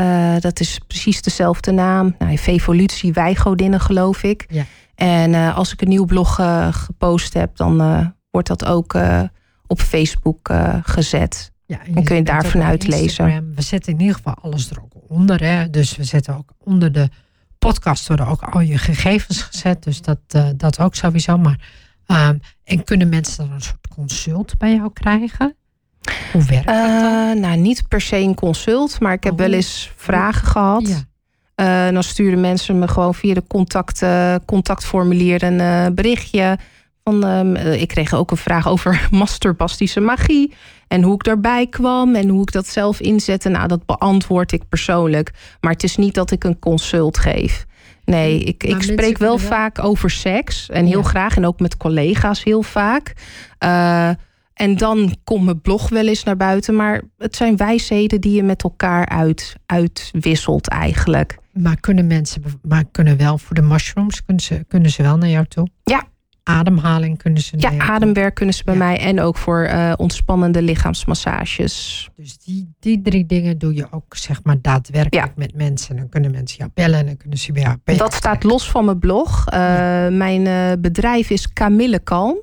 [0.00, 2.14] Uh, dat is precies dezelfde naam.
[2.18, 4.46] Nou, Vevolutie Wijgodinnen, geloof ik.
[4.48, 4.64] Ja.
[5.02, 6.34] En als ik een nieuw blog
[6.70, 7.76] gepost heb, dan
[8.30, 8.96] wordt dat ook
[9.66, 10.50] op Facebook
[10.82, 11.52] gezet.
[11.66, 13.54] Ja, en, en kun je daar vanuit lezen.
[13.54, 15.44] We zetten in ieder geval alles er ook onder.
[15.44, 15.70] Hè?
[15.70, 17.08] Dus we zetten ook onder de
[17.58, 19.82] podcast worden ook al je gegevens gezet.
[19.82, 20.18] Dus dat,
[20.56, 21.38] dat ook sowieso.
[21.38, 21.58] Maar,
[22.06, 25.56] um, en kunnen mensen dan een soort consult bij jou krijgen?
[26.32, 27.38] Hoe werkt dat?
[27.38, 29.38] Nou, niet per se een consult, maar ik heb oh.
[29.38, 30.88] wel eens vragen gehad.
[30.88, 31.10] Ja.
[31.62, 34.02] Uh, dan sturen mensen me gewoon via de contact,
[34.44, 36.58] contactformulier een berichtje.
[37.04, 40.54] Van, um, ik kreeg ook een vraag over masturbastische magie.
[40.88, 43.48] En hoe ik daarbij kwam en hoe ik dat zelf inzette.
[43.48, 45.30] Nou, dat beantwoord ik persoonlijk.
[45.60, 47.66] Maar het is niet dat ik een consult geef.
[48.04, 50.68] Nee, ik, ik spreek wel, wel, vaak over seks.
[50.70, 51.08] En heel ja.
[51.08, 51.36] graag.
[51.36, 53.14] En ook met collega's heel vaak.
[54.62, 56.76] En dan komt mijn blog wel eens naar buiten.
[56.76, 61.38] Maar het zijn wijsheden die je met elkaar uit, uitwisselt eigenlijk.
[61.52, 65.28] Maar kunnen mensen, maar kunnen wel voor de mushrooms, kunnen ze, kunnen ze wel naar
[65.28, 65.68] jou toe?
[65.82, 66.04] Ja,
[66.42, 68.78] ademhaling kunnen ze Ja, ademwerk kunnen ze bij Ja.
[68.80, 72.08] mij en ook voor eh, ontspannende lichaamsmassages.
[72.16, 75.32] Dus die, die drie dingen doe je ook zeg maar daadwerkelijk Ja.
[75.36, 75.96] met mensen.
[75.96, 78.70] Dan kunnen mensen jou bellen en dan kunnen ze bij jou jou Dat staat los
[78.70, 79.46] van mijn blog.
[79.48, 79.58] Eh,
[80.08, 82.36] Mijn eh, bedrijf is Camille Kalm.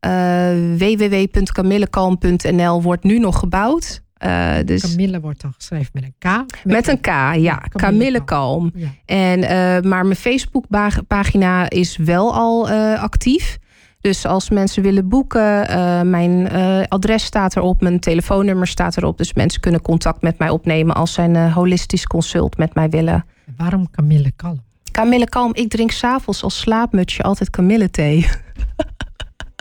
[0.00, 4.02] Eh, www.camillekalm.nl wordt nu nog gebouwd.
[4.14, 6.24] Eh, dus Camille wordt dan geschreven met een K.
[6.64, 7.34] met een K, ja.
[7.34, 8.70] Camille Camille Kalm.
[8.74, 8.88] Ja.
[9.04, 13.58] En, eh, maar mijn Facebookpagina is wel al actief.
[14.00, 15.66] Dus als mensen willen boeken,
[16.10, 16.50] mijn
[16.88, 19.18] adres staat erop, mijn telefoonnummer staat erop.
[19.18, 23.24] Dus mensen kunnen contact met mij opnemen als zij een holistisch consult met mij willen.
[23.56, 24.62] Waarom Camille Kalm?
[24.90, 28.26] Camille Kalm, ik drink s'avonds als slaapmutsje altijd kamillethee.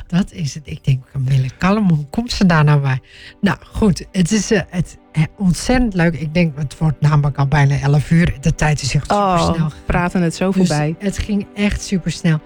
[0.09, 0.63] Dat is het.
[0.67, 2.99] Ik denk, Camille Kalm, hoe komt ze daar nou bij?
[3.41, 6.15] Nou goed, het is eh, het, eh, ontzettend leuk.
[6.19, 8.37] Ik denk, het wordt namelijk al bijna 11 uur.
[8.41, 9.67] De tijd is echt super Oh, snel.
[9.67, 10.95] we praten het zo voorbij.
[10.99, 12.39] het ging echt super snel.